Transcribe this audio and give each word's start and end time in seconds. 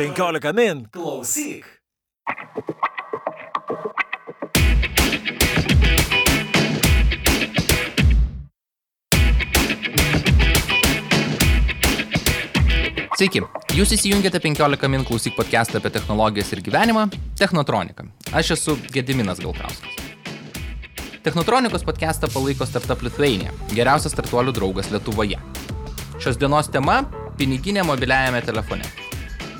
15 0.00 0.52
min. 0.56 0.86
Klausyk. 0.92 1.66
Sveiki, 13.12 13.42
jūs 13.76 13.92
įsijungėte 13.92 14.40
15 14.40 14.88
min 14.88 15.04
klausyk 15.04 15.36
podcastą 15.36 15.76
apie 15.82 15.92
technologijas 15.92 16.54
ir 16.56 16.64
gyvenimą- 16.64 17.04
Technotronika. 17.42 18.08
Aš 18.32 18.54
esu 18.56 18.78
Gediminas 18.94 19.44
Galkauskas. 19.44 20.00
Technotronikos 21.20 21.84
podcastą 21.84 22.32
palaiko 22.32 22.64
Startup 22.64 23.04
Lithuania, 23.04 23.52
geriausias 23.76 24.16
startuolių 24.16 24.56
draugas 24.56 24.88
Lietuvoje. 24.88 25.36
Šios 26.16 26.40
dienos 26.40 26.72
tema- 26.72 27.04
piniginė 27.38 27.84
mobiliajame 27.84 28.40
telefone. 28.40 28.99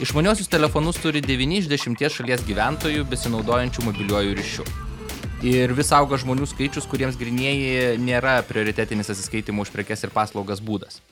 Išmaniosius 0.00 0.48
telefonus 0.48 0.96
turi 0.96 1.20
9 1.20 1.58
iš 1.58 1.66
10 1.68 2.14
šalies 2.14 2.40
gyventojų 2.48 3.02
besinaudojančių 3.10 3.82
mobiliuoju 3.84 4.36
ryšiu. 4.38 4.64
Ir 5.44 5.74
vis 5.76 5.90
auga 5.92 6.16
žmonių 6.16 6.46
skaičius, 6.48 6.86
kuriems 6.88 7.18
grinieji 7.20 7.98
nėra 8.00 8.38
prioritetinis 8.48 9.12
atsiskaitimo 9.12 9.60
už 9.60 9.68
prekes 9.74 10.06
ir 10.06 10.12
paslaugas 10.14 10.62
būdas. 10.64 11.02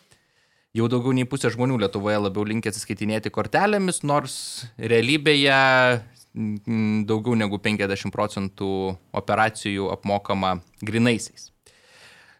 Jau 0.72 0.88
daugiau 0.88 1.12
nei 1.12 1.28
pusė 1.28 1.50
žmonių 1.52 1.76
Lietuvoje 1.82 2.16
labiau 2.22 2.46
linkia 2.48 2.72
atsiskaitinėti 2.72 3.28
kortelėmis, 3.28 4.00
nors 4.08 4.38
realybėje 4.80 5.60
mm, 6.32 7.04
daugiau 7.12 7.36
negu 7.36 7.60
50 7.60 8.08
procentų 8.16 8.72
operacijų 9.20 9.92
apmokama 9.98 10.62
grinaisiais. 10.80 11.50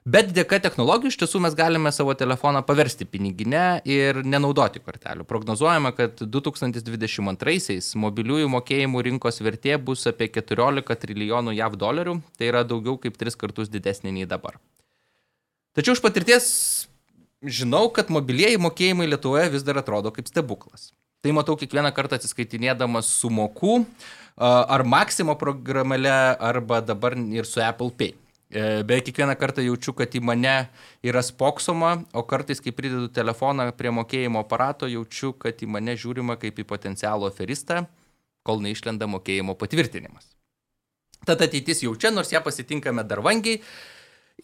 Bet 0.06 0.30
dėka 0.32 0.60
technologijų 0.62 1.10
iš 1.12 1.18
tiesų 1.20 1.40
mes 1.42 1.56
galime 1.58 1.90
savo 1.92 2.14
telefoną 2.16 2.62
paversti 2.64 3.04
piniginę 3.04 3.80
ir 3.88 4.22
nenaudoti 4.24 4.80
kortelių. 4.80 5.26
Prognozuojama, 5.28 5.90
kad 5.96 6.22
2022-aisiais 6.22 7.90
mobiliųjų 7.98 8.48
mokėjimų 8.54 9.02
rinkos 9.08 9.42
vertė 9.42 9.76
bus 9.82 10.06
apie 10.08 10.30
14 10.32 10.96
trilijonų 11.02 11.56
JAV 11.58 11.76
dolerių, 11.82 12.14
tai 12.38 12.52
yra 12.52 12.62
daugiau 12.64 12.96
kaip 13.02 13.18
3 13.20 13.36
kartus 13.40 13.72
didesnė 13.72 14.14
nei 14.14 14.28
dabar. 14.28 14.60
Tačiau 15.76 15.98
iš 15.98 16.04
patirties 16.04 16.46
žinau, 17.42 17.88
kad 17.94 18.08
mobilieji 18.10 18.58
mokėjimai 18.62 19.10
Lietuvoje 19.10 19.50
vis 19.52 19.66
dar 19.66 19.82
atrodo 19.82 20.14
kaip 20.14 20.30
stebuklas. 20.30 20.92
Tai 21.22 21.34
matau 21.34 21.58
kiekvieną 21.58 21.90
kartą 21.94 22.16
atsiskaitinėdamas 22.18 23.10
su 23.20 23.28
moku 23.30 23.82
ar 24.38 24.84
Maximo 24.86 25.34
programėle, 25.38 26.14
arba 26.38 26.80
dabar 26.80 27.18
ir 27.18 27.46
su 27.46 27.60
Apple 27.60 27.90
Pay. 27.98 28.14
E, 28.48 28.82
beveik 28.82 29.04
kiekvieną 29.04 29.34
kartą 29.36 29.60
jaučiu, 29.60 29.92
kad 29.92 30.14
į 30.16 30.22
mane 30.24 30.54
yra 31.04 31.20
spoksoma, 31.24 31.98
o 32.16 32.22
kartais, 32.24 32.62
kai 32.64 32.72
pridedu 32.72 33.10
telefoną 33.12 33.66
prie 33.76 33.92
mokėjimo 33.92 34.40
aparato, 34.40 34.88
jaučiu, 34.88 35.34
kad 35.36 35.60
į 35.60 35.68
mane 35.68 35.92
žiūrima 36.00 36.38
kaip 36.40 36.56
į 36.56 36.64
potencialų 36.70 37.28
aferistą, 37.28 37.82
kol 38.48 38.64
neišlenda 38.64 39.04
mokėjimo 39.10 39.52
patvirtinimas. 39.60 40.32
Tad 41.28 41.44
ateitis 41.44 41.84
jau 41.84 41.92
čia, 42.00 42.08
nors 42.14 42.32
ją 42.32 42.40
pasitinkame 42.40 43.04
dar 43.04 43.20
vangiai. 43.20 43.60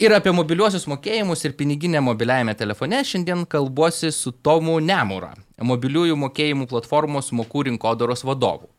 Ir 0.02 0.10
apie 0.12 0.34
mobiliuosius 0.34 0.88
mokėjimus 0.90 1.46
ir 1.46 1.54
piniginę 1.56 2.02
mobiliajame 2.02 2.52
telefone 2.58 2.98
šiandien 3.06 3.46
kalbuosi 3.46 4.10
su 4.12 4.34
Tomu 4.44 4.80
Nemūra, 4.82 5.32
mobiliųjų 5.62 6.18
mokėjimų 6.18 6.66
platformos 6.68 7.30
mokų 7.32 7.68
rinkodaros 7.70 8.26
vadovu. 8.26 8.73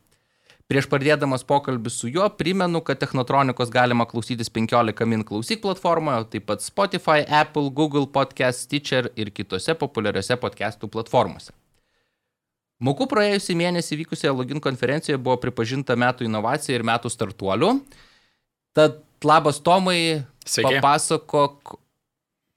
Prieš 0.66 0.88
pradėdamas 0.90 1.44
pokalbį 1.46 1.90
su 1.94 2.08
juo, 2.10 2.24
primenu, 2.34 2.80
kad 2.82 2.98
Technotronikos 2.98 3.70
galima 3.70 4.02
klausytis 4.10 4.50
15 4.50 5.06
min 5.06 5.22
klausyk 5.26 5.60
platformoje, 5.62 6.24
taip 6.32 6.48
pat 6.48 6.64
Spotify, 6.64 7.22
Apple, 7.22 7.70
Google 7.70 8.08
Podcast, 8.10 8.64
Stitcher 8.66 9.12
ir 9.14 9.30
kitose 9.30 9.76
populiariose 9.78 10.34
podcastų 10.42 10.90
platformose. 10.90 11.54
Moku 12.82 13.06
praėjusį 13.08 13.54
mėnesį 13.56 14.00
vykusioje 14.02 14.34
login 14.34 14.60
konferencijoje 14.60 15.22
buvo 15.22 15.38
pripažinta 15.40 15.94
metų 15.96 16.26
inovacija 16.26 16.74
ir 16.74 16.84
metų 16.84 17.14
startuolių. 17.14 17.70
Tad 18.76 18.98
labas 19.24 19.62
Tomai, 19.62 20.26
Sveiki. 20.44 20.82
papasakok, 20.82 21.78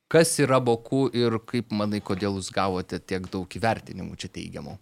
kas 0.09 0.34
yra 0.42 0.58
Moku 0.59 1.06
ir 1.14 1.38
kaip 1.46 1.69
manai, 1.69 2.02
kodėl 2.02 2.42
jūs 2.42 2.50
gavote 2.58 2.98
tiek 3.00 3.30
daug 3.30 3.46
įvertinimų 3.46 4.18
čia 4.18 4.34
teigiamų. 4.34 4.80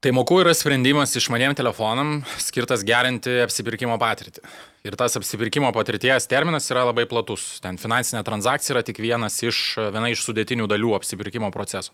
Tai 0.00 0.14
mokų 0.16 0.38
yra 0.40 0.54
sprendimas 0.56 1.12
išmaniem 1.18 1.52
telefonam 1.52 2.22
skirtas 2.40 2.80
gerinti 2.88 3.34
apsipirkimo 3.42 3.98
patirtį. 4.00 4.40
Ir 4.88 4.94
tas 4.96 5.18
apsipirkimo 5.20 5.68
patirties 5.76 6.24
terminas 6.24 6.70
yra 6.72 6.86
labai 6.88 7.04
platus. 7.10 7.58
Ten 7.60 7.76
finansinė 7.76 8.22
transakcija 8.24 8.78
yra 8.78 8.82
tik 8.86 9.02
vienas 9.04 9.36
iš, 9.44 9.60
viena 9.92 10.08
iš 10.08 10.22
sudėtinių 10.24 10.70
dalių 10.72 10.94
apsipirkimo 10.96 11.52
proceso. 11.52 11.92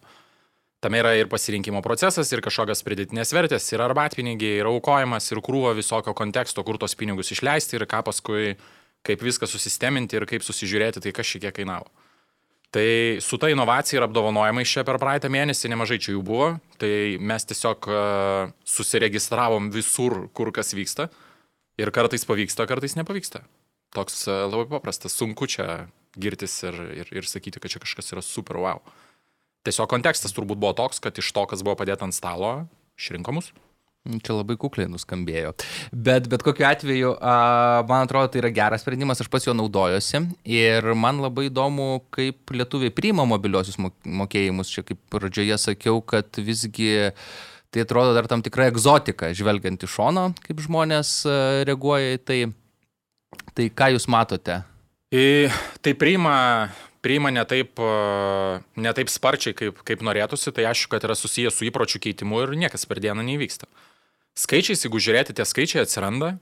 Tame 0.78 1.02
yra 1.02 1.16
ir 1.18 1.26
pasirinkimo 1.26 1.82
procesas, 1.82 2.30
ir 2.30 2.44
kažkokios 2.46 2.86
pridėtinės 2.86 3.34
vertės, 3.34 3.66
ir 3.74 3.82
arbatpinigiai, 3.82 4.60
ir 4.60 4.70
aukojimas, 4.70 5.26
ir 5.32 5.42
krūva 5.42 5.74
visokio 5.74 6.14
konteksto, 6.14 6.62
kur 6.62 6.78
tos 6.78 6.94
pinigus 6.94 7.34
išleisti, 7.34 7.74
ir 7.80 7.88
ką 7.90 8.04
paskui, 8.06 8.54
kaip 9.02 9.26
viską 9.26 9.50
susisteminti, 9.50 10.20
ir 10.20 10.30
kaip 10.30 10.46
susižiūrėti, 10.46 11.02
tai 11.02 11.16
kas 11.16 11.26
šiek 11.26 11.48
tiek 11.48 11.58
kainavo. 11.58 11.90
Tai 12.76 13.20
su 13.24 13.38
ta 13.40 13.48
inovacija 13.48 13.96
ir 13.96 14.04
apdovanojimais 14.04 14.68
čia 14.68 14.82
per 14.84 14.98
praeitą 15.00 15.30
mėnesį 15.32 15.70
nemažai 15.72 15.96
čia 15.96 16.10
jų 16.12 16.20
buvo. 16.28 16.48
Tai 16.76 16.90
mes 17.24 17.48
tiesiog 17.48 17.86
uh, 17.88 18.50
susiregistravom 18.68 19.70
visur, 19.72 20.26
kur 20.36 20.50
kas 20.52 20.74
vyksta. 20.76 21.06
Ir 21.80 21.88
kartais 21.88 22.28
pavyksta, 22.28 22.66
kartais 22.68 22.98
nepavyksta. 22.98 23.40
Toks 23.96 24.26
uh, 24.28 24.42
labai 24.44 24.66
paprastas, 24.74 25.16
sunku 25.16 25.48
čia 25.48 25.86
girtis 26.20 26.58
ir, 26.68 26.76
ir, 27.00 27.14
ir 27.16 27.30
sakyti, 27.30 27.64
kad 27.64 27.72
čia 27.72 27.80
kažkas 27.80 28.12
yra 28.12 28.20
super 28.20 28.60
wow. 28.60 28.84
Tiesiog 29.64 29.88
kontekstas 29.88 30.36
turbūt 30.36 30.60
buvo 30.60 30.76
toks, 30.76 31.00
kad 31.00 31.16
iš 31.16 31.32
to, 31.32 31.46
kas 31.48 31.64
buvo 31.64 31.78
padėta 31.80 32.04
ant 32.04 32.16
stalo, 32.18 32.66
išrinko 33.00 33.38
mus. 33.38 33.54
Čia 34.06 34.36
labai 34.38 34.56
kukliai 34.60 34.90
nuskambėjo. 34.90 35.52
Bet 35.92 36.28
bet 36.30 36.44
kokiu 36.46 36.66
atveju, 36.68 37.14
a, 37.18 37.82
man 37.88 38.06
atrodo, 38.06 38.30
tai 38.32 38.42
yra 38.42 38.52
geras 38.54 38.84
sprendimas, 38.84 39.20
aš 39.22 39.30
pas 39.32 39.46
juo 39.46 39.54
naudojuosi. 39.56 40.22
Ir 40.48 40.86
man 40.98 41.20
labai 41.24 41.48
įdomu, 41.50 42.04
kaip 42.14 42.54
lietuviai 42.54 42.94
priima 42.94 43.26
mobiliosius 43.28 43.80
mokėjimus. 43.80 44.72
Čia 44.72 44.86
kaip 44.86 45.02
pradžioje 45.12 45.58
sakiau, 45.62 46.00
kad 46.06 46.38
visgi 46.38 47.10
tai 47.74 47.82
atrodo 47.82 48.14
dar 48.16 48.28
tam 48.30 48.44
tikra 48.46 48.70
egzotika, 48.70 49.32
žvelgiant 49.36 49.82
iš 49.84 49.98
šono, 49.98 50.30
kaip 50.46 50.62
žmonės 50.64 51.18
reaguoja 51.68 52.16
į 52.16 52.22
tai. 52.22 52.40
Tai 53.56 53.70
ką 53.74 53.92
jūs 53.96 54.06
matote? 54.12 54.62
Į, 55.12 55.48
tai 55.84 55.92
priima 55.98 56.36
priima 57.06 57.30
ne 57.30 57.44
taip, 57.46 57.78
ne 58.76 58.92
taip 58.98 59.10
sparčiai, 59.12 59.54
kaip, 59.56 59.82
kaip 59.86 60.02
norėtųsi, 60.06 60.52
tai 60.54 60.66
aišku, 60.72 60.90
kad 60.94 61.06
yra 61.06 61.14
susijęs 61.18 61.54
su 61.54 61.68
įpročių 61.68 62.02
keitimu 62.08 62.42
ir 62.42 62.56
niekas 62.58 62.86
per 62.90 63.00
dieną 63.02 63.22
nevyksta. 63.26 63.68
Skaičiais, 64.36 64.84
jeigu 64.84 65.00
žiūrėti, 65.00 65.32
tie 65.32 65.46
skaičiai 65.48 65.86
atsiranda, 65.86 66.34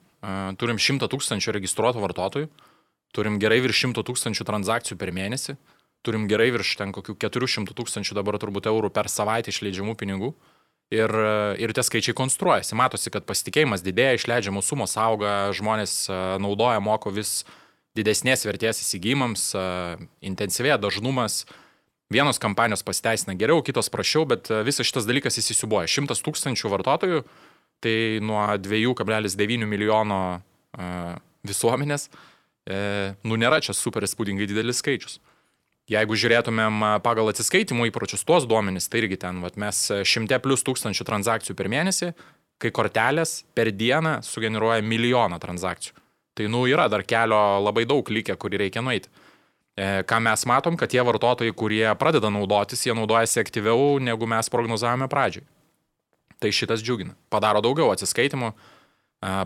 turim 0.58 0.80
100 0.82 1.06
tūkstančių 1.12 1.54
registruotų 1.54 2.02
vartotojų, 2.02 2.48
turim 3.14 3.38
gerai 3.38 3.60
virš 3.62 3.84
100 3.86 4.02
tūkstančių 4.08 4.46
transakcijų 4.48 4.98
per 4.98 5.12
mėnesį, 5.14 5.54
turim 6.04 6.26
gerai 6.30 6.50
virš 6.56 6.74
ten 6.80 6.90
kokių 6.94 7.14
400 7.22 7.76
tūkstančių 7.78 8.16
dabar 8.18 8.40
turbūt 8.42 8.66
eurų 8.66 8.90
per 8.94 9.06
savaitę 9.12 9.54
išleidžiamų 9.54 9.94
pinigų. 10.00 10.34
Ir, 10.92 11.10
ir 11.58 11.72
tie 11.74 11.82
skaičiai 11.82 12.14
konstruojasi. 12.14 12.74
Matosi, 12.76 13.10
kad 13.10 13.24
pasitikėjimas 13.26 13.82
didėja, 13.82 14.18
išleidžiamos 14.18 14.68
sumos 14.68 14.92
auga, 15.00 15.48
žmonės 15.56 15.94
naudoja, 16.44 16.82
moko 16.84 17.10
vis 17.14 17.40
didesnės 17.96 18.44
vertės 18.44 18.82
įsigymams, 18.82 19.48
intensyvėja 20.22 20.76
dažnumas. 20.82 21.46
Vienos 22.12 22.38
kampanijos 22.38 22.84
pasiteisina 22.86 23.34
geriau, 23.38 23.64
kitos 23.64 23.88
prašiau, 23.90 24.26
bet 24.28 24.52
visas 24.66 24.86
šitas 24.86 25.08
dalykas 25.08 25.40
įsisiubuoja. 25.40 25.88
100 25.88 26.20
tūkstančių 26.28 26.70
vartotojų 26.76 27.24
tai 27.84 27.96
nuo 28.24 28.40
2,9 28.64 29.68
milijono 29.68 30.20
uh, 30.40 31.14
visuomenės, 31.44 32.08
e, 32.64 33.14
nu 33.28 33.38
nėra 33.40 33.60
čia 33.64 33.74
super 33.76 34.06
spūdingai 34.08 34.48
didelis 34.48 34.80
skaičius. 34.82 35.18
Jeigu 35.90 36.16
žiūrėtumėm 36.16 36.80
pagal 37.04 37.28
atsiskaitimų 37.28 37.90
įpročius 37.90 38.24
tuos 38.24 38.46
duomenys, 38.48 38.88
tai 38.88 39.02
irgi 39.02 39.18
ten, 39.20 39.42
vat, 39.44 39.58
mes 39.60 39.82
šimte 40.08 40.38
plus 40.40 40.64
tūkstančių 40.64 41.04
transakcijų 41.04 41.56
per 41.58 41.68
mėnesį, 41.68 42.14
kai 42.62 42.70
kortelės 42.72 43.42
per 43.52 43.68
dieną 43.68 44.22
sugeneruoja 44.24 44.80
milijoną 44.80 45.36
transakcijų. 45.42 45.98
Tai, 46.34 46.48
nu, 46.50 46.64
yra 46.66 46.88
dar 46.90 47.04
kelio 47.06 47.60
labai 47.62 47.84
daug 47.86 48.08
likę, 48.10 48.34
kurį 48.40 48.64
reikia 48.64 48.82
nueiti. 48.82 49.12
E, 49.76 50.00
ką 50.08 50.22
mes 50.24 50.46
matom, 50.48 50.78
kad 50.80 50.90
tie 50.90 51.02
vartotojai, 51.04 51.52
kurie 51.54 51.84
pradeda 52.00 52.30
naudotis, 52.32 52.86
jie 52.86 52.96
naudojasi 52.96 53.42
aktyviau, 53.42 53.98
negu 54.02 54.26
mes 54.30 54.48
prognozavome 54.50 55.10
pradžioj. 55.10 55.44
Tai 56.42 56.50
šitas 56.52 56.82
džiugina. 56.82 57.14
Padaro 57.32 57.62
daugiau 57.64 57.92
atsiskaitimų, 57.94 58.50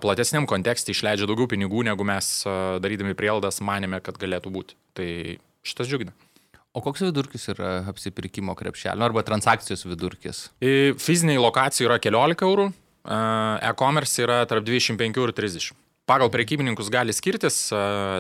platesniam 0.03 0.47
kontekste 0.51 0.95
išleidžia 0.95 1.29
daugiau 1.29 1.51
pinigų, 1.51 1.85
negu 1.87 2.07
mes 2.07 2.31
darydami 2.83 3.17
prielaidas 3.19 3.61
manėme, 3.65 4.01
kad 4.05 4.19
galėtų 4.21 4.53
būti. 4.55 4.79
Tai 4.97 5.09
šitas 5.67 5.91
džiugina. 5.91 6.15
O 6.77 6.83
koks 6.85 7.03
vidurkis 7.03 7.49
yra 7.51 7.83
apsipirkimo 7.91 8.55
krepšelio 8.59 9.07
arba 9.07 9.25
transakcijos 9.27 9.87
vidurkis? 9.89 10.49
Fiziniai 11.01 11.41
lokacijai 11.41 11.89
yra 11.89 11.97
14 12.03 12.45
eurų, 12.47 12.67
e-commerce 13.71 14.23
yra 14.23 14.43
tarp 14.47 14.67
25 14.69 15.23
ir 15.25 15.35
30. 15.35 15.71
Pagal 16.09 16.31
prekybininkus 16.33 16.89
gali 16.93 17.13
skirtis, 17.13 17.67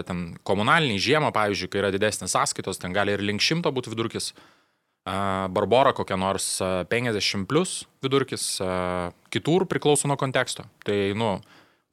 ten 0.08 0.24
komunaliniai 0.48 1.00
žiemą, 1.00 1.30
pavyzdžiui, 1.32 1.70
kai 1.72 1.80
yra 1.80 1.92
didesnės 1.94 2.34
sąskaitos, 2.36 2.80
ten 2.82 2.92
gali 2.92 3.14
ir 3.16 3.24
link 3.24 3.40
šimto 3.44 3.72
būti 3.72 3.92
vidurkis. 3.94 4.34
A, 4.34 4.57
Barbora 5.06 5.94
kokia 5.96 6.18
nors 6.20 6.58
a, 6.60 6.82
50 6.90 7.46
plus 7.48 7.86
vidurkis, 8.04 8.58
kitur 9.32 9.64
priklauso 9.70 10.08
nuo 10.10 10.18
konteksto. 10.20 10.66
Tai, 10.84 10.98
nu, 11.16 11.38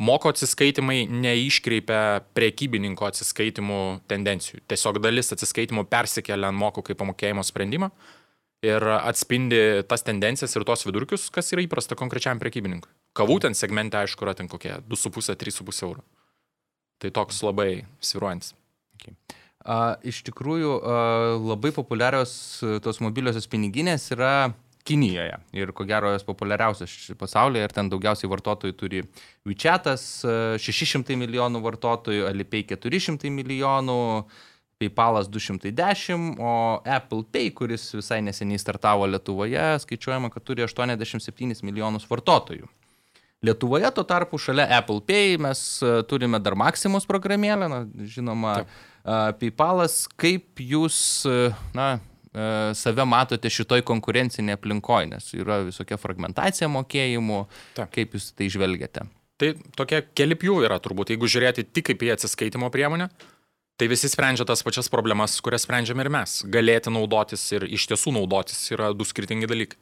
moko 0.02 0.31
atsiskaitimai 0.34 1.06
neiškreipia 1.07 2.02
prekybininko 2.36 3.07
atsiskaitimų 3.07 3.81
tendencijų. 4.12 4.62
Tiesiog 4.68 5.00
dalis 5.04 5.31
atsiskaitimų 5.36 5.86
persikelia 5.92 6.52
ant 6.52 6.60
mokų 6.60 6.84
kaip 6.90 7.00
pamokėjimo 7.00 7.46
sprendimą 7.48 7.92
ir 8.66 8.84
atspindi 8.98 9.86
tas 9.88 10.04
tendencijas 10.06 10.56
ir 10.56 10.66
tos 10.68 10.86
vidurkius, 10.88 11.30
kas 11.34 11.51
yra 11.54 11.63
įprasta 11.66 11.98
konkrečiam 12.00 12.42
prekybininkui. 12.42 12.92
Kavų 13.16 13.40
ten 13.46 13.56
segmente, 13.56 13.98
aišku, 14.00 14.25
yra 14.25 14.36
ten 14.38 14.50
kokie 14.51 14.74
2,5-3,5 14.90 15.84
eurų. 15.88 16.04
Tai 17.00 17.12
toks 17.16 17.42
labai 17.46 17.86
sviruojantis. 18.04 18.56
A, 19.66 19.96
iš 20.06 20.22
tikrųjų, 20.28 20.76
a, 20.78 21.00
labai 21.42 21.72
populiarios 21.74 22.36
a, 22.62 22.78
tos 22.86 23.02
mobiliosios 23.02 23.50
piniginės 23.50 24.12
yra 24.14 24.54
Kinijoje. 24.86 25.40
Ir 25.58 25.72
ko 25.74 25.82
gero 25.90 26.12
jos 26.14 26.22
populiariausios 26.28 26.92
pasaulyje 27.18 27.66
ir 27.66 27.72
ten 27.74 27.88
daugiausiai 27.90 28.30
vartotojų 28.30 28.76
turi 28.78 29.02
WeChatas 29.50 30.04
a, 30.22 30.36
600 30.62 31.18
milijonų 31.18 31.64
vartotojų, 31.66 32.28
Alipay 32.30 32.68
400 32.70 33.34
milijonų, 33.34 33.98
PayPalas 34.78 35.30
210, 35.32 36.36
o 36.38 36.82
Apple 36.86 37.24
Pay, 37.32 37.50
kuris 37.56 37.88
visai 37.96 38.22
neseniai 38.22 38.60
startavo 38.62 39.08
Lietuvoje, 39.08 39.80
skaičiuojama, 39.82 40.30
kad 40.34 40.44
turi 40.46 40.66
87 40.68 41.64
milijonus 41.66 42.06
vartotojų. 42.12 42.68
Lietuvoje 43.46 43.90
tuo 43.96 44.04
tarpu 44.08 44.38
šalia 44.42 44.66
Apple 44.78 45.02
Pay 45.06 45.38
mes 45.42 45.62
e, 45.84 46.02
turime 46.10 46.40
dar 46.44 46.58
Maximus 46.60 47.08
programėlę, 47.08 47.70
na, 47.72 47.82
žinoma, 48.10 48.60
a, 48.64 48.94
PayPalas. 49.06 50.06
Kaip 50.19 50.62
jūs, 50.62 50.98
na, 51.78 51.90
save 52.75 53.06
matote 53.07 53.52
šitoj 53.52 53.84
konkurencinėje 53.88 54.57
aplinkoje, 54.60 55.12
nes 55.13 55.30
yra 55.38 55.62
visokia 55.68 56.00
fragmentacija 56.02 56.69
mokėjimų, 56.72 57.46
Taip. 57.78 57.94
kaip 57.96 58.18
jūs 58.18 58.34
tai 58.36 58.50
žvelgiate? 58.52 59.06
Tai 59.40 59.52
tokie 59.75 60.02
keli 60.16 60.38
pjūviai 60.40 60.69
yra 60.69 60.80
turbūt. 60.84 61.12
Jeigu 61.12 61.28
žiūrėti 61.31 61.68
tik 61.68 61.90
kaip 61.92 62.04
į 62.07 62.13
atsiskaitimo 62.16 62.69
priemonę, 62.72 63.10
tai 63.75 63.90
visi 63.92 64.07
sprendžia 64.12 64.48
tas 64.48 64.63
pačias 64.63 64.88
problemas, 64.92 65.36
kurias 65.44 65.66
sprendžiame 65.68 66.06
ir 66.06 66.12
mes. 66.12 66.38
Galėti 66.51 66.94
naudotis 66.94 67.44
ir 67.56 67.68
iš 67.68 67.90
tiesų 67.92 68.16
naudotis 68.16 68.62
yra 68.72 68.94
du 68.96 69.08
skirtingi 69.08 69.50
dalykai. 69.51 69.80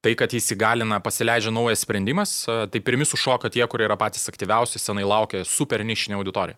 Tai, 0.00 0.14
kad 0.16 0.32
jis 0.32 0.54
įgalina, 0.54 0.96
pasileidžia 1.04 1.50
naujas 1.52 1.82
sprendimas, 1.84 2.30
tai 2.48 2.80
pirmi 2.80 3.04
sušoka 3.04 3.50
tie, 3.52 3.60
kurie 3.68 3.84
yra 3.84 3.98
patys 4.00 4.30
aktyviausi, 4.32 4.80
senai 4.80 5.04
laukia 5.04 5.42
super 5.44 5.84
nišinė 5.84 6.16
auditorija. 6.16 6.56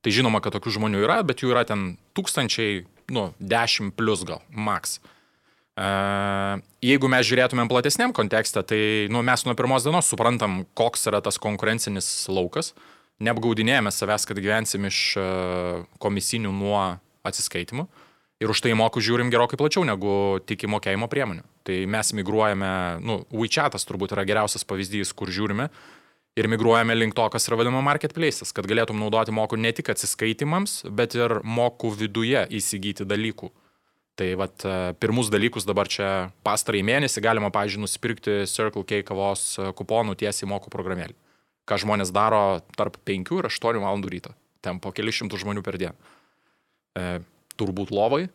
Tai 0.00 0.12
žinoma, 0.16 0.40
kad 0.40 0.54
tokių 0.56 0.78
žmonių 0.78 1.02
yra, 1.04 1.20
bet 1.26 1.42
jų 1.44 1.52
yra 1.52 1.66
ten 1.68 1.94
tūkstančiai, 2.16 2.84
nu, 3.12 3.30
dešimt 3.40 3.96
plus 3.98 4.24
gal, 4.28 4.40
maks. 4.48 4.98
E, 5.76 5.88
Jeigu 6.80 7.10
mes 7.12 7.26
žiūrėtumėm 7.28 7.68
platesniam 7.68 8.14
kontekste, 8.16 8.62
tai 8.64 8.80
nu, 9.12 9.20
mes 9.26 9.44
nuo 9.44 9.52
pirmos 9.58 9.84
dienos 9.84 10.08
suprantam, 10.08 10.62
koks 10.72 11.10
yra 11.10 11.20
tas 11.24 11.36
konkurencinis 11.36 12.08
laukas. 12.32 12.72
Neapgaudinėjame 13.20 13.92
savęs, 13.92 14.24
kad 14.24 14.40
gyvensim 14.40 14.86
iš 14.88 15.00
e, 15.20 15.24
komisinių 16.00 16.54
nuo 16.56 16.78
atsiskaitimų. 17.28 17.84
Ir 18.40 18.48
už 18.48 18.62
tai 18.64 18.72
mokų 18.72 19.02
žiūrim 19.04 19.28
gerokai 19.28 19.58
plačiau 19.60 19.84
negu 19.84 20.40
tik 20.48 20.64
į 20.64 20.70
mokėjimo 20.72 21.10
priemonių. 21.12 21.44
Tai 21.68 21.76
mes 21.92 22.14
migruojame, 22.16 22.70
nu, 23.04 23.18
WeChatas 23.36 23.84
turbūt 23.84 24.14
yra 24.16 24.24
geriausias 24.24 24.64
pavyzdys, 24.64 25.12
kur 25.12 25.28
žiūrime. 25.28 25.68
Ir 26.38 26.46
migruojame 26.46 26.94
link 26.94 27.16
to, 27.18 27.24
kas 27.32 27.48
yra 27.48 27.58
vadinama 27.58 27.82
marketplace'as, 27.82 28.52
kad 28.54 28.68
galėtum 28.70 29.00
naudoti 29.00 29.34
mokų 29.34 29.58
ne 29.58 29.72
tik 29.74 29.90
atsiskaitimams, 29.90 30.84
bet 30.94 31.16
ir 31.18 31.40
mokų 31.42 31.90
viduje 32.04 32.44
įsigyti 32.60 33.06
dalykų. 33.08 33.50
Tai 34.20 34.28
vat, 34.36 34.62
e, 34.68 34.92
pirmus 35.00 35.30
dalykus 35.32 35.66
dabar 35.66 35.88
čia 35.90 36.30
pastarąjį 36.46 36.84
mėnesį 36.86 37.22
galima, 37.24 37.50
pavyzdžiui, 37.54 37.82
nusipirkti 37.82 38.36
Circle 38.50 38.84
K 38.86 39.00
kavos 39.06 39.56
e, 39.58 39.70
kuponų 39.74 40.14
tiesiai 40.20 40.48
mokų 40.50 40.70
programėlį. 40.70 41.16
Ką 41.66 41.80
žmonės 41.80 42.12
daro 42.14 42.60
tarp 42.76 42.98
5 43.08 43.32
ir 43.38 43.48
8 43.48 43.80
valandų 43.80 44.12
ryto. 44.12 44.34
Ten 44.60 44.78
po 44.82 44.92
kelius 44.92 45.18
šimtų 45.22 45.40
žmonių 45.40 45.64
per 45.66 45.80
dieną. 45.80 45.96
E, 47.00 47.06
turbūt 47.56 47.90
lovai, 47.94 48.26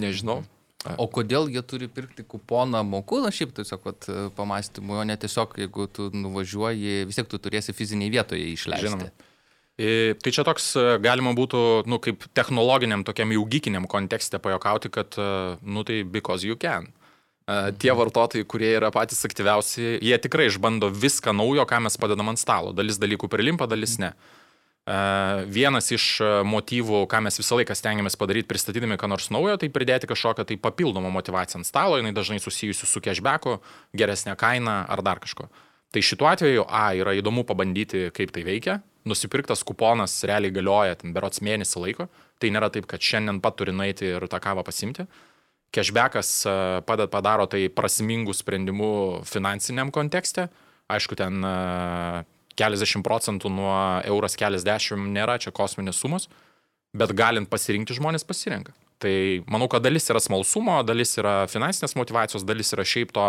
nežinau. 0.00 0.42
O 1.00 1.06
kodėl 1.08 1.48
jie 1.52 1.62
turi 1.64 1.88
pirkti 1.88 2.26
kuponą 2.28 2.82
mokų, 2.84 3.22
na 3.24 3.30
šiaip 3.32 3.54
tiesiog 3.56 3.86
vat, 3.88 4.08
pamastymui, 4.36 4.98
o 5.00 5.04
ne 5.08 5.16
tiesiog, 5.20 5.56
jeigu 5.62 5.86
tu 5.88 6.10
nuvažiuoji, 6.12 7.06
vis 7.08 7.20
tiek 7.20 7.30
tu 7.30 7.40
turėsi 7.40 7.72
fiziniai 7.76 8.12
vietoje 8.12 8.50
išleisti. 8.52 8.90
Žinoma. 8.90 9.08
E, 9.80 10.12
Tai 10.20 10.34
čia 10.36 10.44
toks 10.46 10.68
e, 10.78 10.84
galima 11.02 11.32
būtų, 11.34 11.62
nu, 11.90 11.98
kaip 12.04 12.28
technologiniam, 12.36 13.02
tokiam 13.06 13.32
jau 13.32 13.46
gykiniam 13.48 13.88
kontekste 13.90 14.38
pajokauti, 14.44 14.92
kad, 14.92 15.16
e, 15.16 15.56
nu, 15.64 15.86
tai 15.88 16.02
because 16.04 16.46
you 16.46 16.60
can. 16.60 16.92
Tie 17.76 17.92
vartotojai, 17.92 18.46
kurie 18.48 18.70
yra 18.72 18.88
patys 18.88 19.18
aktyviausi, 19.28 19.98
jie 20.00 20.16
tikrai 20.16 20.46
išbando 20.48 20.88
viską 20.88 21.34
naujo, 21.36 21.66
ką 21.68 21.82
mes 21.84 21.98
padedam 22.00 22.30
ant 22.32 22.40
stalo. 22.40 22.70
Dalis 22.72 22.96
dalykų 22.96 23.28
prilimpa, 23.28 23.68
dalis 23.68 23.98
ne. 24.00 24.14
E, 24.14 24.43
Vienas 24.84 25.86
iš 25.96 26.18
motyvų, 26.44 27.06
ką 27.08 27.22
mes 27.24 27.40
visą 27.40 27.56
laiką 27.56 27.72
stengiamės 27.72 28.18
padaryti, 28.20 28.50
pristatydami 28.50 28.98
ką 29.00 29.08
nors 29.08 29.30
naujo, 29.32 29.56
tai 29.56 29.70
pridėti 29.72 30.10
kažkokią 30.10 30.44
tai 30.44 30.58
papildomą 30.60 31.08
motivaciją 31.14 31.62
ant 31.62 31.68
stalo, 31.68 31.96
jinai 31.96 32.12
dažnai 32.12 32.36
susijusi 32.44 32.84
su 32.84 33.00
cashbacku, 33.00 33.62
geresnė 33.96 34.36
kaina 34.36 34.82
ar 34.84 35.00
dar 35.00 35.22
kažko. 35.24 35.48
Tai 35.94 36.02
šituo 36.04 36.28
atveju, 36.28 36.66
A, 36.68 36.90
yra 36.98 37.14
įdomu 37.16 37.46
pabandyti, 37.48 38.10
kaip 38.12 38.34
tai 38.34 38.42
veikia. 38.44 38.82
Nusipirktas 39.08 39.62
kuponas 39.64 40.18
realiai 40.26 40.52
galioja 40.52 40.98
ten 41.00 41.14
berots 41.16 41.40
mėnesį 41.44 41.80
laiko. 41.80 42.08
Tai 42.42 42.50
nėra 42.52 42.68
taip, 42.74 42.88
kad 42.90 43.00
šiandien 43.00 43.40
pat 43.40 43.56
turi 43.56 43.72
nueiti 43.72 44.10
ir 44.16 44.26
tą 44.28 44.40
kavą 44.42 44.64
pasimti. 44.66 45.06
Cashbackas 45.72 46.34
padaro 46.84 47.46
tai 47.48 47.68
prasmingų 47.72 48.34
sprendimų 48.36 48.92
finansiniam 49.28 49.94
kontekste. 49.94 50.48
Aišku, 50.92 51.16
ten 51.16 51.40
keliasdešimt 52.58 53.04
procentų 53.06 53.50
nuo 53.52 53.74
euras 54.08 54.38
keliasdešimt 54.40 55.12
nėra 55.14 55.38
čia 55.42 55.52
kosminės 55.54 56.00
sumos, 56.00 56.28
bet 56.94 57.14
galint 57.16 57.50
pasirinkti 57.50 57.96
žmonės 57.98 58.26
pasirenka. 58.26 58.74
Tai 59.02 59.14
manau, 59.50 59.68
kad 59.68 59.84
dalis 59.84 60.06
yra 60.08 60.22
smalsumo, 60.22 60.78
dalis 60.86 61.16
yra 61.20 61.44
finansinės 61.50 61.96
motivacijos, 61.98 62.46
dalis 62.46 62.72
yra 62.76 62.86
šiaip 62.86 63.12
to 63.14 63.26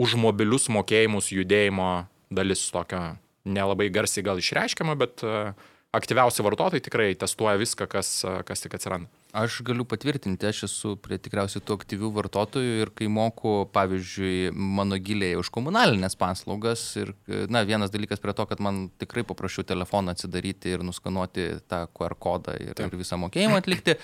už 0.00 0.16
mobilius 0.20 0.68
mokėjimus 0.72 1.30
judėjimo 1.32 1.90
dalis 2.30 2.66
tokio 2.72 3.14
nelabai 3.48 3.88
garsiai 3.92 4.24
gal 4.26 4.38
išreiškiama, 4.38 4.96
bet 5.00 5.24
e, 5.24 5.52
aktyviausi 5.96 6.44
vartotojai 6.46 6.84
tikrai 6.84 7.08
testuoja 7.18 7.58
viską, 7.60 7.88
kas, 7.90 8.12
e, 8.24 8.34
kas 8.46 8.62
tik 8.64 8.76
atsiranda. 8.76 9.10
Aš 9.32 9.60
galiu 9.62 9.84
patvirtinti, 9.86 10.48
aš 10.48 10.64
esu 10.66 10.96
prie 10.98 11.14
tikriausiai 11.22 11.62
tų 11.62 11.76
aktyvių 11.78 12.08
vartotojų 12.16 12.80
ir 12.82 12.90
kai 12.98 13.06
moku, 13.12 13.68
pavyzdžiui, 13.74 14.50
mano 14.50 14.98
giliai 14.98 15.36
už 15.38 15.52
komunalinės 15.54 16.18
paslaugas 16.18 16.82
ir, 16.98 17.12
na, 17.52 17.62
vienas 17.68 17.94
dalykas 17.94 18.22
prie 18.22 18.34
to, 18.34 18.48
kad 18.50 18.62
man 18.64 18.88
tikrai 18.98 19.22
paprašiau 19.28 19.66
telefoną 19.68 20.16
atsidaryti 20.16 20.74
ir 20.74 20.84
nuskanuoti 20.86 21.46
tą 21.70 21.84
QR 21.94 22.16
kodą 22.18 22.58
ir, 22.58 22.74
Taip. 22.74 22.90
ir 22.90 23.02
visą 23.04 23.20
mokėjimą 23.22 23.62
atlikti. 23.62 23.96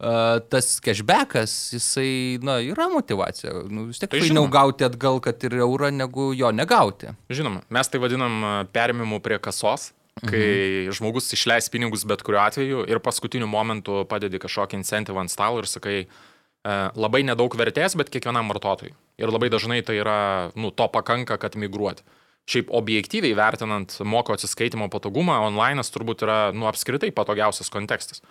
Uh, 0.00 0.38
tas 0.48 0.78
cashbackas, 0.80 1.52
jisai, 1.74 2.40
na, 2.40 2.56
yra 2.64 2.88
motivacija. 2.88 3.52
Nu, 3.68 3.84
vis 3.90 4.00
tiek 4.00 4.08
Tai 4.08 4.22
fainiau 4.22 4.48
gauti 4.48 4.86
atgal, 4.88 5.20
kad 5.20 5.44
ir 5.44 5.58
eurą, 5.60 5.90
negu 5.92 6.30
jo 6.32 6.48
negauti. 6.56 7.12
Žinoma, 7.28 7.66
mes 7.68 7.92
tai 7.92 8.00
vadinam 8.00 8.40
perimimu 8.72 9.20
prie 9.20 9.36
kasos, 9.44 9.90
kai 10.24 10.86
mhm. 10.86 10.94
žmogus 10.96 11.30
išleis 11.36 11.70
pinigus 11.72 12.04
bet 12.08 12.24
kuriuo 12.26 12.42
atveju 12.42 12.84
ir 12.90 13.00
paskutiniu 13.04 13.48
momentu 13.50 14.04
padedi 14.10 14.40
kažkokį 14.42 14.80
incentivą 14.80 15.22
ant 15.24 15.32
stalo 15.32 15.62
ir 15.62 15.68
sakai, 15.70 15.98
e, 16.06 16.74
labai 16.94 17.22
nedaug 17.26 17.54
vertės, 17.56 17.96
bet 17.98 18.12
kiekvienam 18.12 18.50
vartotojui. 18.52 18.92
Ir 19.20 19.32
labai 19.32 19.50
dažnai 19.52 19.80
tai 19.86 20.00
yra, 20.00 20.18
nu, 20.56 20.72
to 20.72 20.88
pakanka, 20.92 21.38
kad 21.40 21.56
migruoti. 21.56 22.04
Šiaip 22.50 22.70
objektyviai 22.74 23.36
vertinant 23.36 23.94
moko 24.02 24.34
atsiskaitimo 24.34 24.88
patogumą, 24.90 25.36
online'as 25.48 25.92
turbūt 25.94 26.24
yra, 26.26 26.38
nu, 26.56 26.66
apskritai 26.70 27.12
patogiausias 27.14 27.70
kontekstas. 27.72 28.24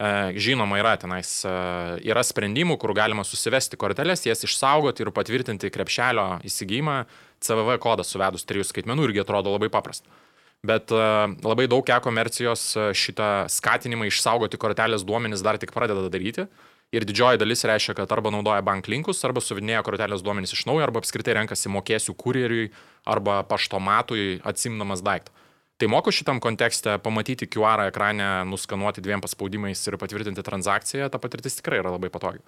E, 0.00 0.32
Žinoma, 0.40 0.78
yra 0.80 0.94
tenais, 0.96 1.28
e, 1.44 1.52
yra 2.08 2.24
sprendimų, 2.24 2.78
kur 2.80 2.94
galima 2.96 3.24
susivesti 3.26 3.76
korteles, 3.80 4.24
jas 4.24 4.46
išsaugoti 4.48 5.04
ir 5.04 5.12
patvirtinti 5.12 5.68
krepšelio 5.72 6.40
įsigijimą, 6.48 7.04
CVV 7.44 7.76
kodą 7.84 8.04
suvedus 8.04 8.48
trijų 8.48 8.64
skaitmenų 8.68 9.10
irgi 9.10 9.24
atrodo 9.24 9.52
labai 9.52 9.68
paprasta. 9.72 10.08
Bet 10.66 10.92
e, 10.92 11.04
labai 11.40 11.64
daug 11.72 11.88
e-komercijos 11.88 12.64
e, 12.76 12.90
šitą 12.96 13.30
skatinimą 13.48 14.10
išsaugoti 14.10 14.60
kortelės 14.60 15.06
duomenys 15.08 15.44
dar 15.44 15.56
tik 15.60 15.72
pradeda 15.72 16.10
daryti. 16.12 16.46
Ir 16.90 17.06
didžioji 17.06 17.38
dalis 17.38 17.62
reiškia, 17.64 17.94
kad 18.00 18.12
arba 18.12 18.32
naudoja 18.34 18.60
banklinkus, 18.66 19.22
arba 19.24 19.40
suvedinėja 19.40 19.84
kortelės 19.86 20.24
duomenys 20.26 20.52
iš 20.56 20.64
naujo, 20.66 20.82
arba 20.84 21.00
apskritai 21.00 21.36
renkasi 21.38 21.70
mokėsiu 21.70 22.16
kurjeriui 22.18 22.72
arba 23.08 23.40
paštomatui 23.46 24.40
atsimdamas 24.44 25.04
daiktą. 25.06 25.32
Tai 25.80 25.88
moku 25.88 26.12
šitam 26.12 26.42
kontekste 26.44 26.98
pamatyti 27.00 27.46
QR 27.48 27.86
ekrane, 27.86 28.26
nuskanuoti 28.50 29.00
dviem 29.00 29.22
paspaudimais 29.24 29.80
ir 29.88 29.96
patvirtinti 30.02 30.44
transakciją, 30.44 31.08
ta 31.08 31.20
patirtis 31.22 31.56
tikrai 31.56 31.78
yra 31.80 31.94
labai 31.94 32.10
patogi. 32.12 32.42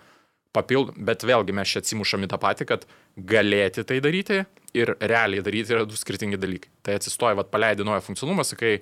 Papild, 0.52 0.92
bet 1.00 1.24
vėlgi 1.24 1.54
mes 1.56 1.70
čia 1.70 1.80
atsimušame 1.80 2.28
tą 2.28 2.36
patį, 2.40 2.66
kad 2.68 2.82
galėti 3.16 3.86
tai 3.88 4.02
daryti 4.04 4.42
ir 4.76 4.94
realiai 5.00 5.44
daryti 5.44 5.72
yra 5.72 5.86
du 5.88 5.96
skirtingi 5.96 6.36
dalykai. 6.40 6.68
Tai 6.84 6.98
atsistoja, 6.98 7.38
vad 7.38 7.48
paleidai 7.52 7.86
naują 7.88 8.02
funkcionalumą, 8.04 8.44
sakai, 8.44 8.74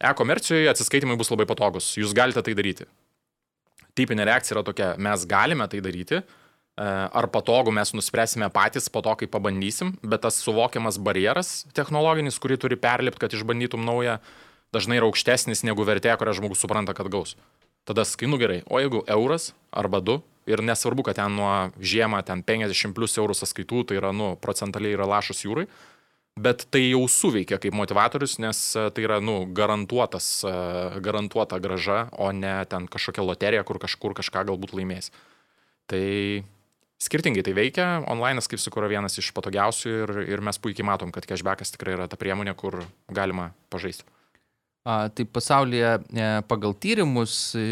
e-komercijoje 0.00 0.70
atsiskaitimai 0.72 1.18
bus 1.20 1.28
labai 1.32 1.46
patogus, 1.48 1.90
jūs 2.00 2.16
galite 2.16 2.40
tai 2.44 2.56
daryti. 2.56 2.88
Tipinė 3.94 4.24
reakcija 4.26 4.56
yra 4.56 4.64
tokia, 4.66 4.88
mes 4.98 5.26
galime 5.28 5.68
tai 5.70 5.82
daryti, 5.84 6.22
ar 6.74 7.28
patogu 7.30 7.70
mes 7.70 7.92
nuspręsime 7.94 8.48
patys 8.50 8.88
po 8.90 9.04
to, 9.04 9.14
kai 9.20 9.28
pabandysim, 9.30 9.94
bet 10.02 10.24
tas 10.24 10.40
suvokiamas 10.42 10.98
barjeras 10.98 11.62
technologinis, 11.76 12.40
kurį 12.42 12.58
turi 12.64 12.80
perlipti, 12.80 13.22
kad 13.22 13.36
išbandytum 13.36 13.84
naują, 13.86 14.18
dažnai 14.74 14.98
yra 14.98 15.06
aukštesnis 15.06 15.62
negu 15.68 15.86
vertė, 15.86 16.16
kurią 16.18 16.34
žmogus 16.40 16.64
supranta, 16.64 16.96
kad 16.96 17.12
gaus. 17.12 17.36
Tada 17.86 18.02
skainu 18.08 18.40
gerai, 18.40 18.62
o 18.66 18.80
jeigu 18.80 19.04
euras 19.06 19.52
arba 19.70 20.00
du, 20.02 20.18
ir 20.46 20.62
nesvarbu, 20.64 21.04
kad 21.06 21.18
ten 21.18 21.34
nuo 21.36 21.72
žiemą 21.80 22.22
ten 22.26 22.44
50 22.44 22.94
plus 22.96 23.16
eurų 23.20 23.36
sąskaitų, 23.38 23.84
tai 23.88 23.98
yra, 24.00 24.12
nu, 24.16 24.34
procentaliai 24.40 24.96
yra 24.96 25.08
lašas 25.08 25.44
jūrai, 25.46 25.66
bet 26.40 26.66
tai 26.74 26.82
jau 26.88 27.04
suveikia 27.10 27.60
kaip 27.62 27.76
motivatorius, 27.76 28.38
nes 28.42 28.60
e, 28.76 28.88
tai 28.94 29.06
yra, 29.06 29.20
nu, 29.24 29.44
garantuotas, 29.56 30.28
e, 30.46 30.54
garantuota 31.04 31.60
graža, 31.62 32.08
o 32.12 32.30
ne 32.32 32.56
ten 32.70 32.88
kažkokia 32.90 33.24
loterija, 33.24 33.64
kur 33.66 33.80
kažkur 33.82 34.16
kažką 34.18 34.44
galbūt 34.50 34.74
laimės. 34.76 35.12
Tai 35.90 36.04
skirtingai 37.04 37.44
tai 37.44 37.54
veikia, 37.56 37.86
online'as, 38.10 38.48
kaip 38.50 38.60
yra 38.80 38.90
vienas 38.96 39.18
iš 39.20 39.30
patogiausių 39.36 39.94
ir, 39.94 40.14
ir 40.36 40.44
mes 40.44 40.58
puikiai 40.58 40.86
matom, 40.88 41.12
kad 41.14 41.28
cashbackas 41.28 41.74
tikrai 41.74 41.96
yra 41.98 42.08
ta 42.08 42.20
priemonė, 42.20 42.56
kur 42.58 42.82
galima 43.12 43.52
pažaisti. 43.72 44.06
Tai 44.84 45.24
pasaulyje 45.32 45.98
e, 46.12 46.24
pagal 46.44 46.74
tyrimus 46.76 47.54
e, 47.56 47.62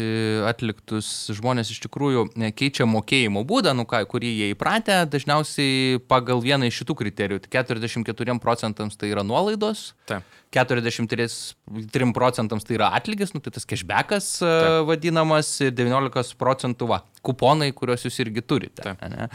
atliktus 0.49 1.29
žmonės 1.37 1.69
iš 1.69 1.83
tikrųjų 1.83 2.23
e, 2.33 2.49
keičia 2.57 2.87
mokėjimo 2.89 3.43
būdą, 3.45 3.75
nu 3.77 3.85
ką, 3.85 3.99
kurį 4.09 4.31
jie 4.31 4.47
įpratę, 4.55 4.95
dažniausiai 5.13 5.99
pagal 6.09 6.41
vieną 6.41 6.71
iš 6.71 6.79
šitų 6.81 6.95
kriterijų. 7.03 7.43
44 7.53 8.39
procentams 8.41 8.97
tai 8.97 9.11
yra 9.13 9.21
nuolaidos, 9.21 9.91
Taip. 10.09 10.25
43 10.53 12.13
procentams 12.13 12.65
tai 12.67 12.77
yra 12.77 12.91
atlygis, 12.97 13.33
nu, 13.33 13.41
tai 13.43 13.53
tas 13.55 13.65
cashbackas 13.69 14.29
Taip. 14.41 14.85
vadinamas, 14.89 15.49
19 15.65 16.37
procentų 16.39 16.89
va, 16.91 17.01
kuponai, 17.25 17.71
kuriuos 17.75 18.05
jūs 18.05 18.19
irgi 18.23 18.43
turite. 18.45 18.95
Ne? 19.01 19.29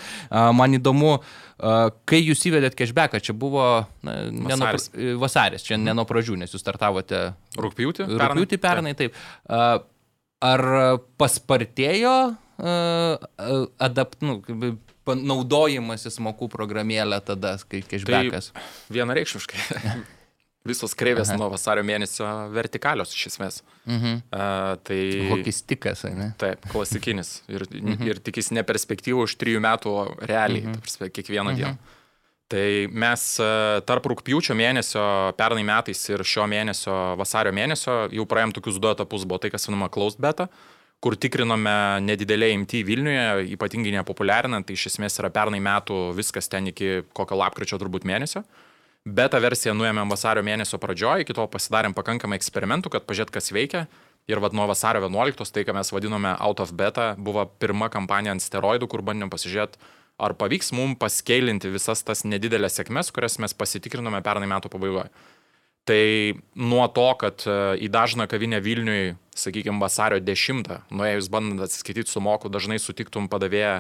Man 0.55 0.79
įdomu, 0.79 1.19
kai 2.09 2.23
jūs 2.23 2.45
įvedėt 2.51 2.79
cashbacką, 2.79 3.21
čia 3.25 3.35
buvo 3.37 3.67
na, 4.07 4.19
vasaris. 4.53 4.91
Nuo, 4.95 5.15
vasaris, 5.25 5.67
čia 5.67 5.81
ne 5.81 5.95
nuo 5.97 6.07
pradžių, 6.09 6.39
nes 6.43 6.55
jūs 6.55 6.63
startavote 6.63 7.31
rūpjūtį. 7.59 8.11
Rūpjūtį 8.19 8.61
pernai, 8.63 8.95
taip. 8.99 9.17
taip. 9.47 9.89
Ar 10.39 10.63
paspartėjo 11.19 12.19
adapt, 12.59 14.21
nu, 14.23 14.39
naudojimasis 15.09 16.21
mokų 16.23 16.51
programėlė 16.53 17.19
tada, 17.27 17.57
kai 17.67 17.83
cashbackas? 17.87 18.53
Tai 18.55 18.99
vienareikšmiškai. 18.99 19.67
visos 20.67 20.95
kreivės 20.99 21.31
Aha. 21.31 21.39
nuo 21.39 21.49
vasario 21.53 21.85
mėnesio 21.87 22.27
vertikalios 22.55 23.13
iš 23.15 23.29
esmės. 23.33 23.61
Mhm. 23.87 24.23
Uh, 24.29 24.73
tai... 24.87 25.01
Hokistikas, 25.33 26.05
ne? 26.15 26.33
Taip, 26.41 26.67
klasikinis. 26.73 27.39
Ir, 27.51 27.67
mhm. 27.71 28.03
ir 28.09 28.23
tikis 28.25 28.51
ne 28.55 28.65
perspektyvų 28.67 29.29
už 29.29 29.37
trijų 29.41 29.63
metų 29.65 29.95
realiai, 30.25 30.67
mhm. 30.67 30.83
prasme, 30.85 31.13
kiekvieną 31.15 31.55
mhm. 31.55 31.61
dieną. 31.63 31.95
Tai 32.49 32.65
mes 32.97 33.23
tarp 33.85 34.07
rūpjūčio 34.09 34.55
mėnesio 34.57 35.03
pernai 35.37 35.67
metais 35.69 36.01
ir 36.09 36.23
šio 36.25 36.47
mėnesio 36.49 36.95
vasario 37.21 37.53
mėnesio 37.53 38.07
jau 38.09 38.25
praėjom 38.25 38.55
tokius 38.57 38.79
du 38.81 38.89
etapus, 38.89 39.27
buvo 39.29 39.37
tai, 39.43 39.51
kas 39.53 39.69
vadinama 39.69 39.91
closed 39.93 40.17
beta, 40.25 40.47
kur 41.05 41.13
tikrinome 41.21 41.75
nedidelė 42.07 42.49
imti 42.55 42.81
Vilniuje, 42.89 43.51
ypatingai 43.53 43.93
nepopuliarinant, 43.99 44.65
tai 44.65 44.79
iš 44.81 44.87
esmės 44.95 45.21
yra 45.21 45.29
pernai 45.29 45.61
metų 45.61 46.07
viskas 46.17 46.49
ten 46.49 46.73
iki 46.73 47.03
kokio 47.13 47.37
lapkričio 47.37 47.77
turbūt 47.85 48.09
mėnesio. 48.09 48.41
Mhm 48.41 48.68
Beta 49.09 49.39
versiją 49.41 49.73
nuėmėm 49.79 50.11
vasario 50.11 50.43
mėnesio 50.45 50.77
pradžioje, 50.83 51.25
iki 51.25 51.37
to 51.37 51.47
pasidarėm 51.49 51.95
pakankamai 51.97 52.37
eksperimentų, 52.37 52.93
kad 52.93 53.07
pažiūrėt, 53.09 53.33
kas 53.33 53.53
veikia. 53.55 53.87
Ir 54.29 54.43
vad 54.45 54.53
nuo 54.53 54.67
vasario 54.69 55.01
11, 55.07 55.49
tai 55.55 55.63
ką 55.65 55.73
mes 55.73 55.89
vadinome 55.95 56.35
out 56.45 56.61
of 56.61 56.75
beta, 56.77 57.15
buvo 57.17 57.47
pirma 57.63 57.89
kampanija 57.89 58.35
ant 58.35 58.45
steroidų, 58.45 58.91
kur 58.93 59.01
bandėm 59.07 59.31
pasižiūrėti, 59.33 59.81
ar 60.21 60.35
pavyks 60.37 60.75
mums 60.77 60.99
paskeilinti 61.01 61.71
visas 61.73 62.05
tas 62.05 62.27
nedidelės 62.29 62.77
sėkmes, 62.77 63.09
kurias 63.15 63.39
mes 63.41 63.57
pasitikrinome 63.57 64.21
pernai 64.27 64.51
metų 64.51 64.69
pabaigoje. 64.75 65.09
Tai 65.89 66.03
nuo 66.61 66.85
to, 66.93 67.07
kad 67.23 67.47
e, 67.49 67.57
į 67.81 67.89
dažną 67.89 68.27
kavinę 68.29 68.59
Vilniui, 68.61 69.15
sakykime, 69.33 69.81
vasario 69.81 70.19
10, 70.21 70.69
nuėjus 70.93 71.31
bandant 71.33 71.65
atsiskaityti 71.65 72.13
su 72.13 72.21
moku, 72.21 72.51
dažnai 72.53 72.77
sutiktum 72.83 73.31
padavėją 73.33 73.79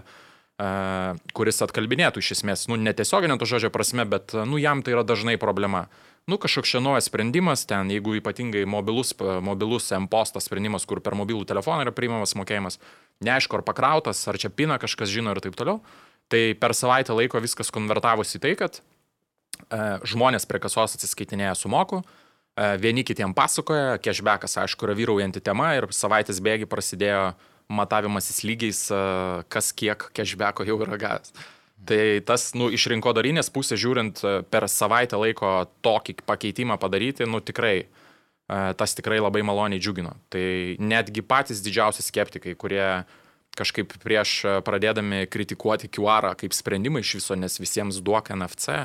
kuris 0.58 1.62
atkalbinėtų 1.62 2.18
iš 2.18 2.32
esmės, 2.34 2.66
nu, 2.66 2.74
netiesioginė 2.82 3.36
to 3.38 3.46
žodžio 3.46 3.70
prasme, 3.70 4.02
bet, 4.10 4.34
nu, 4.34 4.58
jam 4.58 4.82
tai 4.82 4.96
yra 4.96 5.04
dažnai 5.06 5.36
problema. 5.38 5.86
Nu, 6.28 6.36
kažkoks 6.36 6.74
čia 6.74 6.80
naujas 6.84 7.06
sprendimas, 7.08 7.62
ten, 7.64 7.88
jeigu 7.88 8.18
ypatingai 8.18 8.66
mobilus, 8.68 9.14
mobilus 9.16 9.86
M-postas 9.96 10.44
sprendimas, 10.44 10.84
kur 10.84 11.00
per 11.00 11.14
mobilų 11.16 11.46
telefoną 11.48 11.86
yra 11.86 11.94
priimamas 11.94 12.34
mokėjimas, 12.36 12.76
neaišku, 13.24 13.56
ar 13.56 13.64
pakrautas, 13.64 14.20
ar 14.28 14.36
čia 14.36 14.50
pina 14.52 14.76
kažkas 14.82 15.08
žino 15.08 15.32
ir 15.32 15.40
taip 15.40 15.56
toliau, 15.56 15.78
tai 16.28 16.52
per 16.58 16.74
savaitę 16.76 17.16
laiko 17.16 17.40
viskas 17.40 17.72
konvertavosi 17.72 18.36
į 18.36 18.42
tai, 18.44 18.52
kad 18.60 18.80
e, 18.82 18.82
žmonės 20.10 20.44
prie 20.50 20.60
kasos 20.60 20.98
atsiskaitinėja 20.98 21.54
su 21.56 21.72
moku, 21.72 22.02
e, 22.02 22.74
vieni 22.82 23.06
kitiem 23.08 23.32
pasakoja, 23.32 23.96
cashbackas, 24.04 24.58
aišku, 24.66 24.84
yra 24.84 24.98
vyraujanti 24.98 25.40
tema 25.40 25.70
ir 25.78 25.88
savaitės 25.96 26.42
bėgi 26.44 26.68
prasidėjo 26.68 27.30
matavimasis 27.68 28.42
lygiais, 28.48 28.80
kas 29.52 29.70
kiek 29.76 30.08
cashbacko 30.16 30.66
jau 30.68 30.78
yra 30.84 30.98
gavęs. 31.00 31.32
Tai 31.88 32.00
tas, 32.26 32.50
nu, 32.58 32.68
iš 32.74 32.88
rinkodarinės 32.90 33.52
pusės 33.54 33.78
žiūrint, 33.80 34.20
per 34.50 34.66
savaitę 34.68 35.20
laiko 35.20 35.68
tokį 35.84 36.18
pakeitimą 36.26 36.78
padaryti, 36.80 37.28
nu, 37.28 37.40
tikrai, 37.44 37.86
tas 38.48 38.96
tikrai 38.98 39.20
labai 39.22 39.44
maloniai 39.46 39.80
džiugino. 39.80 40.16
Tai 40.32 40.42
netgi 40.80 41.22
patys 41.22 41.62
didžiausi 41.64 42.02
skeptikai, 42.02 42.56
kurie 42.58 43.04
kažkaip 43.58 43.94
prieš 44.02 44.40
pradėdami 44.66 45.26
kritikuoti 45.30 45.90
QR 45.92 46.32
kaip 46.38 46.56
sprendimą 46.56 47.02
iš 47.02 47.18
viso, 47.20 47.38
nes 47.38 47.60
visiems 47.60 48.02
duok 48.04 48.32
NFC, 48.34 48.82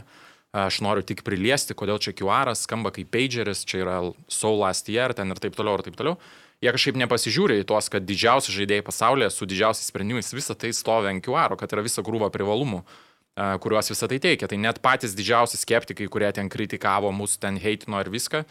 aš 0.54 0.80
noriu 0.86 1.06
tik 1.06 1.26
priliesti, 1.26 1.74
kodėl 1.78 2.02
čia 2.02 2.14
QR 2.18 2.54
skamba 2.58 2.94
kaip 2.94 3.10
pageris, 3.14 3.66
čia 3.66 3.84
yra 3.86 4.00
so 4.30 4.54
last 4.54 4.90
year, 4.90 5.16
ten 5.18 5.34
ir 5.34 5.42
taip 5.42 5.58
toliau, 5.58 5.80
ir 5.80 5.88
taip 5.88 5.98
toliau 5.98 6.20
jie 6.64 6.72
kažkaip 6.72 7.00
nepasižiūri 7.04 7.62
į 7.62 7.70
tuos, 7.70 7.90
kad 7.92 8.06
didžiausi 8.08 8.56
žaidėjai 8.56 8.86
pasaulyje 8.88 9.34
su 9.36 9.48
didžiausiais 9.50 9.90
sprendimais 9.92 10.32
visą 10.32 10.56
tai 10.56 10.72
stovi 10.76 11.12
ant 11.12 11.24
QR, 11.24 11.58
kad 11.60 11.76
yra 11.76 11.84
visa 11.84 12.06
krūva 12.06 12.32
privalumų 12.34 12.86
kuriuos 13.34 13.90
visą 13.90 14.08
tai 14.10 14.20
teikia. 14.22 14.48
Tai 14.50 14.60
net 14.62 14.80
patys 14.84 15.16
didžiausi 15.18 15.58
skeptikai, 15.58 16.08
kurie 16.12 16.30
ten 16.36 16.50
kritikavo 16.54 17.12
mus, 17.16 17.38
ten 17.42 17.58
heitino 17.62 18.02
ir 18.04 18.12
viską, 18.14 18.44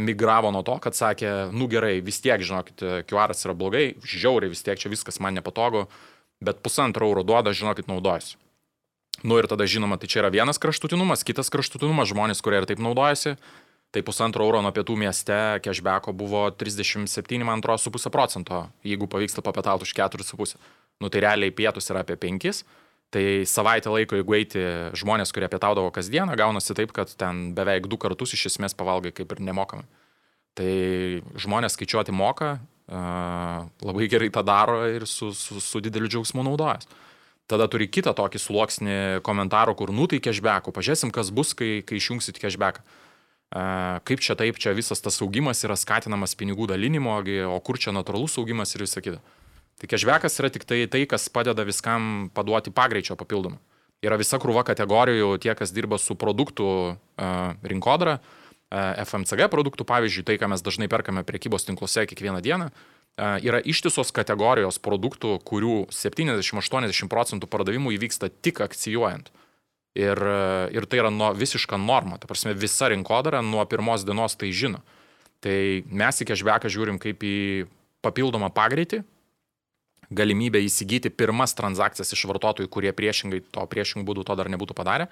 migravo 0.00 0.50
nuo 0.50 0.62
to, 0.66 0.76
kad 0.82 0.96
sakė, 0.96 1.50
nu 1.54 1.68
gerai, 1.70 2.00
vis 2.02 2.18
tiek, 2.24 2.40
žinokit, 2.42 2.82
QR 3.10 3.34
yra 3.36 3.54
blogai, 3.54 3.84
žiauriai 4.02 4.50
vis 4.50 4.64
tiek 4.66 4.80
čia 4.80 4.90
viskas 4.90 5.20
man 5.22 5.36
nepatogu, 5.38 5.86
bet 6.42 6.64
pusantro 6.64 7.06
euro 7.06 7.22
duoda, 7.22 7.52
žinokit, 7.54 7.86
naudojasi. 7.90 8.38
Nu 9.22 9.36
ir 9.36 9.46
tada, 9.50 9.66
žinoma, 9.68 10.00
tai 10.00 10.08
čia 10.08 10.22
yra 10.22 10.32
vienas 10.32 10.58
kraštutinumas, 10.58 11.22
kitas 11.28 11.52
kraštutinumas, 11.52 12.08
žmonės, 12.10 12.40
kurie 12.42 12.62
ir 12.62 12.66
taip 12.66 12.80
naudojasi, 12.80 13.36
tai 13.90 14.02
pusantro 14.06 14.46
euro 14.46 14.60
nuo 14.62 14.70
pietų 14.74 14.94
mieste 14.98 15.36
cashbacko 15.64 16.14
buvo 16.14 16.44
37, 16.54 17.42
man 17.42 17.58
atrodo, 17.58 17.82
su 17.82 17.90
pusę 17.90 18.10
procento, 18.14 18.68
jeigu 18.86 19.08
pavyksta 19.10 19.42
papietauti 19.42 19.88
už 19.88 19.94
4,5. 19.98 20.54
Nu 21.00 21.08
tai 21.10 21.24
realiai 21.24 21.50
pietus 21.50 21.90
yra 21.90 22.04
apie 22.04 22.16
5. 22.20 22.62
Tai 23.10 23.24
savaitę 23.42 23.90
laiko, 23.90 24.14
jeigu 24.20 24.36
eiti 24.38 24.60
žmonės, 24.94 25.32
kurie 25.34 25.48
pietaudavo 25.50 25.90
kasdieną, 25.90 26.36
gaunasi 26.38 26.76
taip, 26.78 26.92
kad 26.94 27.10
ten 27.18 27.48
beveik 27.56 27.88
du 27.90 27.98
kartus 27.98 28.36
iš 28.36 28.52
esmės 28.52 28.76
pavalgai 28.78 29.10
kaip 29.10 29.32
ir 29.34 29.42
nemokamai. 29.48 29.88
Tai 30.54 30.74
žmonės 31.40 31.74
skaičiuoti 31.74 32.14
moka, 32.14 32.60
labai 32.90 34.06
gerai 34.10 34.30
tą 34.30 34.44
daro 34.46 34.84
ir 34.86 35.08
su, 35.10 35.32
su, 35.34 35.58
su 35.58 35.82
dideliu 35.82 36.06
džiaugsmu 36.10 36.46
naudojas. 36.46 36.86
Tada 37.50 37.66
turi 37.66 37.90
kitą 37.90 38.14
tokį 38.14 38.38
sluoksnį 38.38 38.96
komentarų, 39.26 39.74
kur 39.74 39.90
nutai 39.90 40.20
cashbackų, 40.22 40.70
pažiūrėsim, 40.70 41.10
kas 41.10 41.32
bus, 41.34 41.50
kai, 41.58 41.80
kai 41.82 41.98
išjungsit 41.98 42.38
cashbacką 42.38 42.86
kaip 43.50 44.22
čia 44.22 44.36
taip, 44.38 44.58
čia 44.62 44.72
visas 44.76 45.02
tas 45.02 45.18
augimas 45.24 45.64
yra 45.66 45.74
skatinamas 45.78 46.36
pinigų 46.38 46.68
dalinimo, 46.70 47.18
o 47.50 47.58
kur 47.66 47.78
čia 47.78 47.94
natūralus 47.94 48.38
augimas 48.38 48.74
ir 48.74 48.86
visa 48.86 49.02
kita. 49.02 49.18
Tai 49.80 49.88
cashbackas 49.90 50.36
yra 50.38 50.50
tik 50.52 50.66
tai 50.68 50.84
tai, 50.92 51.06
kas 51.08 51.26
padeda 51.32 51.64
viskam 51.64 52.28
paduoti 52.36 52.70
pagreičio 52.70 53.16
papildomą. 53.16 53.58
Yra 54.04 54.16
visa 54.20 54.38
krūva 54.40 54.62
kategorijų, 54.64 55.34
tie, 55.42 55.54
kas 55.56 55.74
dirba 55.76 55.98
su 56.00 56.14
produktų 56.16 56.68
rinkodara, 57.68 58.20
FMCG 58.70 59.48
produktų, 59.50 59.84
pavyzdžiui, 59.88 60.24
tai, 60.28 60.38
ką 60.38 60.52
mes 60.52 60.62
dažnai 60.62 60.86
perkame 60.88 61.24
priekybos 61.26 61.66
tinkluose 61.66 62.06
kiekvieną 62.06 62.40
dieną, 62.44 62.70
yra 63.18 63.60
ištisos 63.60 64.12
kategorijos 64.14 64.78
produktų, 64.78 65.34
kurių 65.44 65.88
70-80 65.90 67.10
procentų 67.10 67.50
pardavimų 67.50 67.96
įvyksta 67.98 68.30
tik 68.30 68.62
akcijuojant. 68.62 69.32
Ir, 69.98 70.20
ir 70.70 70.86
tai 70.86 71.00
yra 71.02 71.10
nuo, 71.10 71.32
visiška 71.34 71.74
norma. 71.80 72.20
Ta 72.22 72.28
prasme, 72.30 72.54
visa 72.54 72.88
rinkodara 72.92 73.40
nuo 73.42 73.64
pirmos 73.66 74.04
dienos 74.06 74.36
tai 74.38 74.52
žino. 74.54 74.84
Tai 75.42 75.56
mes 75.90 76.20
į 76.22 76.28
cashbacką 76.30 76.70
žiūrim 76.70 77.00
kaip 77.02 77.24
į 77.26 77.66
papildomą 78.04 78.52
pagreitį, 78.54 79.02
galimybę 80.14 80.62
įsigyti 80.62 81.10
pirmas 81.10 81.56
transakcijas 81.58 82.14
iš 82.14 82.24
vartotojų, 82.30 82.70
kurie 82.70 82.92
priešingai 82.94 83.42
to 83.50 83.66
priešingų 83.70 84.06
būdų 84.06 84.26
to 84.28 84.36
dar 84.38 84.50
nebūtų 84.52 84.76
padarę, 84.78 85.08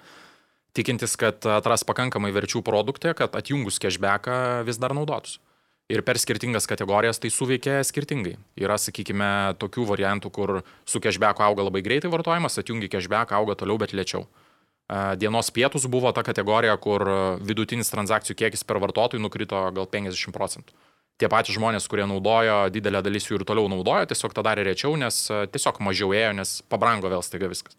tikintis, 0.77 1.15
kad 1.19 1.43
atras 1.57 1.83
pakankamai 1.87 2.31
verčių 2.35 2.61
produktė, 2.63 3.15
kad 3.17 3.35
atjungus 3.35 3.79
cashbacką 3.83 4.63
vis 4.67 4.79
dar 4.79 4.95
naudotųsi. 4.95 5.41
Ir 5.89 6.03
per 6.05 6.19
skirtingas 6.21 6.69
kategorijas 6.69 7.17
tai 7.17 7.31
suveikia 7.33 7.79
skirtingai. 7.81 8.35
Yra, 8.61 8.75
sakykime, 8.77 9.57
tokių 9.57 9.87
variantų, 9.89 10.29
kur 10.29 10.59
su 10.85 11.01
cashbacku 11.01 11.41
auga 11.41 11.65
labai 11.65 11.81
greitai 11.81 12.11
vartojimas, 12.13 12.59
atjungi 12.61 12.91
cashback, 12.93 13.33
auga 13.33 13.55
toliau, 13.57 13.79
bet 13.81 13.95
lėčiau. 13.97 14.27
E, 14.27 14.48
dienos 15.21 15.51
pietus 15.53 15.85
buvo 15.85 16.11
ta 16.11 16.23
kategorija, 16.25 16.73
kur 16.81 17.03
vidutinis 17.45 17.91
transakcijų 17.93 18.35
kiekis 18.41 18.63
per 18.65 18.79
vartotojų 18.81 19.21
nukrito 19.21 19.59
gal 19.75 19.85
50 19.85 20.33
procentų. 20.33 20.73
Tie 21.19 21.27
patys 21.27 21.57
žmonės, 21.57 21.85
kurie 21.91 22.05
naudojo, 22.07 22.69
didelė 22.71 23.01
dalis 23.03 23.27
jų 23.27 23.41
ir 23.41 23.43
toliau 23.45 23.67
naudojo, 23.67 24.07
tiesiog 24.07 24.33
tą 24.33 24.43
darė 24.47 24.63
rečiau, 24.69 24.95
nes 24.97 25.27
tiesiog 25.51 25.81
mažiau 25.83 26.13
ėjo, 26.15 26.31
nes 26.37 26.53
pabrango 26.71 27.11
vėl 27.11 27.21
staiga 27.27 27.49
viskas. 27.51 27.75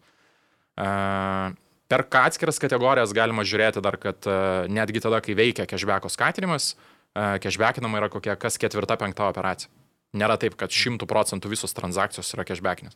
Per 1.91 2.05
atskiras 2.21 2.61
kategorijas 2.61 3.11
galima 3.17 3.43
žiūrėti 3.43 3.81
dar, 3.83 3.97
kad 3.99 4.29
netgi 4.71 5.01
tada, 5.03 5.19
kai 5.25 5.33
veikia 5.35 5.65
cashbacko 5.67 6.07
skatinimas, 6.13 6.75
cashbackinama 7.17 7.99
yra 7.99 8.11
kokia 8.13 8.37
kas 8.39 8.61
ketvirta, 8.61 8.95
penkta 9.01 9.27
operacija. 9.27 9.73
Nėra 10.15 10.37
taip, 10.39 10.53
kad 10.59 10.71
šimtų 10.71 11.09
procentų 11.09 11.49
visos 11.51 11.73
transakcijos 11.75 12.31
yra 12.37 12.45
cashbackinės. 12.47 12.95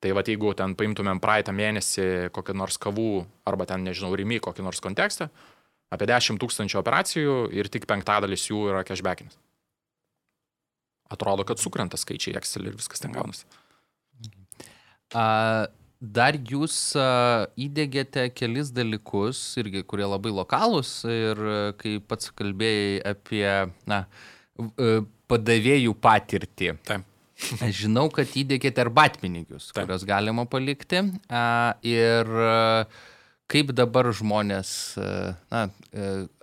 Tai 0.00 0.14
va, 0.16 0.22
jeigu 0.24 0.54
ten 0.56 0.72
paimtumėm 0.78 1.20
praeitą 1.20 1.52
mėnesį 1.52 2.30
kokį 2.32 2.54
nors 2.56 2.78
kavų 2.80 3.24
arba 3.48 3.66
ten, 3.68 3.84
nežinau, 3.84 4.14
rimi 4.16 4.38
kokį 4.40 4.64
nors 4.64 4.80
kontekstą, 4.80 5.28
apie 5.92 6.08
10 6.08 6.40
tūkstančių 6.40 6.78
operacijų 6.80 7.34
ir 7.52 7.68
tik 7.72 7.84
penktadalis 7.90 8.46
jų 8.48 8.70
yra 8.72 8.80
cashbackinis. 8.88 9.36
Atrodo, 11.10 11.44
kad 11.44 11.60
sukrenta 11.60 11.98
skaičiai 12.00 12.38
Excel 12.38 12.70
ir 12.70 12.78
viskas 12.78 13.02
ten 13.02 13.12
gaunasi. 13.12 13.44
A, 15.12 15.66
dar 16.00 16.38
jūs 16.38 16.78
a, 16.96 17.50
įdėgėte 17.60 18.28
kelis 18.32 18.70
dalykus, 18.72 19.42
irgi, 19.60 19.82
kurie 19.84 20.06
labai 20.06 20.32
lokalūs 20.32 20.94
ir 21.10 21.44
kai 21.82 21.98
pats 22.00 22.32
kalbėjai 22.40 23.02
apie 23.10 23.44
na, 23.90 24.04
padavėjų 25.28 25.98
patirtį. 26.00 26.74
Taip. 26.88 27.09
Aš 27.64 27.84
žinau, 27.84 28.08
kad 28.14 28.30
įdėkėte 28.36 28.82
arbatpinigius, 28.84 29.70
Taip. 29.70 29.84
kuriuos 29.84 30.04
galima 30.08 30.46
palikti. 30.50 31.04
A, 31.28 31.76
ir 31.86 32.28
kaip 33.50 33.72
dabar 33.74 34.10
žmonės, 34.14 34.74
na, 35.50 35.64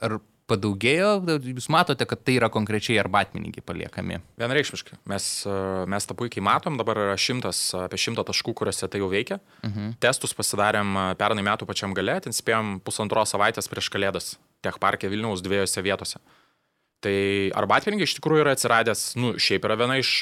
ar 0.03 0.19
padaugėjo, 0.47 1.11
jūs 1.43 1.67
matote, 1.71 2.07
kad 2.07 2.21
tai 2.23 2.37
yra 2.39 2.49
konkrečiai 2.51 2.99
arbatpinigiai 3.01 3.63
paliekami. 3.67 4.21
Vienareikšmiškai. 4.39 4.99
Mes, 5.11 5.27
mes 5.91 6.07
tą 6.07 6.15
puikiai 6.17 6.43
matom, 6.47 6.79
dabar 6.79 7.01
yra 7.03 7.17
šimtas, 7.19 7.59
apie 7.83 7.99
šimtą 7.99 8.23
taškų, 8.29 8.55
kuriuose 8.61 8.87
tai 8.87 9.03
jau 9.03 9.11
veikia. 9.11 9.41
Uh 9.61 9.69
mhm. 9.69 9.87
-huh. 9.87 9.99
Testus 9.99 10.33
pasidarėm 10.33 10.95
pernai 11.19 11.43
metų 11.43 11.67
pačiam 11.67 11.93
gale, 11.93 12.19
ten 12.21 12.31
spėjom 12.31 12.79
pusantros 12.79 13.35
savaitės 13.35 13.67
prieš 13.67 13.91
kalėdas, 13.91 14.37
Tech 14.61 14.79
parke 14.79 15.09
Vilniaus 15.09 15.41
dviejose 15.41 15.81
vietose. 15.81 16.19
Tai 17.05 17.13
arbatpinigiai 17.53 18.07
iš 18.09 18.15
tikrųjų 18.17 18.41
yra 18.41 18.55
atsiradęs, 18.57 19.01
nu, 19.21 19.35
šiaip 19.37 19.65
yra 19.67 19.75
viena 19.77 19.99
iš 20.01 20.15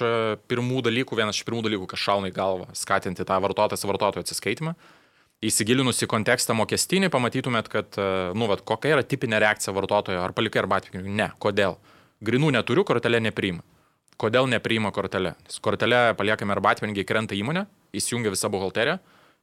pirmų 0.52 0.82
dalykų, 0.84 1.16
vienas 1.16 1.40
iš 1.40 1.46
pirmų 1.48 1.64
dalykų, 1.70 1.88
kas 1.88 2.02
šauna 2.04 2.28
į 2.28 2.36
galvą, 2.36 2.68
skatinti 2.76 3.24
tą 3.28 3.38
vartotojas 3.44 3.88
vartotojų 3.88 4.26
atsiskaitimą. 4.26 4.74
Įsigilinus 5.46 6.02
į 6.04 6.10
kontekstą 6.12 6.56
mokestinį, 6.58 7.10
pamatytumėt, 7.14 7.70
kad, 7.72 7.96
e, 8.00 8.08
nu, 8.36 8.48
vat, 8.52 8.64
kokia 8.68 8.96
yra 8.96 9.04
tipinė 9.08 9.40
reakcija 9.44 9.74
vartotojo, 9.76 10.20
ar 10.24 10.34
palikai 10.36 10.62
arbatpinigių. 10.64 11.12
Ne, 11.16 11.30
kodėl? 11.44 11.78
Grinų 12.26 12.54
neturiu, 12.56 12.86
kortelė 12.88 13.22
nepriima. 13.24 13.64
Kodėl 14.20 14.48
nepriima 14.48 14.92
kortelė? 14.96 15.36
Kortelė 15.64 16.16
paliekame 16.16 16.56
arbatpinigiai, 16.56 17.08
krenta 17.08 17.36
įmonė, 17.36 17.66
įsijungia 17.96 18.32
visa 18.32 18.52
buhalterija 18.52 18.98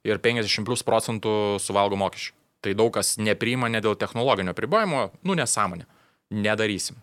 ir 0.05 0.21
50 0.21 0.65
plus 0.67 0.85
procentų 0.85 1.61
suvalgo 1.61 1.97
mokesčių. 2.01 2.33
Tai 2.63 2.73
daug 2.79 2.93
kas 2.95 3.17
nepriima 3.21 3.69
ne 3.69 3.81
dėl 3.83 3.97
technologinio 3.99 4.55
pribojimo, 4.57 5.11
nu 5.23 5.37
nesąmonė. 5.37 5.85
Nedarysim. 6.33 6.97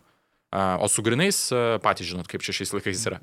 O 0.51 0.89
su 0.91 1.05
grinais 1.07 1.37
patys 1.85 2.09
žinot, 2.11 2.27
kaip 2.27 2.43
čia 2.43 2.57
šiais 2.57 2.75
laikais 2.75 3.05
yra. 3.07 3.21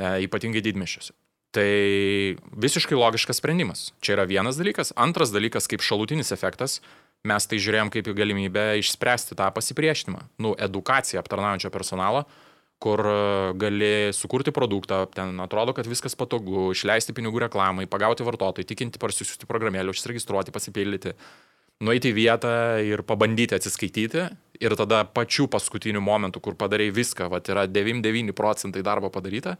E, 0.00 0.24
ypatingai 0.26 0.62
didmešiuose. 0.64 1.14
Tai 1.52 1.72
visiškai 2.64 2.96
logiškas 2.96 3.42
sprendimas. 3.42 3.90
Čia 4.00 4.16
yra 4.16 4.24
vienas 4.28 4.56
dalykas. 4.56 4.94
Antras 4.96 5.34
dalykas, 5.34 5.68
kaip 5.68 5.84
šalutinis 5.84 6.32
efektas, 6.32 6.78
mes 7.28 7.48
tai 7.48 7.60
žiūrėjom 7.60 7.92
kaip 7.92 8.08
į 8.08 8.14
galimybę 8.16 8.64
išspręsti 8.80 9.36
tą 9.38 9.50
pasipriešinimą. 9.52 10.24
Nu, 10.40 10.54
edukaciją 10.56 11.20
aptarnaujančio 11.20 11.70
personalo, 11.74 12.24
kur 12.82 13.04
e, 13.04 13.18
gali 13.60 13.92
sukurti 14.16 14.54
produktą, 14.54 15.04
ten 15.12 15.36
atrodo, 15.44 15.76
kad 15.76 15.86
viskas 15.90 16.16
patogu, 16.18 16.70
išleisti 16.72 17.14
pinigų 17.14 17.44
reklamai, 17.44 17.86
pagauti 17.90 18.24
vartotojai, 18.26 18.66
tikinti 18.72 19.02
parsisiųsti 19.02 19.46
programėlę, 19.50 19.92
užsiregistruoti, 19.92 20.56
pasipildyti, 20.56 21.12
nueiti 21.84 22.10
į 22.10 22.16
vietą 22.16 22.56
ir 22.80 23.04
pabandyti 23.06 23.58
atsiskaityti. 23.58 24.30
Ir 24.62 24.76
tada 24.78 25.02
pačiu 25.04 25.48
paskutiniu 25.50 26.00
momentu, 26.04 26.38
kur 26.40 26.54
padarai 26.54 26.92
viską, 26.94 27.26
va, 27.32 27.40
yra 27.42 27.66
99 27.66 28.34
procentai 28.36 28.84
darbo 28.86 29.10
padaryta, 29.10 29.56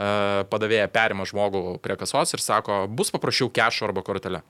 E, 0.00 0.44
padavėja 0.50 0.88
perima 0.92 1.26
žmogų 1.28 1.78
prie 1.84 1.96
kasos 2.00 2.32
ir 2.34 2.42
sako, 2.42 2.84
bus 2.88 3.12
paprašiau 3.14 3.50
kešo 3.52 3.88
arba 3.88 4.04
kortelę. 4.06 4.40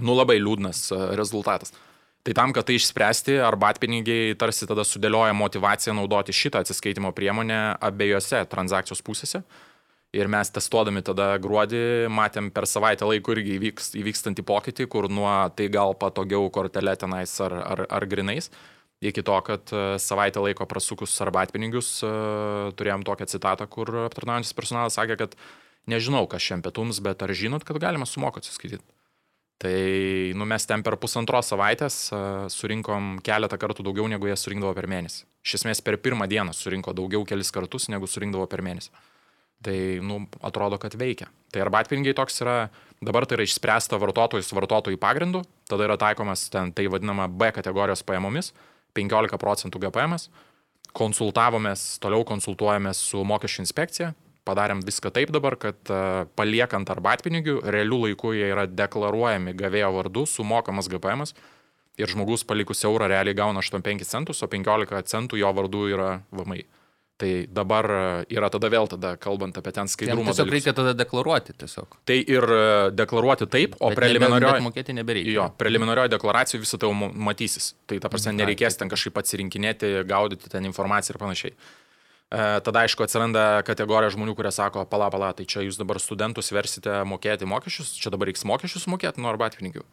Nu 0.00 0.16
labai 0.16 0.38
liūdnas 0.40 0.90
e, 0.92 1.00
rezultatas. 1.18 1.72
Tai 2.26 2.34
tam, 2.36 2.52
kad 2.52 2.66
tai 2.68 2.76
išspręsti, 2.76 3.38
arbatpinigiai 3.40 4.36
tarsi 4.40 4.68
tada 4.68 4.84
sudėlioja 4.84 5.32
motivaciją 5.32 5.94
naudoti 5.96 6.36
šitą 6.36 6.60
atsiskaitimo 6.60 7.14
priemonę 7.16 7.60
abiejose 7.80 8.42
transakcijos 8.52 9.00
pusėse. 9.06 9.40
Ir 10.12 10.28
mes 10.28 10.50
testuodami 10.50 11.00
tada 11.06 11.30
gruodį 11.40 12.10
matėm 12.12 12.50
per 12.52 12.66
savaitę 12.66 13.06
laiko 13.06 13.32
irgi 13.32 13.54
įvyks, 13.56 13.92
įvykstantį 13.96 14.44
pokytį, 14.44 14.88
kur 14.90 15.06
nuo 15.08 15.30
tai 15.56 15.70
gal 15.72 15.94
patogiau 15.96 16.50
kortelė 16.52 16.96
tenais 16.98 17.32
ar, 17.46 17.54
ar, 17.62 17.84
ar 17.88 18.06
grinais, 18.10 18.50
iki 19.00 19.24
to, 19.24 19.36
kad 19.46 19.72
e, 19.72 19.82
savaitę 19.98 20.42
laiko 20.44 20.66
prasukus 20.68 21.16
arbatpinigius 21.24 22.00
e, 22.04 22.12
turėjom 22.76 23.04
tokią 23.08 23.28
citatą, 23.32 23.66
kur 23.70 23.90
aptarnaujantis 24.04 24.56
personalas 24.56 24.98
sakė, 25.00 25.16
kad 25.24 25.36
nežinau, 25.90 26.26
kas 26.30 26.44
šiandien 26.44 26.66
pietums, 26.68 27.00
bet 27.04 27.22
ar 27.24 27.32
žinot, 27.32 27.64
kad 27.64 27.80
galima 27.80 28.08
sumoką 28.08 28.42
atsiskaityti. 28.42 28.84
Tai 29.60 29.76
nu, 30.40 30.46
mes 30.48 30.64
ten 30.64 30.80
per 30.80 30.96
pusantros 30.96 31.50
savaitės 31.52 31.96
uh, 32.14 32.46
surinkom 32.48 33.18
keletą 33.20 33.58
kartų 33.60 33.84
daugiau, 33.84 34.06
negu 34.08 34.30
jie 34.30 34.36
surinkdavo 34.40 34.72
per 34.72 34.86
mėnesį. 34.88 35.26
Iš 35.44 35.58
esmės 35.58 35.82
per 35.84 35.98
pirmą 36.00 36.24
dieną 36.32 36.54
surinko 36.56 36.94
daugiau 36.96 37.26
kelis 37.28 37.52
kartus, 37.52 37.90
negu 37.92 38.08
surinkdavo 38.08 38.46
per 38.48 38.64
mėnesį. 38.64 38.88
Tai, 39.60 39.76
nu, 40.00 40.22
atrodo, 40.40 40.78
kad 40.80 40.96
veikia. 40.96 41.28
Tai 41.52 41.60
arbatpinigiai 41.66 42.16
toks 42.16 42.40
yra, 42.40 42.56
dabar 43.04 43.28
tai 43.28 43.36
yra 43.36 43.44
išspręsta 43.44 44.00
vartotojus 44.00 44.48
vartotojų 44.56 44.96
pagrindų, 45.02 45.44
tada 45.68 45.84
yra 45.90 45.98
taikomas 46.00 46.46
ten 46.48 46.72
tai 46.72 46.88
vadinama 46.88 47.28
B 47.28 47.52
kategorijos 47.52 48.00
pajamomis, 48.08 48.54
15 48.96 49.38
procentų 49.40 49.82
GPM, 49.84 50.16
konsultavomės, 50.96 52.00
toliau 52.02 52.24
konsultuojamės 52.26 53.00
su 53.10 53.22
mokesčių 53.26 53.62
inspekcija, 53.64 54.10
padarėm 54.48 54.82
viską 54.84 55.12
taip 55.14 55.30
dabar, 55.34 55.56
kad 55.60 55.78
e, 55.92 56.00
paliekant 56.38 56.90
arbatpinigių, 56.90 57.60
realių 57.70 58.00
laikų 58.06 58.34
jie 58.38 58.50
yra 58.50 58.66
deklaruojami 58.66 59.54
gavėjo 59.58 59.92
vardu, 59.98 60.26
sumokamas 60.26 60.90
GPM 60.90 61.26
ir 62.00 62.10
žmogus 62.10 62.44
palikus 62.48 62.82
eurą 62.88 63.10
realiai 63.12 63.36
gauna 63.36 63.62
85 63.62 64.08
centus, 64.08 64.42
o 64.42 64.48
15 64.50 65.02
centų 65.12 65.40
jo 65.40 65.52
vardu 65.54 65.86
yra 65.92 66.12
VMI. 66.32 66.64
Tai 67.20 67.30
dabar 67.52 67.84
e, 67.92 67.96
yra 68.32 68.48
tada 68.48 68.70
vėl 68.72 68.88
tada, 68.88 69.10
kalbant 69.20 69.58
apie 69.60 69.74
ten 69.76 69.90
skaidrumą. 69.92 70.32
Tiesiog 70.32 70.52
reikia 70.54 70.72
tada 70.76 70.94
deklaruoti 70.96 71.52
tiesiog. 71.60 71.98
Tai 72.08 72.16
ir 72.16 72.46
e, 72.56 72.62
deklaruoti 72.96 73.48
taip, 73.52 73.74
o 73.76 73.90
preliminarioje... 73.92 74.62
mokėti 74.64 74.94
nebereikia. 74.96 75.34
Jo, 75.34 75.48
preliminarioje 75.60 76.14
deklaracijoje 76.14 76.64
visą 76.64 76.80
tai 76.80 76.88
jau 76.88 77.10
matysis. 77.28 77.74
Tai 77.90 77.98
ta 78.00 78.08
prasme 78.12 78.32
nereikės 78.38 78.80
ten 78.80 78.88
kažkaip 78.88 79.20
atsirinkinėti, 79.20 79.92
gaudyti 80.08 80.48
ten 80.52 80.64
informaciją 80.70 81.16
ir 81.16 81.20
panašiai. 81.20 81.52
E, 82.30 82.46
tada, 82.64 82.86
aišku, 82.86 83.04
atsiranda 83.04 83.44
kategorija 83.68 84.14
žmonių, 84.14 84.36
kurie 84.38 84.54
sako, 84.54 84.86
pala, 84.88 85.10
pala, 85.12 85.34
tai 85.36 85.44
čia 85.50 85.66
jūs 85.66 85.76
dabar 85.80 86.00
studentus 86.00 86.48
versite 86.56 87.02
mokėti 87.10 87.48
mokesčius, 87.52 87.92
čia 88.00 88.14
dabar 88.14 88.30
reiks 88.30 88.46
mokesčius 88.48 88.88
mokėti 88.88 89.20
nuo 89.20 89.32
arbatpinigių. 89.34 89.84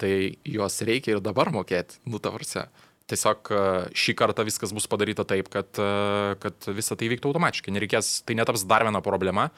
Tai 0.00 0.14
juos 0.48 0.80
reikia 0.88 1.18
ir 1.18 1.20
dabar 1.20 1.52
mokėti, 1.52 2.00
nu 2.08 2.22
tavarse. 2.22 2.64
Tiesiog 3.12 3.50
e, 3.52 3.60
šį 3.98 4.14
kartą 4.16 4.46
viskas 4.48 4.72
bus 4.72 4.88
padaryta 4.88 5.26
taip, 5.28 5.50
kad, 5.52 5.68
e, 5.76 6.32
kad 6.40 6.68
visa 6.72 6.96
tai 6.96 7.10
vyktų 7.12 7.28
automatiškai. 7.28 7.74
Nereikės, 7.76 8.14
tai 8.24 8.38
netaps 8.38 8.64
dar 8.68 8.86
viena 8.88 9.02
problema, 9.04 9.50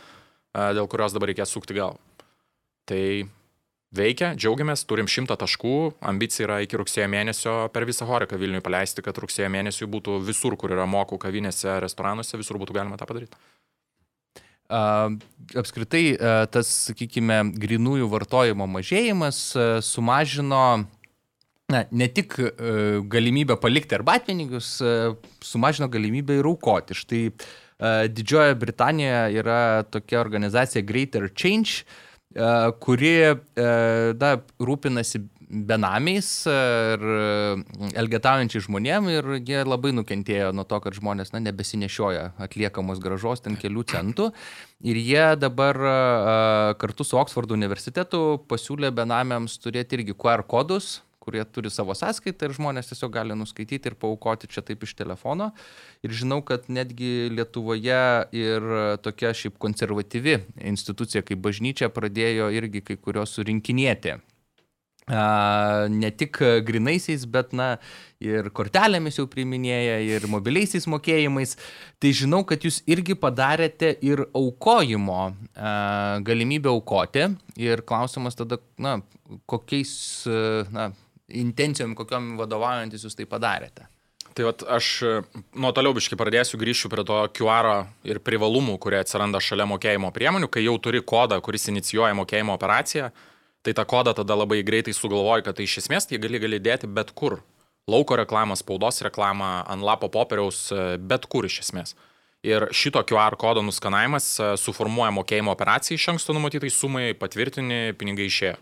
e, 0.51 0.73
dėl 0.75 0.91
kurios 0.91 1.15
dabar 1.15 1.31
reikės 1.31 1.55
sukti 1.55 1.77
galvą. 1.77 2.01
Tai 2.91 3.03
veikia, 3.95 4.33
džiaugiamės, 4.35 4.83
turim 4.91 5.07
šimtą 5.11 5.37
taškų, 5.39 5.77
ambicija 6.11 6.49
yra 6.49 6.57
iki 6.65 6.81
rugsėjo 6.81 7.07
mėnesio 7.13 7.55
per 7.75 7.87
visą 7.87 8.09
Horiką 8.11 8.41
Vilniui 8.41 8.65
paleisti, 8.65 9.05
kad 9.07 9.23
rugsėjo 9.23 9.53
mėnesį 9.55 9.89
būtų 9.93 10.19
visur, 10.27 10.59
kur 10.59 10.75
yra 10.75 10.89
mokų 10.91 11.21
kavinėse, 11.23 11.79
restoranuose, 11.85 12.41
visur 12.41 12.59
būtų 12.59 12.75
galima 12.81 12.99
tą 12.99 13.07
padaryti. 13.07 13.39
Apskritai, 15.55 16.17
tas, 16.51 16.71
sakykime, 16.89 17.39
grinųjų 17.61 18.09
vartojimo 18.11 18.67
mažėjimas 18.75 19.41
sumažino 19.85 20.65
na, 21.73 21.85
ne 21.91 22.09
tik 22.13 22.37
uh, 22.39 22.49
galimybę 23.09 23.57
palikti 23.61 23.97
arbatpinigius, 23.97 24.77
uh, 24.85 25.15
sumažino 25.45 25.89
galimybę 25.89 26.39
ir 26.41 26.49
aukoti. 26.49 26.97
Štai 26.99 27.23
uh, 27.31 28.05
Didžiojoje 28.13 28.59
Britanijoje 28.61 29.39
yra 29.41 29.61
tokia 29.89 30.21
organizacija 30.21 30.85
Greater 30.85 31.31
Change, 31.33 31.85
uh, 32.37 32.69
kuri 32.81 33.15
uh, 33.31 34.13
da, 34.13 34.37
rūpinasi 34.61 35.25
benamiais 35.55 36.29
ir 36.51 37.03
elgetaujančiai 38.01 38.63
žmonėm 38.65 39.11
ir 39.13 39.29
jie 39.45 39.61
labai 39.63 39.93
nukentėjo 39.95 40.49
nuo 40.57 40.65
to, 40.67 40.81
kad 40.83 40.97
žmonės 40.97 41.31
na, 41.35 41.39
nebesinešioja 41.45 42.25
atliekamos 42.43 42.99
gražos 42.99 43.45
ten 43.45 43.55
kelių 43.61 43.85
centų. 43.93 44.31
Ir 44.83 44.99
jie 44.99 45.27
dabar 45.39 45.79
kartu 46.81 47.07
su 47.07 47.21
Oksfordo 47.21 47.55
universitetu 47.55 48.41
pasiūlė 48.51 48.91
benamiams 48.97 49.61
turėti 49.63 50.01
irgi 50.01 50.17
QR 50.19 50.43
kodus, 50.49 50.97
kurie 51.25 51.45
turi 51.49 51.73
savo 51.73 51.97
sąskaitą 51.97 52.49
ir 52.49 52.57
žmonės 52.59 52.93
tiesiog 52.93 53.15
gali 53.17 53.39
nuskaityti 53.39 53.91
ir 53.91 53.97
paukoti 54.01 54.51
čia 54.53 54.65
taip 54.67 54.85
iš 54.85 54.95
telefono. 54.99 55.51
Ir 56.05 56.13
žinau, 56.13 56.43
kad 56.47 56.69
netgi 56.69 57.31
Lietuvoje 57.33 58.05
ir 58.37 58.69
tokia 59.05 59.33
šiaip 59.37 59.59
konservatyvi 59.63 60.39
institucija 60.75 61.25
kaip 61.25 61.43
bažnyčia 61.45 61.91
pradėjo 61.95 62.53
irgi 62.55 62.85
kai 62.85 63.01
kurios 63.01 63.37
surinkinėti 63.39 64.19
ne 65.09 66.11
tik 66.17 66.39
grinaisiais, 66.65 67.27
bet 67.29 67.53
na 67.53 67.77
ir 68.21 68.49
kortelėmis 68.57 69.19
jau 69.19 69.27
priminėja, 69.29 69.99
ir 70.01 70.27
mobiliaisiais 70.33 70.87
mokėjimais. 70.89 71.57
Tai 72.01 72.13
žinau, 72.13 72.45
kad 72.45 72.65
jūs 72.65 72.81
irgi 72.89 73.15
padarėte 73.15 73.93
ir 74.01 74.25
aukojimo 74.33 75.35
galimybę 76.25 76.73
aukoti. 76.73 77.29
Ir 77.61 77.85
klausimas 77.85 78.35
tada, 78.35 78.59
na, 78.79 79.01
kokiais 79.47 80.25
na, 80.73 80.93
intencijom, 81.29 81.95
kokiam 81.99 82.35
vadovaujantis 82.41 83.05
jūs 83.07 83.17
tai 83.19 83.29
padarėte. 83.29 83.89
Tai 84.35 84.49
vat, 84.49 84.65
aš 84.67 84.89
nuo 85.55 85.71
toliau 85.71 85.95
biškai 85.95 86.19
pradėsiu, 86.19 86.59
grįšiu 86.59 86.91
prie 86.91 87.05
to 87.07 87.21
QR 87.39 87.87
ir 88.03 88.19
privalumų, 88.19 88.81
kurie 88.83 88.99
atsiranda 88.99 89.39
šalia 89.39 89.69
mokėjimo 89.71 90.11
priemonių, 90.17 90.51
kai 90.51 90.65
jau 90.65 90.75
turi 90.83 91.05
kodą, 91.07 91.39
kuris 91.45 91.71
inicijuoja 91.71 92.17
mokėjimo 92.19 92.57
operaciją 92.57 93.13
tai 93.65 93.73
tą 93.73 93.85
kodą 93.89 94.13
tada 94.15 94.37
labai 94.37 94.63
greitai 94.63 94.93
sugalvoji, 94.93 95.45
kad 95.47 95.57
tai 95.57 95.65
iš 95.65 95.79
esmės 95.83 96.07
tai 96.09 96.21
gali 96.21 96.41
gali 96.43 96.61
dėti 96.61 96.91
bet 96.91 97.15
kur. 97.17 97.41
Lauko 97.89 98.17
reklamą, 98.17 98.57
spaudos 98.57 99.03
reklamą, 99.05 99.65
ant 99.69 99.85
lapo 99.85 100.09
popieriaus, 100.09 100.69
e, 100.73 100.97
bet 101.01 101.27
kur 101.29 101.45
iš 101.49 101.61
esmės. 101.65 101.95
Ir 102.45 102.69
šito 102.73 103.01
QR 103.09 103.37
kodo 103.41 103.65
nuskanavimas 103.65 104.29
e, 104.41 104.51
suformuoja 104.61 105.13
mokėjimo 105.17 105.53
operaciją 105.53 105.97
iš 105.97 106.09
anksto 106.15 106.37
numatytai 106.37 106.71
sumai, 106.73 107.07
patvirtini, 107.17 107.97
pinigai 108.01 108.29
išėjo. 108.29 108.57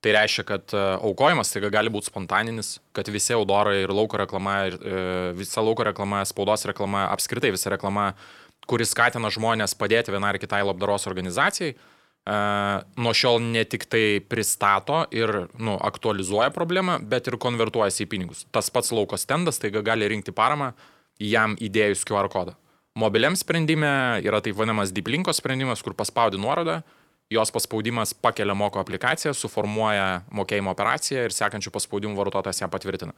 Tai 0.00 0.14
reiškia, 0.16 0.44
kad 0.48 0.72
e, 0.72 0.82
aukojimas 1.04 1.52
tai 1.52 1.60
gali 1.68 1.92
būti 1.92 2.08
spontaninis, 2.08 2.78
kad 2.96 3.08
visi 3.12 3.34
audorai 3.36 3.82
ir 3.82 3.92
lauko 3.92 4.20
reklama, 4.20 4.56
ir, 4.70 4.78
visa 5.36 5.60
lauko 5.64 5.84
reklama, 5.90 6.22
spaudos 6.28 6.64
reklama, 6.70 7.04
apskritai 7.12 7.52
visa 7.52 7.72
reklama, 7.74 8.14
kuris 8.70 8.94
skatina 8.94 9.28
žmonės 9.32 9.76
padėti 9.76 10.14
vienai 10.14 10.34
ar 10.34 10.40
kitai 10.40 10.62
labdaros 10.64 11.08
organizacijai, 11.10 11.74
nuo 13.00 13.12
šiol 13.16 13.40
ne 13.42 13.64
tik 13.64 13.86
tai 13.90 14.20
pristato 14.20 15.02
ir 15.14 15.48
nu, 15.58 15.76
aktualizuoja 15.80 16.50
problemą, 16.54 16.98
bet 17.00 17.30
ir 17.30 17.38
konvertuojasi 17.40 18.04
į 18.04 18.10
pinigus. 18.12 18.44
Tas 18.52 18.70
pats 18.70 18.92
lauko 18.92 19.18
stendas 19.18 19.58
taiga 19.58 19.82
gali 19.82 20.08
rinkti 20.08 20.34
paramą 20.36 20.72
jam 21.20 21.56
įdėjus 21.60 22.04
QR 22.08 22.28
kodą. 22.32 22.56
Mobiliam 22.98 23.36
sprendime 23.38 24.20
yra 24.26 24.40
taip 24.42 24.56
vadinamas 24.58 24.92
deep 24.92 25.08
linko 25.08 25.32
sprendimas, 25.32 25.82
kur 25.82 25.94
paspaudi 25.94 26.40
nuorodą, 26.40 26.80
jos 27.30 27.52
paspaudimas 27.54 28.14
pakelia 28.14 28.56
moko 28.58 28.82
aplikaciją, 28.82 29.34
suformuoja 29.36 30.24
mokėjimo 30.34 30.72
operaciją 30.74 31.28
ir 31.28 31.34
sekančių 31.36 31.72
paspaudimų 31.74 32.18
vartotojas 32.18 32.62
ją 32.64 32.70
patvirtina. 32.72 33.14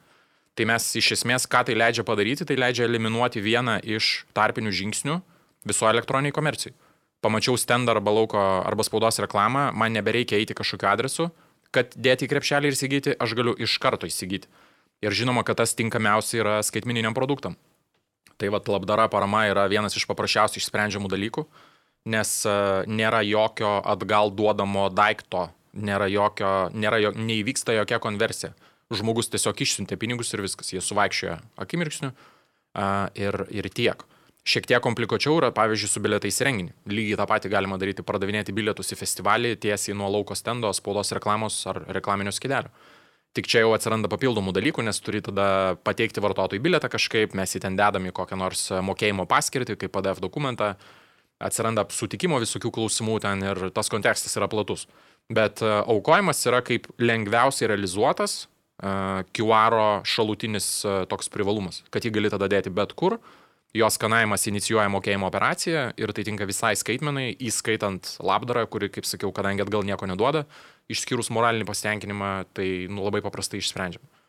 Tai 0.53 0.69
mes 0.69 0.91
iš 1.01 1.15
esmės, 1.17 1.49
ką 1.49 1.65
tai 1.65 1.77
leidžia 1.79 2.05
padaryti, 2.05 2.45
tai 2.45 2.59
leidžia 2.61 2.85
eliminuoti 2.85 3.41
vieną 3.41 3.79
iš 3.89 4.27
tarpinių 4.37 4.73
žingsnių 4.83 5.21
visoje 5.65 5.95
elektroniniai 5.97 6.37
komercijai 6.37 6.77
pamačiau 7.23 7.57
stendą 7.57 7.95
arba 7.95 8.11
lauko 8.11 8.39
arba 8.67 8.85
spaudos 8.85 9.21
reklamą, 9.23 9.71
man 9.73 9.95
nebereikia 9.95 10.41
eiti 10.41 10.57
kažkokiu 10.59 10.91
adresu, 10.91 11.29
kad 11.73 11.95
dėti 11.95 12.27
į 12.27 12.33
krepšelį 12.33 12.69
ir 12.69 12.77
įsigyti, 12.77 13.15
aš 13.23 13.37
galiu 13.39 13.55
iš 13.55 13.79
karto 13.83 14.11
įsigyti. 14.11 14.51
Ir 15.03 15.15
žinoma, 15.15 15.45
kad 15.47 15.59
tas 15.63 15.75
tinkamiausia 15.79 16.43
yra 16.43 16.57
skaitmininiam 16.67 17.15
produktam. 17.15 17.57
Tai 18.39 18.51
vad 18.55 18.67
labdara 18.71 19.07
parama 19.11 19.47
yra 19.51 19.69
vienas 19.71 19.95
iš 19.99 20.07
paprasčiausių 20.11 20.61
išsprendžiamų 20.61 21.11
dalykų, 21.11 21.47
nes 22.09 22.31
uh, 22.49 22.83
nėra 22.91 23.23
jokio 23.27 23.79
atgal 23.87 24.33
duodamo 24.35 24.89
daikto, 24.91 25.49
nėra 25.73 26.09
jokio, 26.11 26.53
nėra 26.75 27.01
jo, 27.03 27.13
neįvyksta 27.17 27.77
jokia 27.79 28.01
konversija. 28.03 28.53
Žmogus 28.93 29.31
tiesiog 29.33 29.61
išsiuntė 29.65 29.97
pinigus 29.97 30.35
ir 30.35 30.43
viskas, 30.45 30.73
jie 30.75 30.83
suvaikščioja 30.85 31.39
akimirksniu 31.65 32.11
uh, 32.13 33.09
ir, 33.17 33.47
ir 33.55 33.71
tiek. 33.73 34.03
Šiek 34.43 34.67
tiek 34.67 34.83
komplikuočiau 34.83 35.37
yra, 35.39 35.53
pavyzdžiui, 35.55 35.89
su 35.89 36.01
bilietais 36.03 36.41
renginį. 36.43 36.73
Lygiai 36.91 37.19
tą 37.21 37.29
patį 37.31 37.51
galima 37.53 37.77
daryti, 37.79 38.03
pardavinėti 38.03 38.55
bilietus 38.55 38.91
į 38.91 38.99
festivalį 38.99 39.53
tiesiai 39.63 39.95
nuo 39.95 40.09
lauko 40.11 40.35
stendo, 40.35 40.73
spaudos 40.75 41.15
reklamos 41.15 41.61
ar 41.71 41.79
reklaminio 41.95 42.35
skidelio. 42.35 42.73
Tik 43.39 43.47
čia 43.49 43.63
jau 43.63 43.71
atsiranda 43.73 44.11
papildomų 44.13 44.53
dalykų, 44.53 44.83
nes 44.85 44.99
turi 45.01 45.23
tada 45.25 45.77
pateikti 45.87 46.21
vartotojui 46.21 46.61
bilietą 46.61 46.91
kažkaip, 46.93 47.37
mes 47.39 47.55
jį 47.55 47.63
ten 47.65 47.79
dedam 47.79 48.11
į 48.11 48.13
kokią 48.19 48.37
nors 48.37 48.67
mokėjimo 48.85 49.25
paskirtį, 49.31 49.79
kaip 49.81 49.95
PDF 49.95 50.21
dokumentą, 50.21 50.75
atsiranda 51.43 51.85
sutikimo 51.93 52.41
visokių 52.43 52.73
klausimų 52.75 53.19
ten 53.25 53.43
ir 53.45 53.67
tas 53.75 53.91
kontekstas 53.93 54.37
yra 54.39 54.49
platus. 54.51 54.87
Bet 55.33 55.63
e, 55.63 55.69
aukojimas 55.69 56.41
yra 56.49 56.63
kaip 56.67 56.89
lengviausiai 57.01 57.71
realizuotas 57.71 58.43
uh, 58.83 59.23
QR 59.37 59.77
šalutinis 60.09 60.67
uh, 60.85 61.05
toks 61.09 61.31
privalumas, 61.33 61.83
kad 61.95 62.05
jį 62.05 62.11
gali 62.17 62.33
tada 62.33 62.49
dėti 62.51 62.73
bet 62.75 62.95
kur, 62.99 63.19
jos 63.77 63.97
skanavimas 63.97 64.49
inicijuoja 64.51 64.91
mokėjimo 64.93 65.29
operaciją 65.31 65.85
ir 66.01 66.13
tai 66.13 66.25
tinka 66.27 66.49
visai 66.49 66.75
skaitmenai, 66.77 67.31
įskaitant 67.41 68.17
labdarą, 68.21 68.67
kuri, 68.71 68.91
kaip 68.93 69.09
sakiau, 69.09 69.33
kadangi 69.35 69.65
atgal 69.65 69.87
nieko 69.87 70.09
neduoda, 70.11 70.45
išskyrus 70.93 71.31
moralinį 71.33 71.69
pasitenkinimą, 71.71 72.33
tai 72.57 72.69
nu, 72.91 73.07
labai 73.07 73.23
paprastai 73.25 73.63
išsprendžiama. 73.63 74.22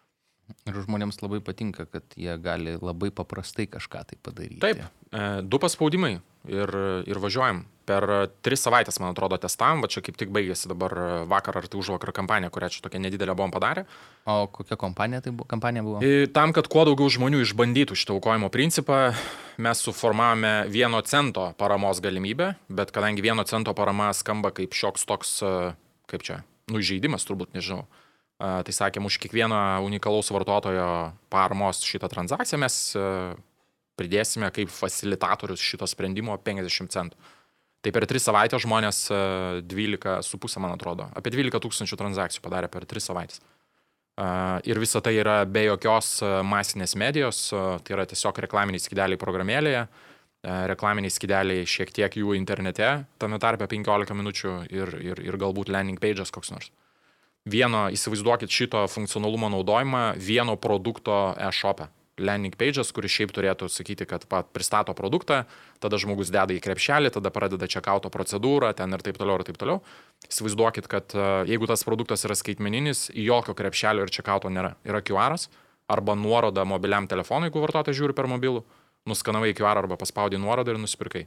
Ir 0.67 0.75
žmonėms 0.75 1.21
labai 1.23 1.39
patinka, 1.43 1.85
kad 1.87 2.15
jie 2.19 2.33
gali 2.43 2.75
labai 2.79 3.11
paprastai 3.15 3.65
kažką 3.71 4.03
tai 4.09 4.17
padaryti. 4.23 4.59
Taip, 4.63 4.81
e, 5.11 5.27
du 5.43 5.59
paspaudimai 5.59 6.17
ir, 6.51 6.73
ir 7.07 7.19
važiuojam. 7.23 7.63
Per 7.83 8.05
tris 8.45 8.61
savaitės, 8.63 8.95
man 9.03 9.11
atrodo, 9.11 9.35
testavom, 9.43 9.81
va 9.83 9.89
čia 9.91 9.99
kaip 10.05 10.15
tik 10.19 10.29
baigėsi 10.31 10.69
dabar 10.71 10.93
vakar 11.27 11.57
ar 11.59 11.65
tai 11.67 11.79
už 11.81 11.89
vakar 11.97 12.13
kampanija, 12.15 12.51
kurią 12.53 12.69
čia 12.71 12.83
tokia 12.85 13.01
nedidelė 13.03 13.35
buvom 13.35 13.51
padarę. 13.51 13.83
O 14.23 14.45
kokia 14.55 14.77
kompanija 14.79 15.19
tai 15.25 15.33
buvo? 15.35 15.49
Kampanija 15.51 15.83
buvo? 15.83 16.03
Ir 16.07 16.29
tam, 16.31 16.55
kad 16.55 16.69
kuo 16.71 16.85
daugiau 16.87 17.11
žmonių 17.11 17.41
išbandytų 17.43 17.97
šitą 17.99 18.15
aukojimo 18.15 18.47
principą, 18.53 19.01
mes 19.59 19.83
suformavome 19.83 20.53
vieno 20.71 21.03
cento 21.03 21.49
paramos 21.59 21.99
galimybę, 22.03 22.53
bet 22.71 22.95
kadangi 22.95 23.25
vieno 23.25 23.43
cento 23.47 23.75
parama 23.75 24.13
skamba 24.15 24.53
kaip 24.55 24.79
šioks 24.79 25.03
toks, 25.09 25.35
kaip 26.07 26.23
čia, 26.23 26.39
nužeidimas 26.71 27.27
turbūt, 27.27 27.51
nežinau 27.57 27.83
Tai 28.43 28.73
sakėm, 28.75 29.05
už 29.07 29.21
kiekvieno 29.23 29.55
unikalaus 29.85 30.27
vartotojo 30.35 31.13
paramos 31.31 31.79
šitą 31.87 32.09
transakciją 32.11 32.59
mes 32.59 32.75
pridėsime 33.99 34.49
kaip 34.51 34.71
facilitatorius 34.73 35.63
šito 35.63 35.87
sprendimo 35.87 36.35
50 36.35 36.91
centų. 36.91 37.31
Tai 37.83 37.91
per 37.95 38.07
3 38.07 38.23
savaitės 38.23 38.63
žmonės 38.63 38.99
12,5, 39.67 40.59
man 40.63 40.75
atrodo, 40.75 41.07
apie 41.15 41.31
12 41.35 41.63
tūkstančių 41.63 41.99
transakcijų 41.99 42.43
padarė 42.43 42.71
per 42.71 42.87
3 42.87 43.03
savaitės. 43.03 43.41
Ir 44.67 44.79
visa 44.79 45.01
tai 45.03 45.15
yra 45.17 45.39
be 45.47 45.65
jokios 45.65 46.19
masinės 46.47 46.97
medijos, 46.99 47.47
tai 47.51 47.95
yra 47.95 48.07
tiesiog 48.07 48.43
reklaminiai 48.45 48.83
skideliai 48.83 49.19
programėlėje, 49.19 49.87
reklaminiai 50.71 51.15
skideliai 51.15 51.67
šiek 51.67 51.95
tiek 51.95 52.19
jų 52.19 52.35
internete, 52.37 52.91
tame 53.19 53.39
tarpe 53.39 53.67
15 53.71 54.15
minučių 54.19 54.55
ir, 54.67 54.95
ir, 54.99 55.27
ir 55.31 55.39
galbūt 55.39 55.71
landing 55.71 55.99
page'as 56.03 56.31
koks 56.35 56.51
nors 56.55 56.71
vieno, 57.45 57.87
įsivaizduokit 57.91 58.51
šito 58.51 58.85
funkcionalumo 58.87 59.49
naudojimą 59.51 60.13
vieno 60.17 60.55
produkto 60.55 61.33
e-shop'e. 61.37 61.89
Landing 62.21 62.53
page'as, 62.53 62.91
kuris 62.93 63.09
šiaip 63.09 63.31
turėtų 63.33 63.65
sakyti, 63.73 64.05
kad 64.05 64.27
pat 64.29 64.51
pristato 64.53 64.93
produktą, 64.93 65.47
tada 65.81 65.97
žmogus 65.97 66.29
deda 66.29 66.53
į 66.53 66.61
krepšelį, 66.61 67.09
tada 67.15 67.31
pradeda 67.33 67.65
čekauto 67.65 68.11
procedūrą, 68.13 68.69
ten 68.77 68.93
ir 68.93 69.01
taip 69.01 69.17
toliau, 69.17 69.39
ir 69.41 69.47
taip 69.47 69.57
toliau. 69.57 69.81
Įsivaizduokit, 70.29 70.87
kad 70.91 71.15
e, 71.17 71.25
jeigu 71.49 71.65
tas 71.65 71.81
produktas 71.87 72.21
yra 72.29 72.37
skaitmeninis, 72.37 73.07
jokio 73.17 73.57
krepšelio 73.57 74.05
ir 74.05 74.13
čekauto 74.13 74.53
nėra. 74.53 74.75
Yra 74.85 75.01
QR 75.01 75.39
arba 75.89 76.13
nuoroda 76.13 76.67
mobiliam 76.69 77.09
telefonui, 77.09 77.49
jeigu 77.49 77.65
vartotojas 77.65 77.97
žiūri 77.97 78.13
per 78.13 78.29
mobilų, 78.29 78.61
nuskanavai 79.09 79.55
QR 79.57 79.81
arba 79.81 79.97
paspaudai 79.97 80.37
nuorodą 80.37 80.77
ir 80.77 80.85
nusipirkai. 80.85 81.25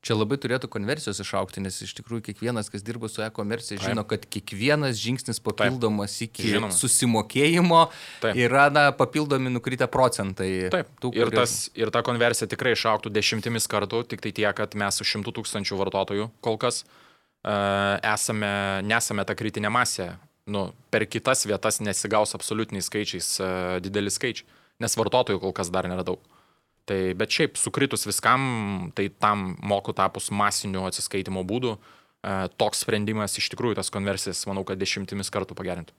Čia 0.00 0.14
labai 0.16 0.38
turėtų 0.40 0.70
konversijos 0.72 1.18
išaukti, 1.20 1.60
nes 1.60 1.74
iš 1.84 1.90
tikrųjų 1.98 2.22
kiekvienas, 2.30 2.70
kas 2.72 2.80
dirba 2.80 3.10
su 3.12 3.20
e-komercija, 3.20 3.76
žino, 3.82 4.00
kad 4.08 4.22
kiekvienas 4.32 4.96
žingsnis 4.96 5.42
papildomas 5.44 6.14
Taip. 6.16 6.30
iki 6.30 6.54
Žinoma. 6.54 6.72
susimokėjimo 6.72 7.80
Taip. 8.22 8.38
yra 8.40 8.70
na, 8.72 8.86
papildomi 8.96 9.52
nukritę 9.52 9.90
procentai. 9.92 10.70
Taip. 10.72 10.88
Tų, 11.04 11.12
ir, 11.20 11.34
tas, 11.36 11.68
ir 11.76 11.92
ta 11.92 12.00
konversija 12.06 12.48
tikrai 12.48 12.72
išauktų 12.78 13.12
dešimtimis 13.12 13.68
kartų, 13.68 14.06
tik 14.08 14.24
tai 14.24 14.32
tiek, 14.40 14.48
kad 14.56 14.72
mes 14.72 14.96
su 14.96 15.04
šimtų 15.04 15.36
tūkstančių 15.36 15.82
vartotojų 15.84 16.30
kol 16.40 16.56
kas 16.64 16.80
uh, 16.86 18.00
esame, 18.00 18.80
nesame 18.88 19.28
ta 19.28 19.36
kritinė 19.36 19.68
masė. 19.68 20.14
Nu, 20.48 20.70
per 20.88 21.04
kitas 21.04 21.44
vietas 21.44 21.82
nesigaus 21.84 22.32
absoliutiniais 22.40 22.88
skaičiais 22.88 23.34
uh, 23.36 23.76
dideli 23.84 24.08
skaičiai, 24.08 24.48
nes 24.80 24.96
vartotojų 24.96 25.44
kol 25.44 25.52
kas 25.60 25.68
dar 25.68 25.92
nėra 25.92 26.08
daug. 26.08 26.24
Tai 26.90 26.98
bet 27.14 27.30
šiaip 27.30 27.54
sukritus 27.54 28.02
viskam, 28.02 28.90
tai 28.98 29.06
tam 29.22 29.52
moku 29.62 29.94
tapus 29.94 30.32
masiniu 30.34 30.88
atsiskaitimo 30.88 31.44
būdu, 31.46 31.76
e, 31.76 32.32
toks 32.58 32.82
sprendimas 32.82 33.38
iš 33.38 33.46
tikrųjų 33.52 33.78
tas 33.78 33.92
konversijas, 33.94 34.40
manau, 34.50 34.64
kad 34.66 34.80
dešimtimis 34.80 35.30
kartų 35.30 35.54
pagerintų. 35.54 35.94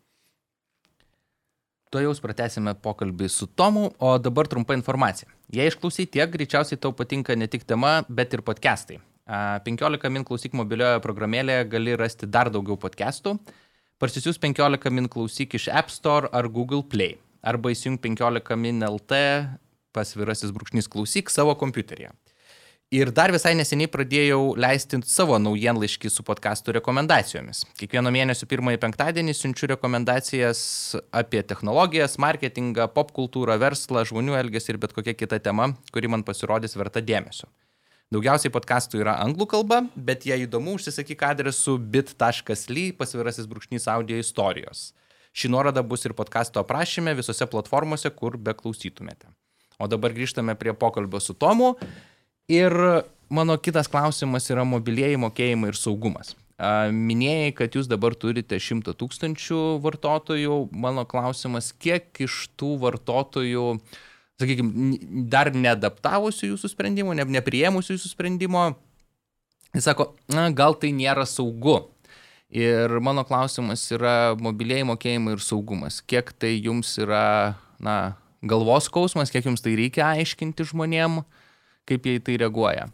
To 1.95 2.01
jau 2.03 2.11
pratęsime 2.23 2.73
pokalbį 2.83 3.29
su 3.31 3.47
Tomu, 3.47 3.85
o 3.99 4.17
dabar 4.19 4.47
trumpa 4.51 4.75
informacija. 4.75 5.31
Jei 5.51 5.71
išklausai 5.71 6.09
tiek, 6.11 6.27
greičiausiai 6.31 6.79
tau 6.79 6.91
patinka 6.91 7.35
ne 7.39 7.47
tik 7.47 7.63
tema, 7.67 8.01
bet 8.07 8.35
ir 8.35 8.43
podcastai. 8.43 8.99
15 9.31 10.11
min 10.11 10.27
klausyk 10.27 10.55
mobilioje 10.59 10.99
programėlėje 11.03 11.69
gali 11.71 11.95
rasti 11.95 12.27
dar 12.27 12.51
daugiau 12.51 12.75
podcastų. 12.79 13.37
Parsisius 13.99 14.39
15 14.43 14.91
min 14.91 15.07
klausyk 15.07 15.55
iš 15.55 15.69
App 15.71 15.91
Store 15.91 16.27
ar 16.35 16.51
Google 16.51 16.83
Play. 16.83 17.15
Arba 17.43 17.71
įsijung 17.71 17.99
15 17.99 18.59
min 18.59 18.83
LT 18.83 19.19
pasvirasis 19.95 20.53
brūkšnys 20.55 20.89
klausyk 20.91 21.31
savo 21.33 21.55
kompiuteryje. 21.59 22.11
Ir 22.91 23.07
dar 23.15 23.31
visai 23.31 23.53
neseniai 23.55 23.87
pradėjau 23.87 24.39
leisti 24.59 24.97
savo 25.07 25.37
naujienlaiškį 25.39 26.09
su 26.11 26.25
podkastų 26.27 26.73
rekomendacijomis. 26.75 27.61
Kiekvieno 27.79 28.11
mėnesio 28.11 28.49
pirmąjį 28.51 28.81
penktadienį 28.83 29.35
siunčiu 29.37 29.69
rekomendacijas 29.71 30.63
apie 31.15 31.39
technologijas, 31.47 32.17
marketingą, 32.19 32.89
popkultūrą, 32.91 33.55
verslą, 33.63 34.03
žmonių 34.09 34.35
elgesį 34.41 34.73
ir 34.73 34.79
bet 34.83 34.91
kokia 34.97 35.15
kita 35.15 35.39
tema, 35.39 35.69
kuri 35.95 36.11
man 36.11 36.27
pasirodys 36.27 36.75
verta 36.75 36.99
dėmesio. 36.99 37.47
Daugiausiai 38.11 38.51
podkastų 38.51 39.05
yra 39.05 39.13
anglų 39.23 39.47
kalba, 39.53 39.85
bet 39.95 40.27
jei 40.27 40.43
įdomu, 40.43 40.73
užsisakyk 40.75 41.23
adresu 41.29 41.77
bit.ly 41.79 42.89
pasvirasis 42.99 43.47
brūkšnys 43.47 43.87
audio 43.93 44.19
istorijos. 44.19 44.89
Ši 45.31 45.47
nuoroda 45.47 45.79
bus 45.79 46.03
ir 46.03 46.11
podkasto 46.11 46.59
aprašyme 46.59 47.15
visose 47.15 47.47
platformose, 47.47 48.11
kur 48.11 48.35
beklausytumėte. 48.35 49.31
O 49.81 49.89
dabar 49.89 50.13
grįžtame 50.13 50.55
prie 50.59 50.75
pokalbio 50.77 51.19
su 51.23 51.33
Tomu. 51.33 51.73
Ir 52.51 52.75
mano 53.31 53.57
kitas 53.57 53.89
klausimas 53.89 54.49
yra 54.53 54.65
mobilieji 54.67 55.19
mokėjimai 55.21 55.71
ir 55.71 55.79
saugumas. 55.79 56.35
Minėjai, 56.61 57.53
kad 57.57 57.73
jūs 57.73 57.87
dabar 57.89 58.13
turite 58.13 58.59
100 58.61 58.93
tūkstančių 58.99 59.61
vartotojų. 59.81 60.57
Mano 60.77 61.07
klausimas, 61.09 61.71
kiek 61.73 62.21
iš 62.21 62.51
tų 62.59 62.75
vartotojų, 62.83 63.65
sakykime, 64.41 64.99
dar 65.31 65.49
neadaptavusių 65.55 66.51
jūsų 66.51 66.69
sprendimo, 66.69 67.15
ne, 67.17 67.25
neprieimusių 67.39 67.97
jūsų 67.97 68.13
sprendimo, 68.13 68.67
jis 69.73 69.89
sako, 69.89 70.11
na, 70.29 70.51
gal 70.53 70.77
tai 70.77 70.93
nėra 70.93 71.25
saugu. 71.25 71.79
Ir 72.51 72.93
mano 72.99 73.23
klausimas 73.25 73.87
yra 73.95 74.35
mobilieji 74.37 74.85
mokėjimai 74.89 75.37
ir 75.37 75.41
saugumas. 75.41 76.01
Kiek 76.03 76.29
tai 76.35 76.57
jums 76.59 76.93
yra, 76.99 77.55
na, 77.81 78.17
galvos 78.41 78.89
skausmas, 78.89 79.31
kiek 79.33 79.47
jums 79.49 79.63
tai 79.63 79.77
reikia 79.79 80.11
aiškinti 80.15 80.67
žmonėms 80.71 81.25
kaip 81.89 82.07
jie 82.07 82.17
į 82.19 82.23
tai 82.25 82.37
reaguoja? 82.41 82.87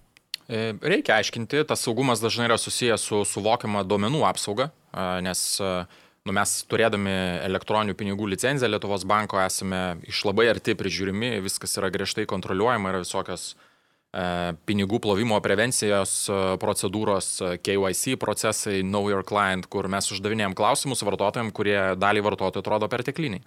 E, 0.47 0.71
reikia 0.79 1.19
aiškinti, 1.19 1.65
tas 1.67 1.83
saugumas 1.83 2.23
dažnai 2.23 2.47
yra 2.49 2.57
susijęs 2.61 3.03
su 3.09 3.23
suvokiama 3.27 3.83
duomenų 3.87 4.23
apsauga, 4.27 4.69
nes 5.23 5.41
nu, 5.57 6.35
mes 6.35 6.53
turėdami 6.71 7.15
elektroninių 7.45 7.95
pinigų 7.99 8.29
licenciją 8.31 8.71
Lietuvos 8.71 9.05
banko 9.07 9.39
esame 9.43 9.99
iš 10.07 10.23
labai 10.27 10.47
arti 10.53 10.75
prižiūrimi, 10.79 11.37
viskas 11.45 11.77
yra 11.79 11.91
griežtai 11.93 12.27
kontroliuojama, 12.29 12.93
yra 12.93 13.03
visokios 13.03 13.51
pinigų 14.65 15.01
plovimo 15.03 15.37
prevencijos 15.43 16.13
procedūros, 16.61 17.27
KYC 17.61 18.15
procesai, 18.17 18.79
Know 18.81 19.11
Your 19.11 19.27
Client, 19.27 19.67
kur 19.69 19.89
mes 19.91 20.07
uždavinėjom 20.15 20.55
klausimus 20.57 21.03
vartotojams, 21.05 21.53
kurie 21.53 21.77
dalį 21.99 22.23
vartotojų 22.25 22.63
atrodo 22.63 22.87
pertekliniai. 22.89 23.43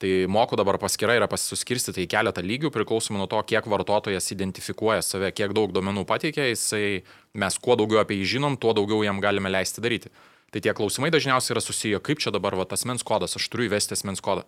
Tai 0.00 0.10
mokų 0.32 0.56
dabar 0.56 0.78
paskira 0.80 1.12
yra 1.18 1.26
suskirstyti 1.28 2.06
į 2.06 2.08
keletą 2.08 2.40
lygių, 2.40 2.70
priklausomai 2.72 3.20
nuo 3.20 3.26
to, 3.28 3.40
kiek 3.44 3.66
vartotojas 3.68 4.30
identifikuoja 4.32 5.02
save, 5.04 5.28
kiek 5.36 5.52
daug 5.56 5.74
duomenų 5.76 6.06
pateikia, 6.08 6.46
jisai, 6.48 7.02
mes 7.36 7.58
kuo 7.60 7.76
daugiau 7.76 8.00
apie 8.00 8.16
jį 8.22 8.30
žinom, 8.36 8.56
tuo 8.56 8.72
daugiau 8.76 9.02
jam 9.04 9.20
galime 9.20 9.52
leisti 9.52 9.84
daryti. 9.84 10.12
Tai 10.50 10.62
tie 10.64 10.72
klausimai 10.74 11.12
dažniausiai 11.12 11.52
yra 11.52 11.62
susiję, 11.62 12.00
kaip 12.00 12.22
čia 12.24 12.32
dabar 12.32 12.56
va, 12.56 12.64
asmens 12.72 13.04
kodas, 13.04 13.36
aš 13.36 13.50
turiu 13.52 13.68
įvesti 13.68 13.98
asmens 13.98 14.24
kodą. 14.24 14.46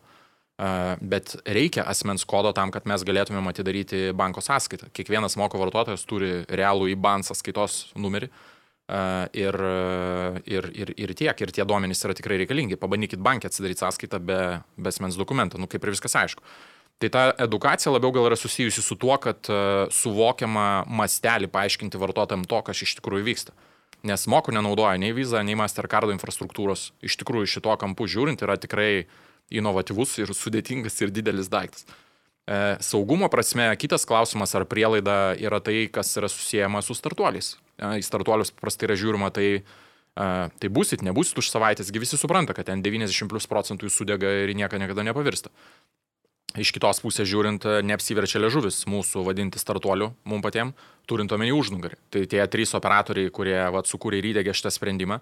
Uh, 0.63 0.95
bet 1.01 1.35
reikia 1.49 1.85
asmens 1.89 2.25
kodo 2.29 2.53
tam, 2.57 2.73
kad 2.73 2.89
mes 2.89 3.05
galėtumėm 3.05 3.47
atidaryti 3.51 4.11
banko 4.17 4.41
sąskaitą. 4.45 4.89
Kiekvienas 4.97 5.37
moko 5.41 5.61
vartotojas 5.61 6.05
turi 6.09 6.43
realų 6.49 6.91
IBAN 6.93 7.25
sąskaitos 7.29 7.93
numerį. 7.97 8.29
Uh, 8.29 8.52
ir, 8.93 9.57
ir, 10.45 10.69
ir, 10.77 10.93
ir 11.01 11.15
tiek, 11.17 11.33
ir 11.33 11.53
tie 11.55 11.65
duomenys 11.65 12.05
yra 12.05 12.17
tikrai 12.19 12.43
reikalingi. 12.43 12.77
Pabandykit 12.81 13.23
bankį 13.25 13.49
atsidaryti 13.49 13.85
sąskaitą 13.85 14.21
be, 14.21 14.39
be 14.77 14.93
asmens 14.93 15.17
dokumento, 15.17 15.61
nu 15.61 15.71
kaip 15.71 15.85
ir 15.85 15.95
viskas 15.95 16.19
aišku. 16.19 16.45
Tai 17.03 17.11
ta 17.11 17.23
edukacija 17.43 17.91
labiau 17.91 18.13
gal 18.15 18.29
yra 18.29 18.37
susijusi 18.39 18.83
su 18.85 18.95
tuo, 19.01 19.17
kad 19.19 19.49
suvokiama 19.91 20.85
mastelį 20.87 21.49
paaiškinti 21.51 21.99
vartotojams 21.99 22.51
to, 22.51 22.61
kas 22.69 22.85
iš 22.85 22.95
tikrųjų 23.01 23.27
vyksta. 23.27 23.57
Nes 24.07 24.27
mokų 24.31 24.55
nenaudoja 24.55 24.99
nei 24.99 25.15
Visa, 25.15 25.43
nei 25.47 25.57
Mastercard 25.59 26.11
infrastruktūros. 26.15 26.91
Iš 27.07 27.17
tikrųjų, 27.21 27.51
šito 27.57 27.75
kampu 27.79 28.09
žiūrint 28.11 28.43
yra 28.43 28.59
tikrai 28.59 29.07
inovatyvus 29.53 30.17
ir 30.23 30.33
sudėtingas 30.35 30.99
ir 31.03 31.13
didelis 31.15 31.51
daiktas. 31.53 31.87
E, 32.47 32.77
saugumo 32.83 33.29
prasme, 33.31 33.69
kitas 33.79 34.07
klausimas 34.09 34.55
ar 34.59 34.67
prielaida 34.67 35.37
yra 35.39 35.61
tai, 35.63 35.87
kas 35.93 36.11
yra 36.19 36.31
susijęma 36.31 36.83
su 36.83 36.97
startuoliais. 36.99 37.55
Į 37.81 38.03
startuolius 38.05 38.53
paprastai 38.55 38.91
yra 38.91 38.99
žiūrima, 38.99 39.31
tai, 39.35 39.63
tai 40.15 40.69
busit, 40.73 41.05
nebusit 41.07 41.39
už 41.41 41.49
savaitėsgi 41.51 42.03
visi 42.03 42.19
supranta, 42.21 42.55
kad 42.57 42.69
ten 42.69 42.85
90 42.85 43.31
plus 43.33 43.49
procentų 43.51 43.89
jų 43.89 43.95
sudega 43.95 44.29
ir 44.45 44.53
nieko 44.59 44.81
niekada 44.81 45.07
nepavirsta. 45.09 45.53
Iš 46.53 46.69
kitos 46.77 47.01
pusės 47.01 47.31
žiūrint, 47.31 47.65
neapsiverčia 47.89 48.43
ležuvis 48.43 48.83
mūsų 48.85 49.23
vadinti 49.25 49.61
startuoliu, 49.61 50.11
mums 50.29 50.45
patiems, 50.45 50.77
turint 51.09 51.33
omeny 51.33 51.55
užnugarį. 51.57 51.97
Tai 52.13 52.27
tie 52.29 52.43
trys 52.53 52.77
operatoriai, 52.77 53.33
kurie 53.33 53.57
vat, 53.73 53.89
sukūrė 53.89 54.21
ir 54.21 54.29
įdėgė 54.35 54.53
šitą 54.59 54.75
sprendimą, 54.77 55.17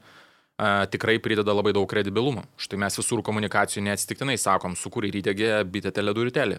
a, 0.59 0.89
tikrai 0.91 1.21
prideda 1.23 1.55
labai 1.55 1.71
daug 1.77 1.87
kredibilumo. 1.87 2.43
Štai 2.59 2.81
mes 2.83 2.99
visur 2.99 3.23
komunikacijų 3.23 3.87
neatsitiktinai 3.87 4.35
sakom, 4.43 4.75
sukūrė 4.75 5.13
ir 5.13 5.21
įdėgė 5.23 5.53
bitė 5.71 5.95
teleduritelį 5.95 6.59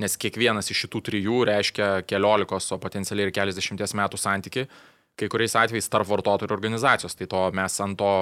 nes 0.00 0.16
kiekvienas 0.18 0.70
iš 0.72 0.86
šitų 0.86 1.02
trijų 1.08 1.42
reiškia 1.48 1.88
keliolikos, 2.08 2.70
o 2.72 2.80
potencialiai 2.80 3.28
ir 3.28 3.34
keliasdešimties 3.34 3.94
metų 3.98 4.20
santyki, 4.20 4.66
kai 5.20 5.28
kuriais 5.32 5.54
atvejais 5.58 5.90
tarp 5.92 6.08
vartotojų 6.08 6.48
ir 6.48 6.54
organizacijos. 6.56 7.16
Tai 7.18 7.28
to 7.30 7.42
mes 7.56 7.78
ant 7.84 7.98
to 8.00 8.12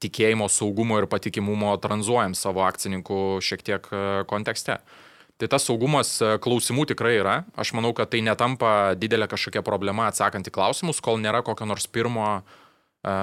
tikėjimo, 0.00 0.48
saugumo 0.48 1.00
ir 1.00 1.08
patikimumo 1.10 1.74
tranzuojam 1.82 2.34
savo 2.38 2.64
akcininkų 2.64 3.20
šiek 3.44 3.64
tiek 3.66 3.90
e, 3.92 4.04
kontekste. 4.30 4.78
Tai 5.40 5.48
tas 5.52 5.66
saugumas 5.68 6.14
e, 6.24 6.32
klausimų 6.40 6.86
tikrai 6.92 7.18
yra. 7.18 7.36
Aš 7.60 7.74
manau, 7.76 7.92
kad 7.96 8.12
tai 8.12 8.22
netampa 8.24 8.94
didelė 8.96 9.28
kažkokia 9.30 9.64
problema 9.66 10.08
atsakant 10.08 10.48
į 10.48 10.54
klausimus, 10.56 11.02
kol 11.04 11.20
nėra 11.20 11.44
kokio 11.44 11.68
nors 11.68 11.88
pirmo 11.90 12.30
e, 12.38 12.42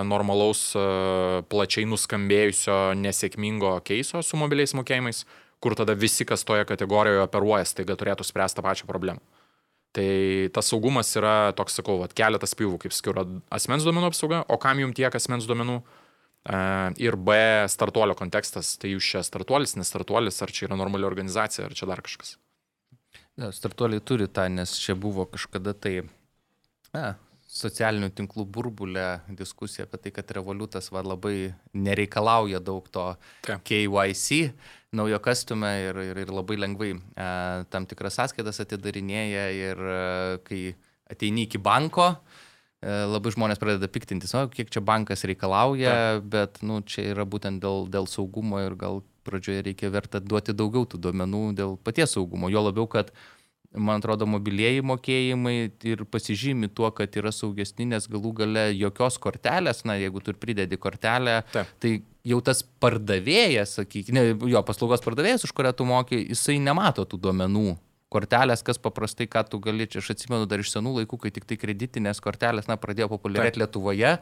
normalaus, 0.05 0.69
plačiai 1.49 1.89
nuskambėjusio 1.89 2.79
nesėkmingo 3.01 3.77
keiso 3.87 4.21
su 4.25 4.37
mobiliais 4.37 4.77
mokėjimais 4.77 5.25
kur 5.59 5.75
tada 5.75 5.93
visi, 5.97 6.25
kas 6.25 6.45
toje 6.45 6.65
kategorijoje 6.69 7.25
operuoja, 7.25 7.65
staiga 7.65 7.97
turėtų 7.97 8.25
spręsti 8.27 8.59
tą 8.59 8.65
pačią 8.65 8.89
problemą. 8.89 9.21
Tai 9.97 10.09
tas 10.53 10.67
saugumas 10.69 11.09
yra 11.17 11.53
toks, 11.57 11.79
sakau, 11.79 11.95
vat, 12.03 12.11
keletas 12.17 12.53
pjūvų, 12.57 12.77
kaip 12.83 12.93
skiriu, 12.93 13.23
asmens 13.53 13.85
duomenų 13.87 14.11
apsauga, 14.11 14.43
o 14.45 14.59
kam 14.61 14.77
jums 14.83 14.93
tiek 14.99 15.15
asmens 15.17 15.47
duomenų 15.49 15.77
e, 15.81 16.59
ir 17.01 17.17
B 17.17 17.37
startuolio 17.73 18.13
kontekstas, 18.19 18.75
tai 18.77 18.91
jūs 18.93 19.07
čia 19.15 19.23
startuolis, 19.25 19.73
nestartuolis, 19.79 20.37
ar 20.45 20.53
čia 20.53 20.67
yra 20.67 20.77
normali 20.77 21.07
organizacija, 21.07 21.65
ar 21.65 21.73
čia 21.77 21.89
dar 21.89 22.03
kažkas. 22.05 22.35
Ja, 23.41 23.49
startuoliai 23.53 24.03
turi 24.05 24.29
tą, 24.29 24.45
nes 24.53 24.75
čia 24.77 24.93
buvo 24.97 25.25
kažkada 25.33 25.73
tai, 25.73 26.03
na, 26.93 27.15
socialinių 27.57 28.09
tinklų 28.15 28.45
burbulę 28.53 29.05
diskusija 29.37 29.87
apie 29.87 29.99
tai, 30.03 30.13
kad 30.15 30.31
revoliutas 30.37 30.91
va, 30.93 31.03
labai 31.05 31.53
nereikalauja 31.73 32.61
daug 32.63 32.87
to 32.93 33.05
Ka. 33.45 33.59
KYC, 33.67 34.51
naujo 34.97 35.19
kastume 35.23 35.71
ir, 35.87 36.01
ir, 36.11 36.21
ir 36.25 36.33
labai 36.33 36.59
lengvai 36.59 36.93
e, 36.95 37.29
tam 37.73 37.87
tikras 37.89 38.19
sąskaitas 38.19 38.61
atidarinėja 38.63 39.47
ir 39.55 39.81
e, 39.81 40.01
kai 40.47 40.61
ateini 41.11 41.47
iki 41.47 41.59
banko, 41.63 42.11
e, 42.81 42.93
labai 43.09 43.33
žmonės 43.35 43.61
pradeda 43.61 43.89
piktintis, 43.91 44.35
o 44.37 44.45
kiek 44.51 44.71
čia 44.73 44.83
bankas 44.85 45.25
reikalauja, 45.27 45.93
Ta. 45.93 46.25
bet 46.37 46.61
nu, 46.61 46.81
čia 46.85 47.09
yra 47.13 47.27
būtent 47.27 47.63
dėl, 47.63 47.87
dėl 47.91 48.09
saugumo 48.11 48.61
ir 48.63 48.77
gal 48.79 49.01
pradžioje 49.27 49.65
reikia 49.65 49.91
verta 49.91 50.21
duoti 50.23 50.55
daugiau 50.55 50.87
tų 50.87 51.01
duomenų 51.03 51.43
dėl 51.57 51.75
paties 51.83 52.15
saugumo. 52.15 52.51
Jo 52.51 52.63
labiau, 52.69 52.87
kad 52.87 53.11
man 53.75 54.01
atrodo, 54.01 54.27
mobilieji 54.29 54.83
mokėjimai 54.85 55.55
ir 55.87 56.03
pasižymi 56.09 56.69
tuo, 56.73 56.89
kad 56.95 57.15
yra 57.19 57.33
saugesni, 57.35 57.87
nes 57.91 58.07
galų 58.11 58.33
gale 58.41 58.67
jokios 58.77 59.19
kortelės, 59.21 59.83
na, 59.87 59.97
jeigu 59.99 60.23
tu 60.23 60.35
pridedi 60.37 60.79
kortelę, 60.79 61.41
Taip. 61.53 61.73
tai 61.83 61.97
jau 62.27 62.39
tas 62.43 62.63
pardavėjas, 62.81 63.77
sakykime, 63.81 64.29
jo 64.51 64.63
paslaugos 64.67 65.03
pardavėjas, 65.05 65.47
už 65.47 65.55
kurią 65.57 65.75
tu 65.77 65.87
moki, 65.87 66.23
jisai 66.31 66.57
nemato 66.63 67.05
tų 67.07 67.19
duomenų 67.27 67.75
kortelės, 68.13 68.63
kas 68.63 68.79
paprastai, 68.79 69.27
ką 69.27 69.43
tu 69.51 69.59
gali, 69.63 69.87
čia 69.91 69.99
aš 69.99 70.13
atsimenu 70.15 70.47
dar 70.47 70.63
iš 70.63 70.71
senų 70.71 71.01
laikų, 71.01 71.19
kai 71.25 71.31
tik 71.35 71.47
tai 71.49 71.57
kreditinės 71.59 72.23
kortelės, 72.23 72.69
na, 72.71 72.79
pradėjo 72.79 73.09
populiarėti 73.11 73.59
Lietuvoje. 73.59 74.15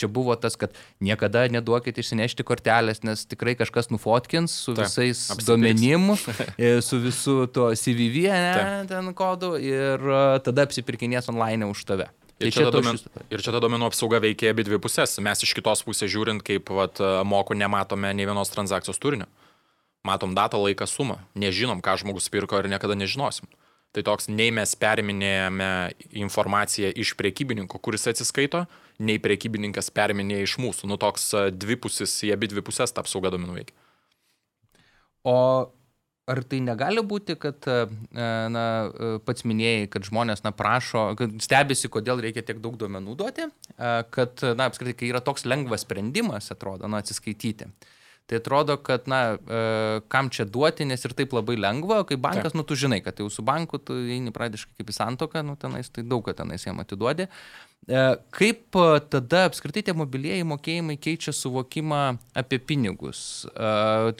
Čia 0.00 0.08
buvo 0.12 0.36
tas, 0.40 0.56
kad 0.60 0.76
niekada 1.04 1.44
neduokit 1.52 1.98
išsinešti 2.00 2.46
kortelės, 2.48 3.02
nes 3.06 3.26
tikrai 3.28 3.56
kažkas 3.58 3.90
nufotkins 3.92 4.54
su 4.64 4.72
Taip, 4.72 4.88
visais 4.88 5.26
apsipirks. 5.28 5.48
duomenim, 5.48 6.14
e, 6.56 6.78
su 6.84 7.00
visu 7.02 7.44
to 7.52 7.68
CVV, 7.76 8.24
ne, 8.32 8.80
ten 8.88 9.12
kodu 9.16 9.54
ir 9.60 10.00
e, 10.00 10.24
tada 10.46 10.64
apsipirkinės 10.68 11.28
online 11.32 11.68
už 11.68 11.84
tave. 11.88 12.08
Ir, 12.40 12.48
tai 12.48 12.52
čia 12.56 12.64
čia 12.64 12.72
duomen, 12.72 12.96
šis... 12.96 13.24
ir 13.28 13.42
čia 13.44 13.52
ta 13.52 13.60
duomenų 13.60 13.90
apsauga 13.90 14.22
veikia 14.24 14.54
abi 14.54 14.64
dvi 14.64 14.80
pusės. 14.80 15.18
Mes 15.20 15.44
iš 15.44 15.52
kitos 15.58 15.84
pusės 15.84 16.08
žiūrint, 16.08 16.40
kaip 16.40 16.72
vat, 16.72 16.96
moku, 17.28 17.52
nematome 17.52 18.14
nei 18.16 18.24
vienos 18.24 18.48
transakcijos 18.54 18.96
turinio. 19.02 19.28
Matom 20.08 20.32
datą, 20.32 20.56
laiką, 20.64 20.88
sumą. 20.88 21.18
Nežinom, 21.36 21.82
ką 21.84 21.98
žmogus 22.00 22.30
pirko 22.32 22.56
ir 22.62 22.70
niekada 22.72 22.96
nežinosim. 22.96 23.44
Tai 23.90 24.04
toks, 24.06 24.28
nei 24.30 24.52
mes 24.54 24.70
periminėjame 24.78 25.68
informaciją 26.22 26.92
iš 27.02 27.16
priekybininko, 27.18 27.80
kuris 27.82 28.06
atsiskaito, 28.12 28.62
nei 29.02 29.18
priekybininkas 29.22 29.90
periminėja 29.94 30.46
iš 30.46 30.54
mūsų. 30.62 30.86
Nu 30.92 30.98
toks 31.00 31.26
e, 31.34 31.48
dvipusis, 31.50 32.14
į 32.28 32.30
abi 32.36 32.52
dvi 32.52 32.62
pusės 32.66 32.94
ta 32.94 33.02
apsauga 33.02 33.32
domenų 33.34 33.56
veikia. 33.56 33.74
O 35.26 35.34
ar 36.30 36.42
tai 36.46 36.60
negali 36.62 37.02
būti, 37.02 37.34
kad, 37.42 37.66
e, 37.66 37.98
na, 38.54 38.64
e, 38.86 39.12
pats 39.26 39.42
minėjai, 39.42 39.88
kad 39.90 40.06
žmonės, 40.06 40.44
na, 40.46 40.54
prašo, 40.54 41.08
kad 41.18 41.34
stebisi, 41.42 41.90
kodėl 41.90 42.22
reikia 42.22 42.46
tiek 42.46 42.62
daug 42.62 42.78
duomenų 42.78 43.18
duoti, 43.18 43.50
kad, 43.74 44.44
na, 44.54 44.70
apskritai, 44.70 44.94
kai 45.02 45.10
yra 45.10 45.24
toks 45.24 45.48
lengvas 45.50 45.82
sprendimas, 45.82 46.52
atrodo, 46.54 46.86
na, 46.86 47.02
atsiskaityti. 47.02 47.66
Tai 48.30 48.38
atrodo, 48.38 48.76
kad, 48.78 49.08
na, 49.10 49.20
kam 50.12 50.28
čia 50.30 50.44
duoti, 50.46 50.86
nes 50.86 51.02
ir 51.02 51.16
taip 51.18 51.32
labai 51.34 51.56
lengva, 51.58 52.04
o 52.04 52.06
kai 52.06 52.14
bankas, 52.14 52.52
Taip. 52.52 52.60
nu, 52.60 52.62
tu 52.68 52.76
žinai, 52.78 53.00
kad 53.02 53.18
jau 53.18 53.26
su 53.26 53.42
banku 53.42 53.80
tu 53.82 53.96
eini 53.98 54.30
pradiškai 54.30 54.78
kaip 54.78 54.92
į 54.92 54.94
santoką, 54.94 55.42
nu, 55.48 55.56
tenais, 55.58 55.90
tai 55.90 56.04
daug, 56.06 56.22
kad 56.28 56.38
tenais 56.38 56.62
jam 56.62 56.78
atiduodi. 56.78 57.26
E, 57.88 58.00
kaip 58.36 58.76
e, 58.76 59.00
tada 59.08 59.46
apskritai 59.48 59.82
tie 59.86 59.94
mobilieji 59.96 60.44
mokėjimai 60.46 60.98
keičia 61.00 61.32
suvokimą 61.32 62.00
apie 62.36 62.58
pinigus? 62.60 63.22
E, 63.48 63.70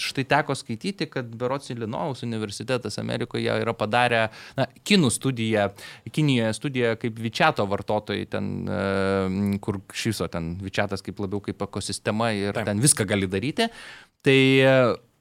štai 0.01 0.25
teko 0.31 0.57
skaityti, 0.57 1.07
kad 1.13 1.29
Berots 1.39 1.71
Ilinojaus 1.75 2.25
universitetas 2.25 2.97
Amerikoje 3.03 3.59
yra 3.63 3.75
padarę 3.77 4.25
na, 4.57 4.67
kinų 4.89 5.13
studiją, 5.13 5.69
Kinijoje 6.11 6.57
studiją 6.57 6.95
kaip 7.01 7.21
Vičiato 7.21 7.67
vartotojai, 7.69 8.25
ten, 8.33 8.49
kur 9.63 9.79
šiso 9.95 10.27
ten 10.33 10.55
Vičiatas 10.65 11.05
kaip 11.05 11.21
labiau 11.23 11.43
kaip 11.45 11.61
ekosistema 11.69 12.33
ir 12.35 12.57
Taip. 12.57 12.67
ten 12.67 12.83
viską 12.83 13.07
gali 13.09 13.29
daryti. 13.31 13.69
Tai 14.25 14.41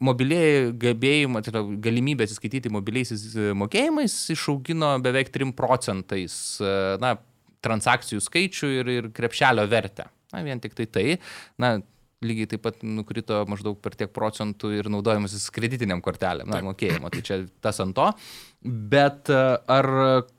mobilieji 0.04 0.71
gebėjimai, 0.80 1.43
tai 1.43 1.54
yra 1.54 1.62
galimybė 1.84 2.25
atsiskaityti 2.25 2.71
mobiliaisiais 2.71 3.54
mokėjimais 3.60 4.15
išaugino 4.34 4.95
beveik 5.04 5.32
3 5.36 5.54
procentais. 5.56 6.36
Na, 7.04 7.17
transakcijų 7.65 8.24
skaičių 8.24 8.74
ir, 8.80 8.91
ir 8.98 9.10
krepšelio 9.15 9.65
vertę. 9.69 10.10
Na, 10.34 10.43
vien 10.45 10.62
tik 10.62 10.76
tai 10.78 10.86
tai. 10.89 11.08
Na, 11.62 11.78
lygiai 12.26 12.50
taip 12.52 12.63
pat 12.65 12.82
nukrito 12.84 13.38
maždaug 13.50 13.78
per 13.82 13.95
tiek 13.98 14.12
procentų 14.12 14.74
ir 14.76 14.89
naudojimasis 14.91 15.48
kreditiniam 15.56 16.02
kortelėm, 16.04 16.50
na, 16.52 16.60
mokėjimo, 16.65 17.12
tai 17.13 17.22
čia 17.26 17.38
tas 17.63 17.80
ant 17.84 17.95
to. 17.95 18.08
Bet 18.63 19.32
e, 19.32 19.39
ar 19.72 19.89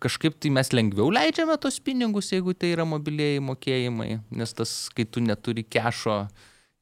kažkaip 0.02 0.36
tai 0.42 0.52
mes 0.52 0.72
lengviau 0.76 1.08
leidžiame 1.14 1.56
tos 1.62 1.80
pinigus, 1.84 2.32
jeigu 2.34 2.52
tai 2.52 2.74
yra 2.74 2.84
mobilieji 2.88 3.40
mokėjimai, 3.48 4.10
nes 4.36 4.52
tas, 4.56 4.74
kai 4.94 5.08
tu 5.08 5.24
neturi 5.24 5.64
kešo 5.64 6.20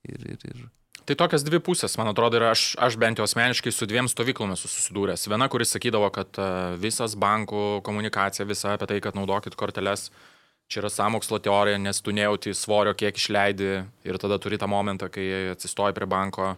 ir... 0.09 0.27
ir, 0.35 0.51
ir... 0.51 0.67
Tai 1.09 1.15
tokias 1.17 1.41
dvi 1.41 1.57
pusės, 1.65 1.95
man 1.97 2.11
atrodo, 2.11 2.37
ir 2.37 2.51
aš, 2.51 2.75
aš 2.85 2.99
bent 3.01 3.17
jau 3.17 3.25
asmeniškai 3.25 3.71
su 3.73 3.87
dviem 3.89 4.11
stovyklomis 4.13 4.61
susidūręs. 4.61 5.23
Viena, 5.33 5.47
kuris 5.49 5.71
sakydavo, 5.73 6.11
kad 6.13 6.37
e, 6.37 6.49
visas 6.83 7.15
bankų 7.17 7.79
komunikacija, 7.87 8.45
visa 8.45 8.75
apie 8.75 8.91
tai, 8.91 8.99
kad 9.01 9.17
naudokit 9.17 9.57
korteles, 9.57 10.11
čia 10.69 10.83
yra 10.83 10.91
samokslo 10.93 11.39
teorija, 11.41 11.79
nes 11.81 12.03
tu 12.05 12.13
nejauti 12.13 12.53
svorio, 12.53 12.93
kiek 12.93 13.17
išleidi 13.17 13.71
ir 14.05 14.21
tada 14.21 14.37
turi 14.37 14.61
tą 14.61 14.69
momentą, 14.69 15.09
kai 15.09 15.55
atsistoji 15.55 15.97
prie 15.97 16.11
banko 16.13 16.51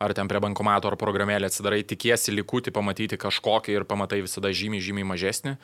ar 0.00 0.14
ten 0.14 0.30
prie 0.30 0.38
bankomato 0.38 0.86
ar 0.86 0.98
programėlė 1.00 1.50
atsidarai, 1.50 1.82
tikiesi 1.82 2.30
likutį 2.36 2.70
pamatyti 2.76 3.18
kažkokį 3.18 3.74
ir 3.74 3.88
pamatai 3.90 4.22
visada 4.22 4.54
žymiai, 4.54 4.86
žymiai 4.86 5.10
mažesnį, 5.10 5.56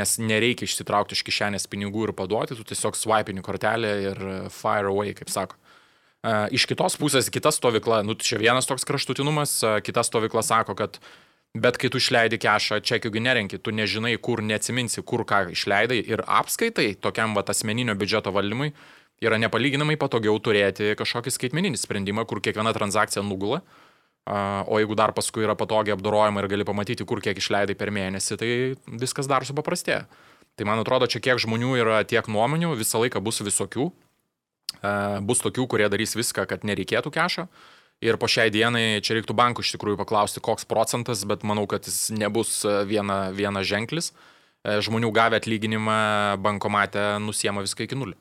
nes 0.00 0.16
nereikia 0.16 0.64
išsitraukti 0.64 1.12
iš 1.12 1.26
kišenės 1.28 1.68
pinigų 1.68 2.08
ir 2.08 2.16
paduoti, 2.16 2.56
tu 2.56 2.64
tiesiog 2.72 2.96
swipini 2.96 3.44
kortelę 3.44 3.92
ir 4.08 4.26
fire 4.48 4.88
away, 4.88 5.12
kaip 5.12 5.28
sako. 5.28 5.60
Iš 6.26 6.66
kitos 6.66 6.96
pusės, 6.98 7.30
kita 7.30 7.52
stovykla, 7.54 8.00
nu, 8.06 8.16
čia 8.18 8.40
vienas 8.40 8.66
toks 8.66 8.86
kraštutinumas, 8.88 9.60
kita 9.86 10.02
stovykla 10.02 10.42
sako, 10.42 10.74
kad 10.78 10.98
bet 11.56 11.78
kai 11.80 11.90
tu 11.92 12.00
išleidi 12.02 12.38
kešą, 12.42 12.80
čekiųgi 12.84 13.22
nerenki, 13.22 13.60
tu 13.62 13.72
nežinai, 13.74 14.16
kur 14.18 14.42
neatsiminsi, 14.42 15.04
kur 15.06 15.24
ką 15.28 15.46
išleidai 15.54 16.00
ir 16.02 16.24
apskaitai 16.26 16.94
tokiam 17.00 17.36
va 17.36 17.44
asmeninio 17.46 17.94
biudžeto 17.96 18.32
valdymui 18.34 18.72
yra 19.24 19.38
nepalyginamai 19.40 19.96
patogiau 20.00 20.36
turėti 20.42 20.94
kažkokį 20.98 21.32
skaitmeninį 21.32 21.80
sprendimą, 21.80 22.26
kur 22.28 22.42
kiekviena 22.44 22.74
transakcija 22.76 23.24
nugula. 23.24 23.62
O 24.26 24.80
jeigu 24.80 24.96
dar 24.98 25.12
paskui 25.14 25.44
yra 25.46 25.54
patogiai 25.54 25.94
apdorojama 25.94 26.42
ir 26.42 26.50
gali 26.50 26.66
pamatyti, 26.66 27.06
kur 27.06 27.22
kiek 27.22 27.38
išleidai 27.38 27.76
per 27.78 27.92
mėnesį, 27.94 28.38
tai 28.40 28.50
viskas 28.98 29.30
dar 29.30 29.46
supaprastėja. 29.46 30.08
Tai 30.56 30.66
man 30.66 30.80
atrodo, 30.82 31.06
čia 31.06 31.20
kiek 31.22 31.38
žmonių 31.38 31.76
yra 31.78 32.00
tiek 32.08 32.26
nuomonių, 32.32 32.74
visą 32.80 32.98
laiką 33.04 33.22
bus 33.22 33.38
visokių. 33.44 33.90
Bus 35.26 35.42
tokių, 35.42 35.66
kurie 35.70 35.88
darys 35.90 36.14
viską, 36.18 36.46
kad 36.48 36.66
nereikėtų 36.66 37.10
kešo. 37.14 37.46
Ir 38.04 38.18
po 38.20 38.28
šiai 38.28 38.52
dienai 38.52 39.00
čia 39.00 39.16
reiktų 39.16 39.32
bankų 39.36 39.64
iš 39.64 39.72
tikrųjų 39.76 39.96
paklausti, 40.02 40.42
koks 40.44 40.68
procentas, 40.68 41.24
bet 41.24 41.46
manau, 41.48 41.64
kad 41.70 41.86
jis 41.88 42.10
nebus 42.12 42.60
viena, 42.88 43.30
viena 43.32 43.64
ženklis. 43.64 44.12
Žmonių 44.66 45.12
gavę 45.14 45.38
atlyginimą 45.40 46.36
bankomate 46.42 47.16
nusiema 47.22 47.62
viską 47.64 47.86
iki 47.86 47.96
nulio 47.96 48.18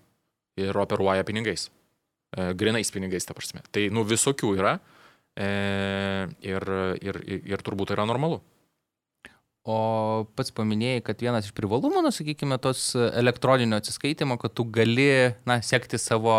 ir 0.55 0.77
operuoja 0.77 1.25
pinigais. 1.27 1.67
Grinais 2.55 2.91
pinigais, 2.91 3.25
ta 3.27 3.35
prasme. 3.35 3.63
Tai, 3.71 3.87
nu, 3.91 4.05
visokių 4.07 4.53
yra 4.55 4.77
ir, 5.35 6.67
ir, 7.03 7.21
ir 7.43 7.63
turbūt 7.65 7.91
tai 7.91 7.99
yra 7.99 8.07
normalu. 8.07 8.39
O 9.65 9.77
pats 10.37 10.53
paminėjai, 10.53 11.01
kad 11.07 11.23
vienas 11.25 11.47
iš 11.47 11.55
privalumų, 11.57 12.03
nu, 12.05 12.11
sakykime, 12.13 12.59
tos 12.61 12.91
elektroninio 12.95 13.79
atsiskaitimo, 13.81 14.37
kad 14.41 14.53
tu 14.53 14.67
gali, 14.69 15.33
na, 15.49 15.57
sekti 15.65 15.97
savo 15.97 16.35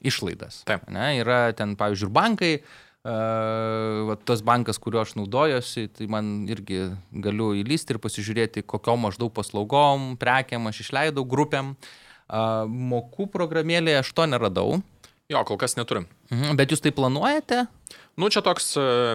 išlaidas. 0.00 0.62
Taip. 0.68 0.88
Ne, 0.92 1.10
yra 1.20 1.50
ten, 1.56 1.76
pavyzdžiui, 1.78 2.08
ir 2.08 2.16
bankai, 2.16 2.54
Uh, 3.02 4.12
tas 4.22 4.44
bankas, 4.46 4.78
kuriuo 4.78 5.00
aš 5.02 5.16
naudojuosi, 5.18 5.88
tai 5.90 6.06
man 6.06 6.44
irgi 6.46 6.84
galiu 7.24 7.48
įlysti 7.58 7.96
ir 7.96 7.98
pasižiūrėti, 7.98 8.62
kokiom 8.62 9.02
maždaug 9.02 9.32
paslaugom, 9.34 10.12
prekiam 10.20 10.70
aš 10.70 10.84
išleidau 10.84 11.24
grupėm. 11.26 11.72
Uh, 12.30 12.62
mokų 12.70 13.26
programėlėje 13.34 14.04
aš 14.04 14.12
to 14.14 14.28
neradau. 14.30 14.78
Jo, 15.32 15.42
kol 15.48 15.56
kas 15.60 15.78
neturim. 15.78 16.04
Mhm, 16.30 16.58
bet 16.60 16.74
jūs 16.74 16.82
tai 16.84 16.92
planuojate? 16.94 17.64
Nu, 18.20 18.28
čia 18.28 18.42
toks, 18.44 18.74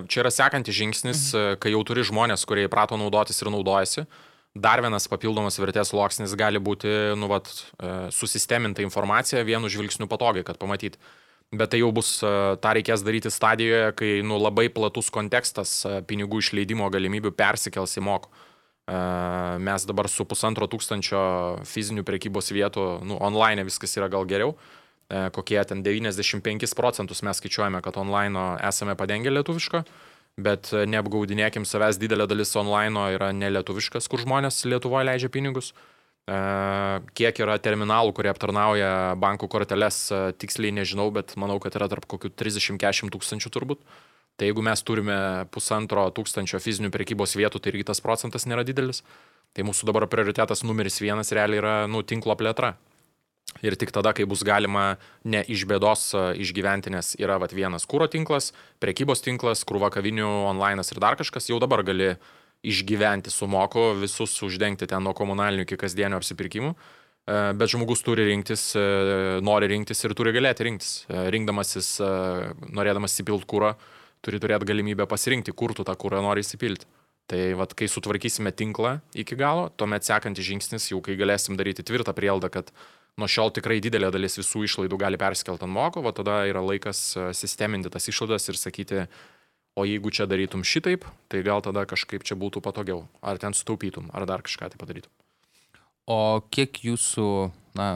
čia 0.10 0.24
yra 0.24 0.32
sekantis 0.34 0.74
žingsnis, 0.74 1.28
mhm. 1.30 1.60
kai 1.62 1.76
jau 1.76 1.84
turi 1.86 2.06
žmonės, 2.08 2.48
kurie 2.50 2.66
įprato 2.66 2.98
naudotis 2.98 3.44
ir 3.44 3.54
naudojasi. 3.54 4.08
Dar 4.58 4.82
vienas 4.82 5.08
papildomas 5.10 5.58
vertės 5.60 5.92
sluoksnis 5.92 6.34
gali 6.40 6.60
būti, 6.64 6.90
nu, 7.20 7.30
vat, 7.30 7.50
e, 7.78 8.10
susisteminta 8.14 8.82
informacija 8.82 9.46
vienu 9.46 9.70
žvilgsniu 9.70 10.08
patogiai, 10.10 10.46
kad 10.48 10.58
pamatyti. 10.62 10.98
Bet 11.54 11.72
tai 11.72 11.82
jau 11.82 11.92
bus, 11.96 12.18
e, 12.24 12.32
tą 12.64 12.74
reikės 12.76 13.04
daryti 13.06 13.32
stadijoje, 13.32 13.92
kai 14.00 14.12
nu, 14.26 14.40
labai 14.42 14.68
platus 14.74 15.12
kontekstas 15.14 15.78
e, 15.86 16.00
pinigų 16.10 16.42
išleidimo 16.44 16.90
galimybių 16.94 17.36
persikels 17.38 17.98
į 18.00 18.06
mokų. 18.10 18.34
Mes 19.60 19.84
dabar 19.84 20.08
su 20.08 20.24
pusantro 20.24 20.64
tūkstančio 20.72 21.22
fizinių 21.68 22.06
prekybos 22.08 22.54
vietų, 22.56 22.86
nu, 23.04 23.18
online 23.20 23.66
viskas 23.68 23.98
yra 24.00 24.08
gal 24.08 24.24
geriau, 24.24 24.54
kokie 25.08 25.62
ten 25.64 25.84
95 25.86 26.76
procentus 26.76 27.24
mes 27.24 27.40
skaičiuojame, 27.40 27.80
kad 27.82 27.96
online 27.98 28.44
esame 28.68 28.98
padengę 29.00 29.32
lietuvišką 29.32 29.86
bet 30.38 30.72
e, 30.74 30.86
neapgaudinėkim 30.90 31.66
savęs, 31.68 32.00
didelė 32.02 32.28
dalis 32.30 32.54
online 32.60 33.10
yra 33.16 33.32
nelietuviškas, 33.36 34.08
kur 34.10 34.22
žmonės 34.24 34.64
Lietuvoje 34.70 35.10
leidžia 35.10 35.32
pinigus. 35.34 35.74
E, 36.30 36.38
kiek 37.18 37.42
yra 37.44 37.58
terminalų, 37.62 38.14
kurie 38.18 38.32
aptarnauja 38.32 38.92
bankų 39.20 39.50
korteles, 39.52 40.04
e, 40.14 40.22
tiksliai 40.38 40.76
nežinau, 40.78 41.10
bet 41.14 41.34
manau, 41.42 41.58
kad 41.64 41.78
yra 41.80 41.90
tarp 41.92 42.06
kokių 42.10 42.32
30-40 42.38 43.14
tūkstančių 43.16 43.54
turbūt. 43.54 43.82
Tai 44.38 44.46
jeigu 44.46 44.62
mes 44.62 44.84
turime 44.86 45.18
pusantro 45.50 46.04
tūkstančio 46.14 46.62
fizinių 46.62 46.92
prekybos 46.94 47.34
vietų, 47.40 47.58
tai 47.58 47.74
irgi 47.74 47.88
tas 47.90 48.04
procentas 48.06 48.46
nėra 48.46 48.62
didelis. 48.68 49.02
Tai 49.58 49.66
mūsų 49.66 49.88
dabar 49.90 50.06
prioritetas 50.12 50.62
numeris 50.62 51.00
vienas 51.02 51.34
realiai 51.34 51.58
yra 51.58 51.74
nu, 51.90 52.04
tinklo 52.06 52.36
plėtra. 52.38 52.76
Ir 53.66 53.78
tik 53.80 53.94
tada, 53.96 54.14
kai 54.14 54.28
bus 54.30 54.44
galima 54.46 54.98
ne 55.26 55.42
iš 55.50 55.66
bėdos 55.70 56.12
išgyventi, 56.38 56.92
nes 56.94 57.16
yra 57.18 57.40
vat, 57.42 57.56
vienas 57.56 57.88
kūro 57.90 58.06
tinklas, 58.12 58.52
prekybos 58.84 59.24
tinklas, 59.26 59.64
krūva 59.68 59.90
kavinių, 59.94 60.28
online 60.52 60.86
ir 60.86 61.02
dar 61.02 61.18
kažkas, 61.18 61.50
jau 61.50 61.58
dabar 61.64 61.82
gali 61.88 62.16
išgyventi 62.68 63.32
su 63.34 63.48
moku, 63.50 63.92
visus 64.02 64.36
uždengti 64.46 64.88
ten 64.90 65.04
nuo 65.06 65.14
komunalinių 65.18 65.66
iki 65.68 65.78
kasdienio 65.80 66.20
apsipirkimų. 66.22 66.74
Bet 67.28 67.74
žmogus 67.74 68.00
turi 68.08 68.24
rinktis, 68.30 68.70
nori 69.44 69.68
rinktis 69.68 70.00
ir 70.08 70.14
turi 70.16 70.32
galėti 70.32 70.64
rinktis. 70.64 70.92
Rinkdamasis, 71.12 71.98
norėdamas 72.72 73.18
įsipilt 73.18 73.44
kūrą, 73.50 73.74
turi 74.24 74.40
turėti 74.40 74.70
galimybę 74.70 75.10
pasirinkti, 75.12 75.52
kur 75.52 75.76
tu 75.76 75.84
tą 75.84 75.98
kūrą 76.00 76.22
nori 76.24 76.46
įsipilti. 76.46 76.88
Tai 77.28 77.42
vat, 77.60 77.74
kai 77.76 77.90
sutvarkysime 77.92 78.54
tinklą 78.56 79.02
iki 79.12 79.36
galo, 79.36 79.68
tuomet 79.76 80.08
sekantis 80.08 80.48
žingsnis, 80.48 80.86
jau 80.94 81.02
kai 81.04 81.18
galėsim 81.20 81.60
daryti 81.60 81.84
tvirtą 81.84 82.14
prielaidą, 82.16 82.48
kad 82.54 82.72
nuo 83.18 83.30
šiol 83.30 83.52
tikrai 83.56 83.80
didelė 83.84 84.12
dalis 84.14 84.38
visų 84.40 84.66
išlaidų 84.68 85.00
gali 85.02 85.20
persikelti 85.20 85.66
ant 85.66 85.74
moko, 85.74 86.04
o 86.06 86.14
tada 86.16 86.44
yra 86.50 86.62
laikas 86.64 87.02
e, 87.18 87.30
sisteminti 87.38 87.92
tas 87.94 88.08
išlaidas 88.10 88.48
ir 88.52 88.60
sakyti, 88.60 89.06
o 89.78 89.86
jeigu 89.86 90.12
čia 90.14 90.28
darytum 90.30 90.66
šitaip, 90.66 91.06
tai 91.30 91.44
gal 91.46 91.64
tada 91.66 91.86
kažkaip 91.90 92.26
čia 92.26 92.38
būtų 92.40 92.62
patogiau, 92.66 93.06
ar 93.22 93.42
ten 93.42 93.58
sutaupytum, 93.58 94.12
ar 94.14 94.26
dar 94.30 94.46
kažką 94.46 94.72
tai 94.74 94.82
padarytum. 94.82 95.14
O 96.08 96.40
kiek 96.54 96.80
jūsų, 96.86 97.28
na, 97.78 97.90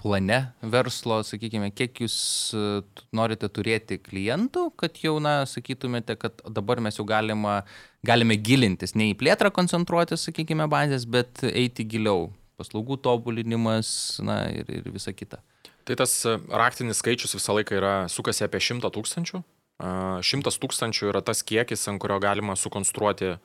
plane 0.00 0.38
verslo, 0.64 1.20
sakykime, 1.26 1.68
kiek 1.76 2.00
jūs 2.04 2.16
e, 2.56 2.80
norite 3.12 3.50
turėti 3.52 4.00
klientų, 4.00 4.70
kad 4.80 4.96
jau, 5.04 5.18
na, 5.22 5.42
sakytumėte, 5.48 6.16
kad 6.20 6.40
dabar 6.48 6.80
mes 6.84 6.96
jau 6.96 7.04
galima, 7.08 7.60
galime 8.06 8.40
gilintis, 8.40 8.96
ne 8.96 9.12
į 9.12 9.18
plėtrą 9.20 9.52
koncentruotis, 9.54 10.24
sakykime, 10.28 10.68
bazės, 10.72 11.04
bet 11.04 11.44
eiti 11.52 11.84
giliau. 11.84 12.30
Paslaugų 12.58 12.98
tobulinimas, 13.04 14.18
na 14.24 14.42
ir, 14.50 14.66
ir 14.80 14.88
visa 14.90 15.14
kita. 15.14 15.38
Tai 15.86 15.96
tas 16.00 16.12
e, 16.26 16.34
raktinis 16.50 16.98
skaičius 17.00 17.36
visą 17.38 17.54
laiką 17.56 17.78
yra 17.78 17.94
sukasi 18.10 18.44
apie 18.44 18.60
100 18.60 18.90
tūkstančių. 18.96 19.42
100 19.78 20.58
tūkstančių 20.58 21.12
yra 21.12 21.22
tas 21.22 21.44
kiekis, 21.46 21.86
ant 21.86 22.02
kurio 22.02 22.18
galima 22.18 22.56
sukonstruoti 22.58 23.36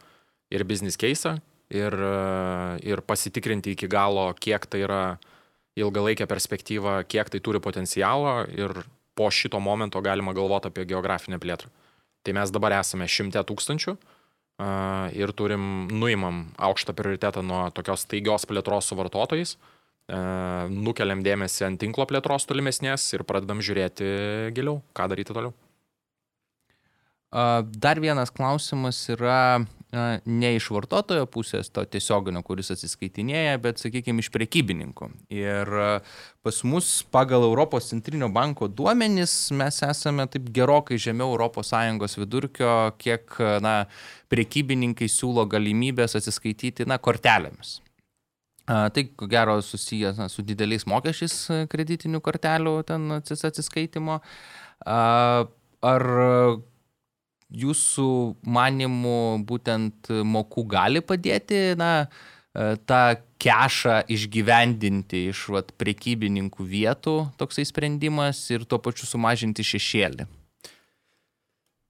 ir 0.54 0.64
business 0.66 0.98
case, 0.98 1.36
ir, 1.70 1.94
e, 1.94 2.16
ir 2.90 3.04
pasitikrinti 3.06 3.76
iki 3.78 3.90
galo, 3.92 4.32
kiek 4.34 4.66
tai 4.66 4.84
yra 4.88 5.04
ilgalaikė 5.80 6.28
perspektyva, 6.30 7.02
kiek 7.10 7.30
tai 7.34 7.42
turi 7.42 7.62
potencialo 7.62 8.44
ir 8.50 8.84
po 9.18 9.30
šito 9.30 9.62
momento 9.62 10.02
galima 10.02 10.34
galvoti 10.34 10.70
apie 10.70 10.86
geografinę 10.90 11.40
plėtrą. 11.42 11.70
Tai 12.24 12.36
mes 12.38 12.54
dabar 12.54 12.80
esame 12.80 13.08
100 13.10 13.46
tūkstančių 13.50 13.98
ir 15.18 15.34
turim, 15.34 15.88
nuimam 15.90 16.46
aukštą 16.62 16.94
prioritetą 16.94 17.42
nuo 17.46 17.66
tokios 17.74 18.06
taigios 18.06 18.46
plėtros 18.50 18.90
su 18.90 18.98
vartotojais 19.00 19.58
nukeliam 20.70 21.24
dėmesį 21.24 21.66
ant 21.66 21.80
tinklo 21.80 22.06
plėtros 22.06 22.46
tolimesnės 22.46 23.06
ir 23.16 23.24
pradedam 23.24 23.62
žiūrėti 23.64 24.52
giliau, 24.54 24.82
ką 24.94 25.08
daryti 25.08 25.34
toliau. 25.34 25.54
Dar 27.32 28.00
vienas 28.00 28.30
klausimas 28.30 29.00
yra 29.10 29.66
ne 29.94 30.50
iš 30.56 30.70
vartotojo 30.74 31.28
pusės, 31.30 31.70
to 31.74 31.84
tiesioginio, 31.86 32.42
kuris 32.46 32.72
atsiskaitinėja, 32.74 33.60
bet, 33.62 33.82
sakykime, 33.82 34.24
iš 34.24 34.32
prekybininkų. 34.34 35.10
Ir 35.34 35.70
pas 36.44 36.62
mus 36.66 36.90
pagal 37.14 37.46
Europos 37.46 37.92
centrinio 37.92 38.30
banko 38.34 38.68
duomenys 38.72 39.36
mes 39.54 39.80
esame 39.86 40.26
taip 40.34 40.50
gerokai 40.56 40.98
žemiau 40.98 41.38
ES 41.38 42.18
vidurkio, 42.18 42.74
kiek 42.98 43.38
na, 43.62 43.76
prekybininkai 44.34 45.10
siūlo 45.12 45.46
galimybės 45.50 46.18
atsiskaityti 46.18 46.90
na, 46.90 46.98
kortelėmis. 46.98 47.80
Tai 48.66 49.04
ko 49.20 49.28
gero 49.28 49.58
susijęs 49.62 50.18
na, 50.18 50.30
su 50.32 50.42
dideliais 50.42 50.88
mokesčiais 50.88 51.68
kreditinių 51.70 52.22
kortelių 52.24 52.78
ten 52.88 53.12
atsiskaitimo. 53.20 54.22
Ar 54.88 56.06
jūsų 57.54 58.08
manimų 58.44 59.46
būtent 59.48 60.10
mokų 60.26 60.66
gali 60.74 61.04
padėti 61.06 61.74
na, 61.80 62.08
tą 62.54 63.02
kešą 63.42 64.04
išgyvendinti 64.14 65.28
iš 65.32 65.48
vat, 65.54 65.74
prekybininkų 65.82 66.66
vietų 66.70 67.18
toksai 67.40 67.66
sprendimas 67.68 68.46
ir 68.54 68.66
tuo 68.70 68.80
pačiu 68.82 69.10
sumažinti 69.10 69.66
šešėlį? 69.66 70.30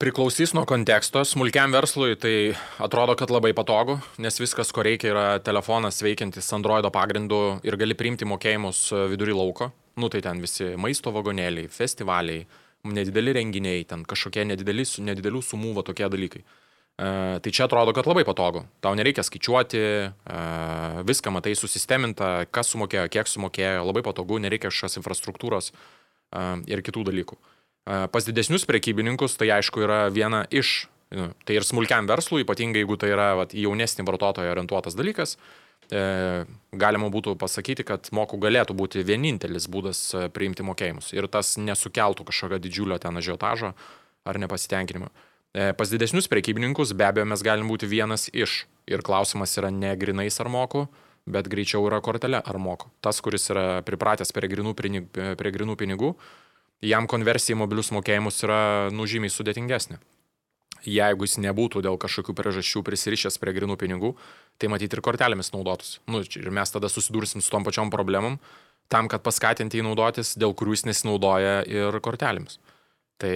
Priklausys 0.03 0.51
nuo 0.51 0.65
konteksto. 0.67 1.21
Smulkiam 1.23 1.71
verslui 1.71 2.17
tai 2.19 2.55
atrodo, 2.83 3.13
kad 3.15 3.31
labai 3.31 3.53
patogu, 3.55 3.99
nes 4.19 4.35
viskas, 4.41 4.73
ko 4.75 4.83
reikia, 4.83 5.11
yra 5.13 5.25
telefonas 5.39 6.01
veikiantis 6.03 6.49
Android 6.57 6.87
pagrindu 6.91 7.61
ir 7.63 7.77
gali 7.79 7.95
priimti 7.95 8.27
mokėjimus 8.27 8.81
e, 8.91 9.05
vidury 9.13 9.35
lauko. 9.37 9.69
Nu 9.95 10.09
tai 10.11 10.19
ten 10.25 10.41
visi 10.43 10.73
maisto 10.75 11.13
vagonėliai, 11.13 11.69
festivaliai, 11.71 12.43
nedideli 12.83 13.33
renginiai, 13.39 13.85
ten 13.87 14.03
kažkokie 14.07 14.43
nedideli, 14.47 14.83
nedidelių 14.83 15.41
sumų, 15.45 15.73
va 15.77 15.83
tokie 15.87 16.07
dalykai. 16.11 16.43
E, 16.93 17.39
tai 17.41 17.51
čia 17.51 17.65
atrodo, 17.65 17.93
kad 17.95 18.05
labai 18.09 18.25
patogu. 18.27 18.65
Tau 18.83 18.93
nereikia 18.97 19.23
skaičiuoti, 19.25 19.81
e, 19.81 20.41
viską 21.07 21.33
matai 21.33 21.55
susisteminta, 21.57 22.45
kas 22.53 22.69
sumokėjo, 22.73 23.07
kiek 23.13 23.29
sumokėjo, 23.31 23.85
labai 23.87 24.03
patogu, 24.05 24.37
nereikia 24.43 24.69
kažkokios 24.69 24.99
infrastruktūros 25.01 25.71
e, 25.71 26.43
ir 26.69 26.85
kitų 26.85 27.07
dalykų. 27.09 27.39
Pas 27.83 28.23
didesnius 28.23 28.63
prekybininkus 28.63 29.33
tai 29.35 29.49
aišku 29.57 29.81
yra 29.83 30.05
viena 30.07 30.45
iš, 30.55 30.85
nu, 31.11 31.33
tai 31.43 31.57
ir 31.57 31.65
smulkiam 31.67 32.07
verslui, 32.07 32.45
ypatingai 32.45 32.79
jeigu 32.79 32.95
tai 32.95 33.09
yra 33.11 33.33
vat, 33.35 33.51
jaunesnį 33.51 34.05
vartotoją 34.07 34.53
orientuotas 34.53 34.95
dalykas, 34.95 35.35
e, 35.91 36.45
galima 36.71 37.09
būtų 37.13 37.35
pasakyti, 37.39 37.85
kad 37.87 38.09
mokų 38.15 38.39
galėtų 38.43 38.75
būti 38.77 39.03
vienintelis 39.07 39.67
būdas 39.71 40.01
e, 40.13 40.25
priimti 40.33 40.65
mokėjimus 40.65 41.11
ir 41.15 41.27
tas 41.31 41.55
nesukeltų 41.57 42.27
kažkokio 42.29 42.61
didžiulio 42.63 42.99
ten 43.01 43.17
ažiotažo 43.19 43.73
ar 44.23 44.39
nepasitenkinimo. 44.39 45.11
E, 45.53 45.71
pas 45.77 45.89
didesnius 45.91 46.29
prekybininkus 46.31 46.95
be 46.97 47.07
abejo 47.07 47.27
mes 47.29 47.43
galim 47.45 47.69
būti 47.69 47.89
vienas 47.89 48.29
iš 48.33 48.63
ir 48.89 49.03
klausimas 49.05 49.57
yra 49.59 49.71
ne 49.71 49.95
grinais 49.99 50.39
ar 50.41 50.49
moku, 50.49 50.87
bet 51.25 51.47
greičiau 51.51 51.85
yra 51.87 52.01
kortelė 52.03 52.41
ar 52.43 52.59
moku. 52.59 52.89
Tas, 53.01 53.21
kuris 53.23 53.49
yra 53.53 53.83
pripratęs 53.85 54.33
prie 54.35 54.49
grinų, 54.51 54.73
prie 54.75 55.51
grinų 55.55 55.77
pinigų, 55.79 56.15
jam 56.83 57.07
konversija 57.07 57.55
į 57.55 57.61
mobilius 57.63 57.93
mokėjimus 57.95 58.43
yra 58.43 58.63
nužymiai 58.91 59.31
sudėtingesnė. 59.31 60.01
Jeigu 60.83 61.23
jis 61.27 61.37
nebūtų 61.39 61.83
dėl 61.85 61.95
kažkokių 62.01 62.35
priežasčių 62.35 62.83
prisirišęs 62.83 63.39
prie 63.39 63.53
grinų 63.55 63.77
pinigų, 63.79 64.13
tai 64.59 64.67
matyti 64.71 64.97
ir 64.97 65.03
kortelėmis 65.05 65.53
naudotųsi. 65.53 66.01
Nu, 66.11 66.19
ir 66.23 66.51
mes 66.51 66.73
tada 66.75 66.91
susidursim 66.91 67.43
su 67.43 67.51
tom 67.53 67.63
pačiom 67.63 67.91
problemom, 67.93 68.35
tam, 68.91 69.07
kad 69.11 69.23
paskatinti 69.23 69.79
jį 69.79 69.87
naudotis, 69.87 70.35
dėl 70.39 70.55
kurių 70.57 70.75
jis 70.75 70.87
nesinaudoja 70.91 71.61
ir 71.71 71.99
kortelėmis. 72.03 72.59
Tai 73.23 73.35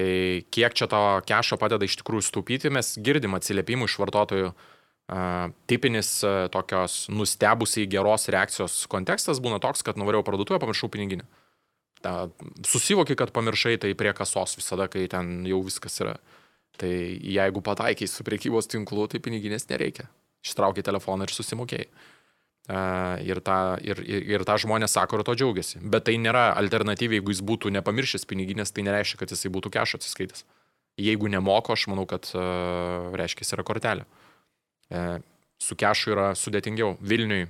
kiek 0.51 0.75
čia 0.75 0.89
to 0.91 1.01
kešo 1.27 1.55
padeda 1.61 1.87
iš 1.87 1.99
tikrųjų 2.01 2.25
stūpyti, 2.27 2.71
mes 2.73 2.97
girdim 2.99 3.37
atsiliepimų 3.37 3.87
iš 3.87 3.99
vartotojų. 4.03 4.51
Uh, 5.07 5.53
tipinis 5.71 6.09
uh, 6.27 6.49
tokios 6.51 7.05
nustebusiai 7.07 7.87
geros 7.87 8.27
reakcijos 8.27 8.73
kontekstas 8.91 9.39
būna 9.39 9.61
toks, 9.63 9.79
kad 9.87 9.95
nuvarėjau 9.95 10.25
parduotuvę, 10.27 10.59
pamiršau 10.59 10.89
piniginę. 10.91 11.23
Ta, 12.03 12.27
susivoki, 12.67 13.15
kad 13.15 13.31
pamiršai 13.31 13.77
tai 13.79 13.93
prie 13.95 14.11
kasos 14.17 14.57
visada, 14.59 14.89
kai 14.91 15.05
ten 15.07 15.47
jau 15.47 15.61
viskas 15.63 15.95
yra. 16.03 16.17
Tai 16.77 16.91
jeigu 17.37 17.63
pataikiai 17.65 18.09
su 18.09 18.25
priekybos 18.25 18.69
tinklu, 18.69 19.07
tai 19.09 19.21
piniginės 19.23 19.65
nereikia. 19.71 20.05
Ištraukiai 20.45 20.85
telefoną 20.85 21.25
ir 21.25 21.33
susimokėjai. 21.33 21.89
Uh, 22.67 23.15
ir, 23.23 23.39
tą, 23.39 23.77
ir, 23.79 24.01
ir, 24.03 24.23
ir 24.27 24.43
tą 24.43 24.57
žmonės 24.59 24.97
sako 24.97 25.21
ir 25.21 25.23
to 25.23 25.37
džiaugiasi. 25.39 25.79
Bet 25.87 26.03
tai 26.09 26.17
nėra 26.19 26.49
alternatyva, 26.59 27.15
jeigu 27.15 27.31
jis 27.31 27.39
būtų 27.47 27.71
nepamiršęs 27.77 28.27
piniginės, 28.27 28.73
tai 28.75 28.83
nereiškia, 28.83 29.21
kad 29.21 29.31
jisai 29.31 29.51
būtų 29.55 29.71
kešo 29.71 30.01
atsiskaitęs. 30.01 30.43
Jeigu 30.99 31.29
nemoko, 31.31 31.77
aš 31.77 31.87
manau, 31.87 32.03
kad 32.09 32.27
uh, 32.35 33.13
reiškia, 33.15 33.47
yra 33.55 33.63
kortelė. 33.63 34.03
Uh, 34.91 35.15
su 35.63 35.77
kešu 35.79 36.11
yra 36.11 36.31
sudėtingiau. 36.35 36.97
Vilniui 36.99 37.45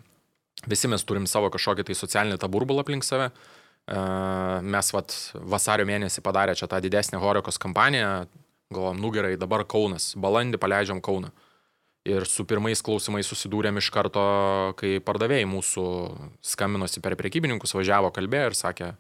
visi 0.70 0.90
mes 0.92 1.06
turim 1.08 1.26
savo 1.30 1.50
kažkokį 1.54 1.88
tai 1.88 1.98
socialinį 1.98 2.38
tą 2.42 2.50
burbulą 2.54 2.86
aplink 2.86 3.08
save. 3.08 3.32
Uh, 3.88 4.60
mes 4.62 4.92
vat, 4.94 5.16
vasario 5.48 5.88
mėnesį 5.88 6.22
padarė 6.22 6.54
čia 6.60 6.68
tą 6.70 6.82
didesnę 6.84 7.18
Horekos 7.24 7.58
kampaniją, 7.58 8.28
galvom, 8.74 8.98
nu 9.00 9.12
gerai, 9.16 9.36
dabar 9.40 9.64
Kaunas, 9.68 10.14
balandį 10.20 10.60
paleidžiam 10.60 11.02
Kauną. 11.04 11.32
Ir 12.08 12.24
su 12.30 12.46
pirmais 12.48 12.80
klausimais 12.84 13.28
susidūrėm 13.28 13.82
iš 13.82 13.90
karto, 13.92 14.22
kai 14.80 14.98
pardavėjai 15.04 15.48
mūsų 15.50 15.84
skambinosi 16.54 17.04
per 17.04 17.18
prekybininkus, 17.20 17.76
važiavo, 17.76 18.14
kalbėjo 18.16 18.54
ir 18.54 18.56
sakė, 18.56 18.94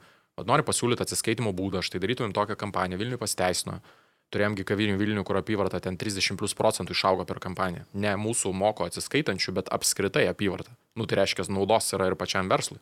nori 0.43 0.65
pasiūlyti 0.67 1.05
atsiskaitimo 1.05 1.53
būdą, 1.55 1.79
štai 1.85 2.01
darytumėm 2.03 2.35
tokią 2.35 2.57
kampaniją, 2.59 2.99
Vilniui 2.99 3.21
pasiteisino. 3.21 3.79
Turėjomgi 4.27 4.65
kavinių 4.67 4.97
Vilnių, 4.99 5.23
kur 5.23 5.39
apyvarta 5.39 5.79
ten 5.79 5.95
30 5.95 6.35
plus 6.35 6.51
procentų 6.51 6.91
išaugo 6.91 7.23
per 7.23 7.39
kampaniją. 7.39 7.85
Ne 7.95 8.11
mūsų 8.19 8.51
moko 8.51 8.83
atsiskaitančių, 8.83 9.53
bet 9.55 9.71
apskritai 9.71 10.25
apyvarta. 10.27 10.73
Nu 10.99 11.07
tai 11.07 11.21
reiškia, 11.21 11.45
naudos 11.47 11.87
yra 11.95 12.09
ir 12.11 12.17
pačiam 12.19 12.51
verslui. 12.51 12.81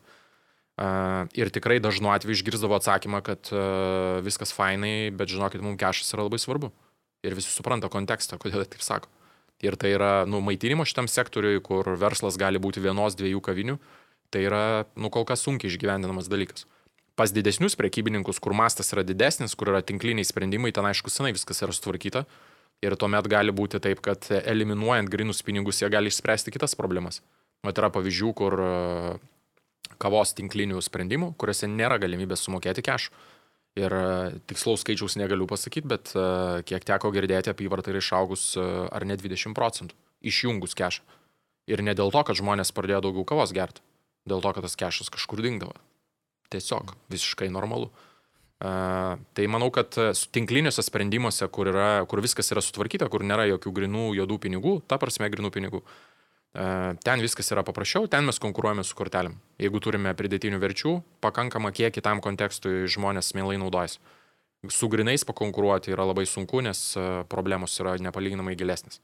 Ir 0.76 1.51
tikrai 1.55 1.78
dažnu 1.80 2.09
atveju 2.11 2.36
išgirdavo 2.36 2.76
atsakymą, 2.76 3.21
kad 3.23 3.51
viskas 4.26 4.51
fainai, 4.51 5.11
bet 5.15 5.32
žinokit, 5.32 5.63
mums 5.63 5.80
kešas 5.80 6.11
yra 6.17 6.26
labai 6.28 6.39
svarbu. 6.41 6.71
Ir 7.26 7.38
visi 7.38 7.53
supranta 7.53 7.88
kontekstą, 7.89 8.38
kodėl 8.41 8.67
taip 8.67 8.84
sako. 8.84 9.09
Ir 9.63 9.78
tai 9.80 9.93
yra, 9.95 10.26
nu, 10.28 10.41
maitinimo 10.43 10.84
šitam 10.84 11.07
sektoriui, 11.07 11.61
kur 11.63 11.88
verslas 11.95 12.36
gali 12.38 12.59
būti 12.59 12.84
vienos, 12.84 13.15
dviejų 13.15 13.39
kavinių, 13.45 13.78
tai 14.36 14.43
yra, 14.49 14.65
nu, 14.99 15.07
kol 15.13 15.23
kas 15.28 15.45
sunkiai 15.47 15.71
išgyvendinamas 15.71 16.28
dalykas. 16.28 16.67
Pas 17.15 17.32
didesnius 17.32 17.78
prekybininkus, 17.80 18.41
kur 18.43 18.51
mastas 18.51 18.91
yra 18.91 19.05
didesnis, 19.07 19.55
kur 19.55 19.71
yra 19.71 19.80
tinkliniai 19.80 20.28
sprendimai, 20.28 20.73
ten 20.76 20.84
aišku, 20.84 21.07
senai 21.07 21.32
viskas 21.32 21.63
yra 21.63 21.71
sutvarkyta. 21.71 22.26
Ir 22.84 22.97
tuomet 22.99 23.30
gali 23.32 23.55
būti 23.55 23.80
taip, 23.80 24.01
kad 24.03 24.28
eliminuojant 24.36 25.07
grinus 25.07 25.39
pinigus, 25.47 25.80
jie 25.80 25.88
gali 25.89 26.11
išspręsti 26.11 26.51
kitas 26.51 26.76
problemas. 26.76 27.21
Mat 27.63 27.80
yra 27.80 27.88
pavyzdžių, 27.95 28.34
kur 28.36 28.59
kavos 30.02 30.34
tinklinių 30.38 30.82
sprendimų, 30.84 31.34
kuriuose 31.39 31.70
nėra 31.72 31.98
galimybės 32.02 32.46
sumokėti 32.46 32.84
cash. 32.86 33.10
Ir 33.76 33.91
e, 33.91 34.39
tikslaus 34.48 34.86
skaičiaus 34.86 35.18
negaliu 35.20 35.48
pasakyti, 35.52 35.89
bet 35.91 36.14
e, 36.16 36.24
kiek 36.68 36.86
teko 36.88 37.12
girdėti, 37.12 37.52
apyvarta 37.52 37.91
yra 37.91 38.00
išaugus 38.00 38.54
e, 38.56 38.64
ar 38.88 39.04
ne 39.08 39.18
20 39.20 39.56
procentų, 39.58 39.98
išjungus 40.24 40.78
cash. 40.80 41.02
Ir 41.68 41.84
ne 41.84 41.96
dėl 41.98 42.14
to, 42.14 42.22
kad 42.24 42.39
žmonės 42.39 42.72
pradėjo 42.76 43.02
daugiau 43.08 43.28
kavos 43.28 43.52
gerti, 43.56 43.84
dėl 44.30 44.43
to, 44.46 44.54
kad 44.56 44.64
tas 44.64 44.80
cashas 44.80 45.12
kažkur 45.12 45.43
dingdavo. 45.43 45.76
Tiesiog 46.54 46.96
visiškai 47.12 47.50
normalu. 47.52 47.89
Uh, 48.56 49.18
tai 49.36 49.50
manau, 49.52 49.68
kad 49.74 49.91
tinkliniuose 50.32 50.80
sprendimuose, 50.86 51.43
kur, 51.52 51.68
yra, 51.74 52.06
kur 52.08 52.22
viskas 52.24 52.48
yra 52.54 52.62
sutvarkyta, 52.64 53.10
kur 53.12 53.26
nėra 53.28 53.50
jokių 53.50 53.74
grinų, 53.82 54.06
juodų 54.22 54.38
pinigų, 54.46 54.76
ta 54.88 54.96
prasme 55.02 55.28
grinų 55.34 55.52
pinigų, 55.52 55.82
uh, 55.82 56.14
Ten 56.56 57.20
viskas 57.20 57.51
yra 57.51 57.66
paprasčiau, 57.68 58.08
ten 58.08 58.24
mes 58.24 58.38
konkuruojame 58.39 58.86
su 58.88 58.95
kortelėm. 58.95 59.34
Jeigu 59.60 59.82
turime 59.84 60.14
pridėtinių 60.16 60.60
verčių, 60.62 60.93
pakankamą 61.20 61.74
kiekį 61.76 62.03
tam 62.06 62.22
kontekstui 62.24 62.86
žmonės 62.88 63.34
mielai 63.36 63.58
naudojasi. 63.60 63.99
Su 64.72 64.88
grinais 64.89 65.26
pakonkuruoti 65.28 65.91
yra 65.91 66.06
labai 66.08 66.24
sunku, 66.26 66.62
nes 66.64 66.80
e, 66.95 67.03
problemos 67.30 67.76
yra 67.84 67.97
nepalyginamai 68.01 68.56
gilesnės. 68.58 69.01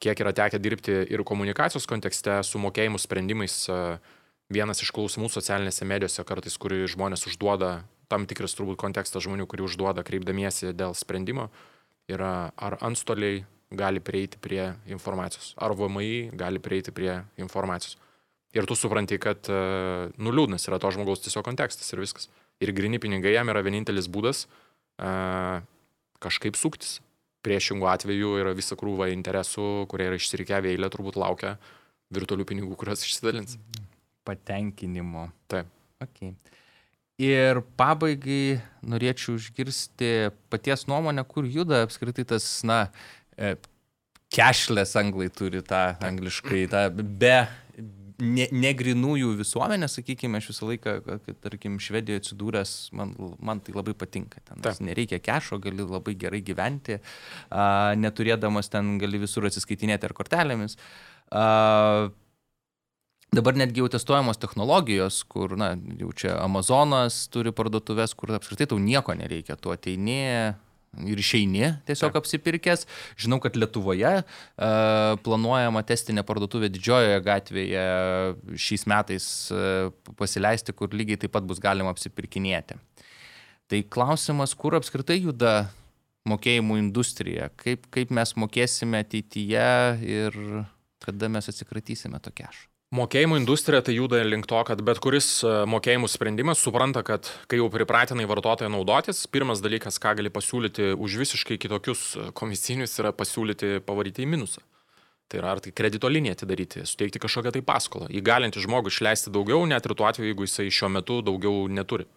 Kiek 0.00 0.20
yra 0.20 0.34
tekę 0.36 0.60
dirbti 0.60 0.92
ir 1.08 1.24
komunikacijos 1.26 1.88
kontekste 1.88 2.36
su 2.46 2.60
mokėjimų 2.60 3.00
sprendimais, 3.00 3.56
e, 3.72 3.78
vienas 4.52 4.84
iš 4.84 4.92
klausimų 4.94 5.30
socialinėse 5.32 5.88
medijose 5.88 6.24
kartais, 6.28 6.58
kurį 6.60 6.84
žmonės 6.92 7.24
užduoda, 7.30 7.72
tam 8.12 8.28
tikras 8.28 8.54
turbūt 8.58 8.78
kontekstas 8.82 9.24
žmonių, 9.24 9.48
kurį 9.48 9.66
užduoda 9.70 10.04
kreipdamiesi 10.06 10.74
dėl 10.76 10.92
sprendimo, 10.98 11.48
yra 12.12 12.52
ar 12.60 12.76
antstoliai 12.84 13.46
gali 13.70 14.02
prieiti 14.02 14.38
prie 14.42 14.72
informacijos, 14.90 15.54
ar 15.56 15.74
VMI 15.78 16.30
gali 16.38 16.58
prieiti 16.62 16.92
prie 16.94 17.20
informacijos. 17.38 17.96
Ir 18.50 18.66
tu 18.66 18.74
supranti, 18.74 19.14
kad 19.22 19.46
e, 19.46 19.58
nuliūdnas 20.18 20.66
yra 20.66 20.80
to 20.82 20.90
žmogaus 20.90 21.22
tiesiog 21.22 21.44
kontekstas 21.46 21.92
ir 21.94 22.02
viskas. 22.02 22.26
Ir 22.60 22.72
grini 22.74 22.98
pinigai 22.98 23.36
jam 23.36 23.48
yra 23.52 23.62
vienintelis 23.64 24.10
būdas 24.10 24.42
uh, 25.00 25.62
kažkaip 26.20 26.58
suktis. 26.60 26.98
Priešingų 27.40 27.86
atveju 27.88 28.34
yra 28.42 28.50
visa 28.52 28.76
krūva 28.76 29.08
interesų, 29.14 29.86
kurie 29.88 30.10
yra 30.10 30.18
išsirikiavę 30.20 30.74
eilę, 30.74 30.90
turbūt 30.92 31.16
laukia 31.16 31.54
virtualių 32.12 32.44
pinigų, 32.50 32.76
kuriuos 32.76 33.06
išsidalins. 33.06 33.56
Patenkinimo. 34.28 35.30
Taip. 35.48 35.70
Okay. 36.04 36.34
Ir 37.20 37.62
pabaigai 37.80 38.60
norėčiau 38.84 39.38
išgirsti 39.40 40.30
paties 40.52 40.86
nuomonę, 40.88 41.24
kur 41.28 41.48
juda 41.48 41.82
apskritai 41.86 42.26
tas, 42.28 42.46
na, 42.64 42.86
E, 43.40 43.56
cashless 44.30 44.98
anglai 45.00 45.30
turi 45.32 45.62
tą 45.66 45.96
angliškai, 46.06 46.66
tą 46.70 46.84
be 46.94 47.34
ne, 48.20 48.46
negrinųjų 48.52 49.32
visuomenę, 49.40 49.88
sakykime, 49.90 50.40
aš 50.40 50.50
visą 50.52 50.68
laiką, 50.68 50.94
kad, 51.06 51.28
tarkim, 51.42 51.78
Švedijoje 51.82 52.22
atsidūręs, 52.22 52.74
man, 52.96 53.14
man 53.42 53.62
tai 53.64 53.74
labai 53.76 53.94
patinka. 53.98 54.42
Ten 54.46 54.62
nereikia 54.86 55.20
kešo, 55.24 55.60
gali 55.62 55.86
labai 55.86 56.16
gerai 56.20 56.42
gyventi, 56.46 57.00
a, 57.50 57.92
neturėdamas 57.98 58.70
ten 58.72 58.96
gali 59.02 59.20
visur 59.22 59.48
atsiskaitinėti 59.48 60.10
ar 60.10 60.16
kortelėmis. 60.16 60.78
A, 61.30 61.44
Dabar 63.30 63.54
netgi 63.54 63.78
jau 63.78 63.86
testuojamos 63.86 64.40
technologijos, 64.42 65.20
kur, 65.30 65.52
na, 65.54 65.68
jau 66.00 66.08
čia 66.18 66.32
Amazonas 66.42 67.28
turi 67.30 67.52
parduotuvės, 67.54 68.10
kur 68.18 68.32
apskritai 68.34 68.66
tau 68.72 68.78
nieko 68.82 69.14
nereikia, 69.14 69.54
tu 69.54 69.70
ateini, 69.70 70.16
ir 71.06 71.20
išeini 71.22 71.74
tiesiog 71.88 72.12
Taip. 72.12 72.20
apsipirkęs. 72.22 72.86
Žinau, 73.20 73.40
kad 73.42 73.56
Lietuvoje 73.58 74.12
uh, 74.20 74.24
planuojama 75.24 75.82
testinė 75.86 76.24
parduotuvė 76.26 76.70
didžiojoje 76.74 77.20
gatvėje 77.26 77.84
šiais 78.58 78.86
metais 78.90 79.26
uh, 79.54 79.90
pasileisti, 80.18 80.74
kur 80.76 80.94
lygiai 80.94 81.20
taip 81.20 81.34
pat 81.36 81.46
bus 81.46 81.62
galima 81.62 81.92
apsipirkinėti. 81.94 82.78
Tai 83.70 83.84
klausimas, 83.86 84.56
kur 84.58 84.74
apskritai 84.80 85.20
juda 85.20 85.70
mokėjimų 86.28 86.80
industrija, 86.80 87.48
kaip, 87.60 87.86
kaip 87.94 88.10
mes 88.14 88.34
mokėsime 88.38 89.04
ateityje 89.04 89.70
ir 90.04 90.40
kada 91.00 91.30
mes 91.32 91.48
atsikratysime 91.48 92.20
to 92.20 92.34
kešo. 92.34 92.69
Mokėjimų 92.90 93.36
industrija 93.38 93.84
tai 93.86 93.92
juda 93.94 94.18
link 94.26 94.48
to, 94.50 94.58
kad 94.66 94.80
bet 94.82 94.98
kuris 94.98 95.26
e, 95.46 95.50
mokėjimų 95.70 96.08
sprendimas 96.10 96.58
supranta, 96.58 97.04
kad 97.06 97.28
kai 97.46 97.60
jau 97.60 97.68
pripratinai 97.70 98.24
vartotoją 98.26 98.66
naudotis, 98.74 99.20
pirmas 99.30 99.60
dalykas, 99.62 100.00
ką 100.02 100.16
gali 100.18 100.32
pasiūlyti 100.34 100.88
už 100.98 101.14
visiškai 101.20 101.54
kitokius 101.62 102.00
e, 102.18 102.24
komisinius, 102.34 102.96
yra 102.98 103.12
pasiūlyti 103.14 103.84
pavaryti 103.86 104.24
į 104.24 104.32
minusą. 104.32 104.64
Tai 105.30 105.38
yra 105.38 105.52
ar 105.54 105.62
tai 105.62 105.70
kredito 105.70 106.10
liniją 106.10 106.34
atidaryti, 106.34 106.82
suteikti 106.82 107.22
kažkokią 107.22 107.52
tai 107.54 107.62
paskolą, 107.62 108.08
įgalinti 108.10 108.58
žmogų 108.64 108.90
išleisti 108.90 109.30
daugiau, 109.30 109.62
net 109.70 109.86
ir 109.86 109.94
tuo 109.94 110.08
atveju, 110.10 110.32
jeigu 110.32 110.48
jisai 110.48 110.66
šiuo 110.74 110.90
metu 110.90 111.20
daugiau 111.22 111.68
neturi. 111.70 112.08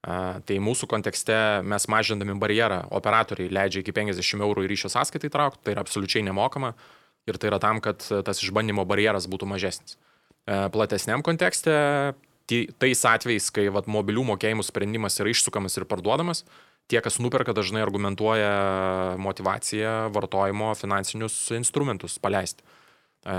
Tai 0.00 0.56
mūsų 0.64 0.88
kontekste 0.88 1.36
mes 1.68 1.84
mažindami 1.92 2.32
barjerą, 2.40 2.86
operatoriai 2.96 3.52
leidžia 3.52 3.82
iki 3.84 3.92
50 3.92 4.46
eurų 4.46 4.64
į 4.64 4.72
ryšio 4.72 4.88
sąskaitą 4.94 5.28
įtraukti, 5.28 5.66
tai 5.66 5.76
yra 5.76 5.84
absoliučiai 5.84 6.24
nemokama 6.24 6.72
ir 7.28 7.38
tai 7.40 7.52
yra 7.52 7.60
tam, 7.62 7.82
kad 7.84 8.02
tas 8.24 8.42
išbandymo 8.44 8.84
barjeras 8.88 9.28
būtų 9.30 9.48
mažesnis. 9.50 9.98
E, 10.48 10.68
platesniam 10.72 11.22
kontekste, 11.24 11.74
tais 12.48 13.04
atvejais, 13.04 13.50
kai 13.52 13.68
vat, 13.74 13.88
mobilių 13.90 14.24
mokėjimų 14.32 14.64
sprendimas 14.64 15.20
yra 15.20 15.32
išsukamas 15.34 15.76
ir 15.76 15.84
parduodamas, 15.88 16.44
tie, 16.88 17.00
kas 17.04 17.18
nuperka, 17.20 17.52
dažnai 17.56 17.82
argumentuoja 17.84 18.52
motivaciją 19.20 20.08
vartojimo 20.14 20.72
finansinius 20.78 21.36
instrumentus 21.58 22.16
paleisti. 22.22 22.64
E, 23.28 23.36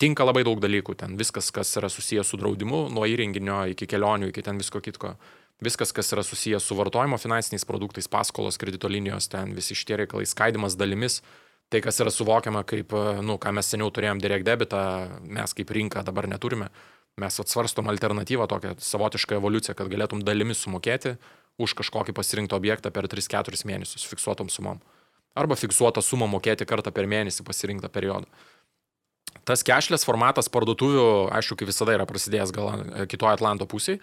tinka 0.00 0.24
labai 0.24 0.44
daug 0.48 0.62
dalykų, 0.62 0.96
ten 1.02 1.18
viskas, 1.20 1.50
kas 1.54 1.74
yra 1.80 1.90
susijęs 1.92 2.32
su 2.32 2.40
draudimu, 2.40 2.86
nuo 2.94 3.04
įrenginio 3.08 3.66
iki 3.74 3.88
kelionių, 3.90 4.32
iki 4.32 4.46
ten 4.46 4.60
visko 4.62 4.80
kitko. 4.84 5.16
Viskas, 5.64 5.90
kas 5.92 6.14
yra 6.14 6.22
susijęs 6.22 6.64
su 6.70 6.76
vartojimo 6.78 7.18
finansiniais 7.18 7.66
produktais, 7.66 8.06
paskolos, 8.08 8.56
kredito 8.62 8.88
linijos, 8.88 9.26
ten 9.32 9.56
visi 9.56 9.74
šitie 9.74 9.98
reikalai, 10.04 10.24
skaidimas 10.30 10.78
dalimis, 10.78 11.18
tai, 11.68 11.80
kas 11.84 12.00
yra 12.02 12.12
suvokiama 12.12 12.62
kaip, 12.68 12.92
e, 12.96 13.18
nu, 13.24 13.36
ką 13.40 13.52
mes 13.56 13.68
seniau 13.68 13.90
turėjom 13.94 14.20
direct 14.22 14.46
debitą, 14.48 14.82
mes 15.24 15.54
kaip 15.56 15.72
rinka 15.76 16.04
dabar 16.06 16.28
neturime. 16.30 16.70
Mes 17.18 17.40
atsvarstom 17.42 17.88
alternatyvą, 17.90 18.46
tokią 18.46 18.76
savotišką 18.82 19.40
evoliuciją, 19.40 19.74
kad 19.78 19.90
galėtum 19.90 20.22
dalimis 20.24 20.62
sumokėti 20.62 21.16
už 21.58 21.74
kažkokį 21.80 22.14
pasirinktą 22.14 22.54
objektą 22.56 22.92
per 22.94 23.08
3-4 23.10 23.66
mėnesius 23.66 24.06
fiksuotom 24.06 24.50
sumom. 24.52 24.78
Arba 25.38 25.58
fiksuotą 25.58 26.02
sumą 26.02 26.28
mokėti 26.30 26.66
kartą 26.66 26.92
per 26.94 27.10
mėnesį 27.10 27.44
pasirinktą 27.46 27.90
periodą. 27.90 28.30
Tas 29.44 29.64
kešlės 29.66 30.06
formatas 30.06 30.48
parduotuvių, 30.52 31.28
aišku, 31.34 31.58
kaip 31.58 31.70
visada 31.70 31.94
yra 31.96 32.06
prasidėjęs 32.08 32.54
gal 32.54 32.70
e, 32.70 33.04
kitoje 33.10 33.34
Atlanto 33.34 33.66
pusėje, 33.68 33.98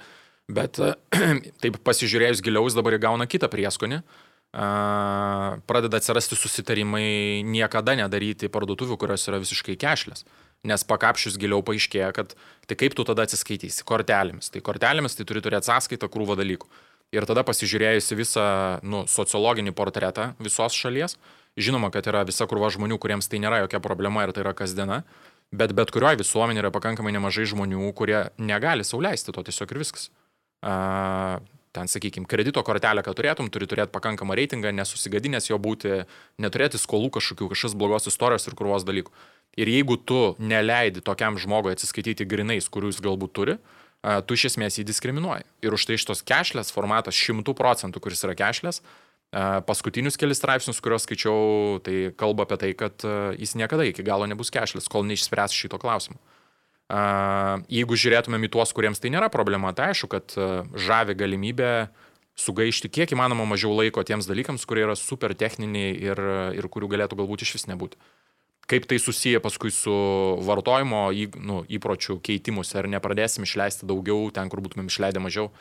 bet 0.51 0.78
e, 0.84 0.93
taip 1.63 1.80
pasižiūrėjus 1.88 2.43
giliau, 2.43 2.68
jis 2.68 2.78
dabar 2.78 2.99
įgauna 2.99 3.30
kitą 3.32 3.49
prieskonį. 3.51 4.01
Uh, 4.03 4.24
pradeda 4.56 5.99
atsirasti 5.99 6.38
susitarimai 6.39 7.43
niekada 7.43 7.95
nedaryti 7.99 8.47
parduotuvių, 8.51 8.97
kurios 9.01 9.28
yra 9.28 9.41
visiškai 9.43 9.76
kešlės. 9.80 10.24
Nes 10.66 10.86
pakapšius 10.88 11.36
giliau 11.38 11.62
paaiškėja, 11.66 12.10
kad 12.16 12.34
tai 12.66 12.78
kaip 12.80 12.95
tu 12.97 13.03
tada 13.06 13.26
atsiskaitysi 13.28 13.86
kortelėmis. 13.86 14.49
Tai 14.53 14.64
kortelėmis 14.66 15.18
tai 15.18 15.28
turi 15.28 15.43
turėti 15.43 15.70
sąskaitą 15.70 16.10
krūvą 16.10 16.38
dalykų. 16.39 16.70
Ir 17.14 17.28
tada 17.30 17.43
pasižiūrėjusi 17.45 18.18
visą 18.18 18.45
nu, 18.84 19.03
sociologinį 19.12 19.76
portretą 19.78 20.32
visos 20.41 20.74
šalies, 20.74 21.20
žinoma, 21.60 21.91
kad 21.93 22.08
yra 22.10 22.24
visa 22.28 22.47
krūva 22.49 22.72
žmonių, 22.74 22.97
kuriems 22.99 23.30
tai 23.30 23.39
nėra 23.43 23.62
jokia 23.64 23.80
problema 23.84 24.26
ir 24.26 24.34
tai 24.36 24.41
yra 24.43 24.56
kasdiena, 24.58 25.03
bet 25.53 25.76
bet 25.78 25.93
kurioje 25.93 26.24
visuomenėje 26.24 26.66
yra 26.66 26.74
pakankamai 26.74 27.14
nemažai 27.16 27.45
žmonių, 27.51 27.91
kurie 27.95 28.26
negali 28.41 28.88
sauliaisti 28.88 29.36
to 29.36 29.45
tiesiog 29.45 29.76
ir 29.76 29.84
viskas. 29.84 30.10
Uh, 30.66 31.38
ten, 31.76 31.89
sakykime, 31.91 32.28
kredito 32.32 32.63
kortelę, 32.65 33.03
kad 33.05 33.17
turėtum, 33.17 33.51
turi 33.51 33.67
turėti 33.69 33.91
pakankamą 33.93 34.38
reitingą, 34.39 34.71
nesusigadinęs 34.76 35.49
jo 35.51 35.59
būti, 35.61 36.05
neturėti 36.41 36.80
skolų 36.82 37.11
kažkokių, 37.17 37.49
kažkokios 37.51 37.76
blogos 37.78 38.07
istorijos 38.11 38.47
ir 38.47 38.55
krūvos 38.57 38.88
dalykų. 38.88 39.11
Ir 39.59 39.71
jeigu 39.71 39.97
tu 39.99 40.19
neleidi 40.39 41.03
tokiam 41.03 41.39
žmogui 41.39 41.76
atsiskaityti 41.76 42.28
grinais, 42.28 42.67
kurių 42.71 42.91
jis 42.91 43.01
galbūt 43.03 43.36
turi, 43.36 43.57
tu 44.28 44.38
iš 44.38 44.49
esmės 44.51 44.80
jį 44.80 44.86
diskriminuoji. 44.88 45.47
Ir 45.65 45.76
už 45.76 45.88
tai 45.89 45.99
šitos 45.99 46.23
kešlės 46.28 46.71
formatas 46.76 47.17
100 47.17 47.55
procentų, 47.57 48.03
kuris 48.03 48.23
yra 48.28 48.36
kešlės, 48.38 48.82
paskutinius 49.67 50.19
kelius 50.19 50.39
straipsnius, 50.39 50.80
kuriuos 50.84 51.07
skaičiau, 51.07 51.80
tai 51.84 52.11
kalba 52.19 52.45
apie 52.45 52.59
tai, 52.61 52.71
kad 52.78 53.07
jis 53.39 53.55
niekada 53.59 53.88
iki 53.88 54.05
galo 54.05 54.28
nebus 54.30 54.53
kešlės, 54.53 54.91
kol 54.91 55.07
neišspręs 55.07 55.55
šito 55.55 55.80
klausimo. 55.82 56.19
Jeigu 56.86 57.97
žiūrėtumėm 57.97 58.45
į 58.45 58.51
tuos, 58.53 58.69
kuriems 58.75 59.01
tai 59.01 59.09
nėra 59.09 59.31
problema, 59.33 59.71
tai 59.73 59.89
aišku, 59.93 60.09
kad 60.11 60.36
žavi 60.77 61.15
galimybė 61.17 61.71
sugaišti 62.38 62.91
kiek 62.93 63.15
įmanoma 63.15 63.47
mažiau 63.49 63.73
laiko 63.73 64.03
tiems 64.05 64.27
dalykams, 64.29 64.67
kurie 64.69 64.83
yra 64.86 64.97
super 64.99 65.33
techniniai 65.33 65.95
ir, 65.95 66.21
ir 66.53 66.67
kurių 66.69 66.91
galėtų 66.91 67.17
galbūt 67.17 67.45
iš 67.45 67.55
vis 67.57 67.65
nebūti. 67.71 67.97
Kaip 68.69 68.86
tai 68.89 68.99
susiję 69.01 69.39
paskui 69.41 69.71
su 69.73 69.93
vartojimo 70.45 71.07
į, 71.13 71.29
nu, 71.41 71.63
įpročių 71.69 72.19
keitimus, 72.25 72.73
ar 72.77 72.89
nepradėsim 72.89 73.45
išleisti 73.45 73.89
daugiau 73.89 74.29
ten, 74.33 74.49
kur 74.49 74.61
būtumėm 74.65 74.89
išleidę 74.89 75.21
mažiau, 75.21 75.51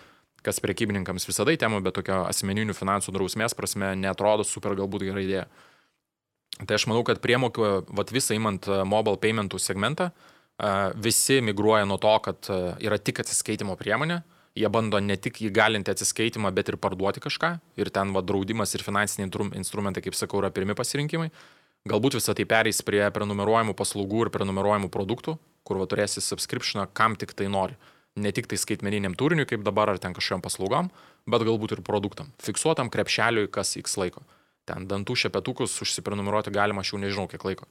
kas 0.44 0.60
prekybininkams 0.60 1.28
visada 1.28 1.52
į 1.52 1.60
temą, 1.60 1.80
bet 1.84 1.96
tokio 1.96 2.22
asmeninių 2.28 2.76
finansų 2.76 3.12
drausmės 3.16 3.56
prasme 3.56 3.94
netrodo 3.96 4.44
super 4.44 4.76
galbūt 4.76 5.08
gera 5.08 5.24
idėja. 5.24 5.48
Tai 6.64 6.76
aš 6.76 6.88
manau, 6.88 7.04
kad 7.04 7.20
priemokų, 7.20 7.92
vat 7.92 8.12
visą 8.12 8.36
įmant 8.36 8.68
mobile 8.88 9.20
paymentų 9.20 9.60
segmentą, 9.60 10.12
uh, 10.12 10.33
visi 10.94 11.40
migruoja 11.40 11.84
nuo 11.84 11.98
to, 11.98 12.14
kad 12.22 12.48
yra 12.82 12.98
tik 12.98 13.20
atsiskaitimo 13.24 13.76
priemonė. 13.76 14.22
Jie 14.54 14.68
bando 14.70 15.00
ne 15.02 15.16
tik 15.18 15.40
įgalinti 15.42 15.90
atsiskaitimą, 15.90 16.52
bet 16.54 16.68
ir 16.70 16.76
parduoti 16.78 17.18
kažką. 17.20 17.56
Ir 17.80 17.90
ten 17.90 18.12
va, 18.14 18.22
draudimas 18.22 18.70
ir 18.76 18.84
finansiniai 18.86 19.26
instrumentai, 19.58 20.02
kaip 20.04 20.14
sakau, 20.14 20.38
yra 20.38 20.52
pirmi 20.54 20.76
pasirinkimai. 20.78 21.32
Galbūt 21.90 22.14
visą 22.20 22.36
tai 22.38 22.46
pereis 22.46 22.78
prie 22.86 23.02
prenumeruojamų 23.12 23.74
paslaugų 23.76 24.26
ir 24.26 24.30
prenumeruojamų 24.32 24.92
produktų, 24.94 25.34
kur 25.66 25.82
va, 25.82 25.88
turėsi 25.90 26.22
subscriptioną, 26.22 26.86
kam 26.94 27.18
tik 27.18 27.34
tai 27.34 27.50
nori. 27.50 27.74
Ne 28.14 28.30
tik 28.30 28.46
tai 28.46 28.54
skaitmeniniam 28.62 29.18
turiniui, 29.18 29.48
kaip 29.50 29.66
dabar, 29.66 29.90
ar 29.90 29.98
ten 29.98 30.14
kažkokiam 30.14 30.44
paslaugom, 30.44 30.92
bet 31.26 31.42
galbūt 31.42 31.74
ir 31.74 31.82
produktam. 31.82 32.30
Fiksuotam 32.38 32.94
krepšeliui 32.94 33.50
kas 33.50 33.74
x 33.80 33.98
laiko. 33.98 34.22
Ten 34.70 34.86
dantų 34.86 35.18
šepetukus 35.26 35.74
užsiprenumeruoti 35.82 36.54
galima, 36.54 36.86
aš 36.86 36.94
jau 36.94 37.02
nežinau 37.02 37.26
kiek 37.28 37.42
laiko 37.42 37.66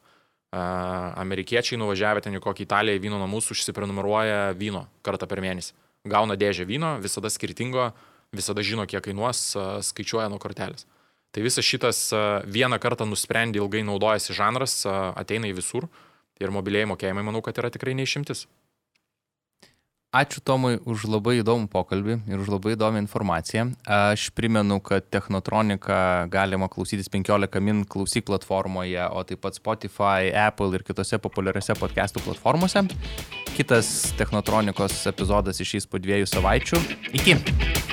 Amerikiečiai 0.54 1.80
nuvažiavę 1.82 2.22
ten 2.22 2.38
į 2.38 2.41
kokį 2.43 2.68
Italiją 2.68 3.01
vyno 3.01 3.18
namus 3.22 3.49
užsiprenumeruoja 3.54 4.54
vyno 4.58 4.86
kartą 5.06 5.26
per 5.30 5.41
mėnesį. 5.41 5.74
Gauna 6.06 6.36
dėžę 6.38 6.68
vyno, 6.70 6.97
visada 7.01 7.32
skirtingo, 7.34 7.91
visada 8.36 8.62
žino, 8.66 8.86
kiek 8.86 9.01
kainuos, 9.06 9.56
skaičiuoja 9.88 10.28
nuo 10.30 10.38
kortelės. 10.41 10.86
Tai 11.34 11.41
visas 11.41 11.66
šitas 11.66 11.99
vieną 12.45 12.78
kartą 12.78 13.08
nusprendė 13.10 13.64
ilgai 13.64 13.82
naudojasi 13.88 14.36
žanras, 14.38 14.84
ateina 14.86 15.49
į 15.49 15.56
visur 15.58 15.88
ir 16.38 16.54
mobiliai 16.54 16.86
mokėjimai 16.91 17.24
manau, 17.26 17.41
kad 17.41 17.58
yra 17.58 17.72
tikrai 17.74 17.95
neišimtis. 17.97 18.45
Ačiū 20.14 20.43
Tomui 20.45 20.78
už 20.86 21.07
labai 21.09 21.39
įdomų 21.39 21.72
pokalbį 21.74 22.20
ir 22.30 22.41
už 22.43 22.51
labai 22.53 22.76
įdomią 22.76 23.01
informaciją. 23.01 23.64
Aš 23.82 24.28
primenu, 24.38 24.78
kad 24.78 25.07
Technotroniką 25.09 26.30
galima 26.30 26.70
klausytis 26.70 27.09
15 27.09 27.57
min 27.66 27.82
klausyk 27.89 28.28
platformoje, 28.30 29.01
o 29.09 29.24
taip 29.26 29.41
pat 29.41 29.57
Spotify, 29.57 30.30
Apple 30.30 30.70
ir 30.78 30.86
kitose 30.86 31.18
populiariose 31.18 31.74
podcastų 31.82 32.22
platformose. 32.28 32.86
Kitas 33.57 34.14
Technotronikos 34.22 35.01
epizodas 35.09 35.66
išeis 35.66 35.89
po 35.89 35.97
dviejų 35.97 36.30
savaičių. 36.30 36.86
Iki. 37.18 37.93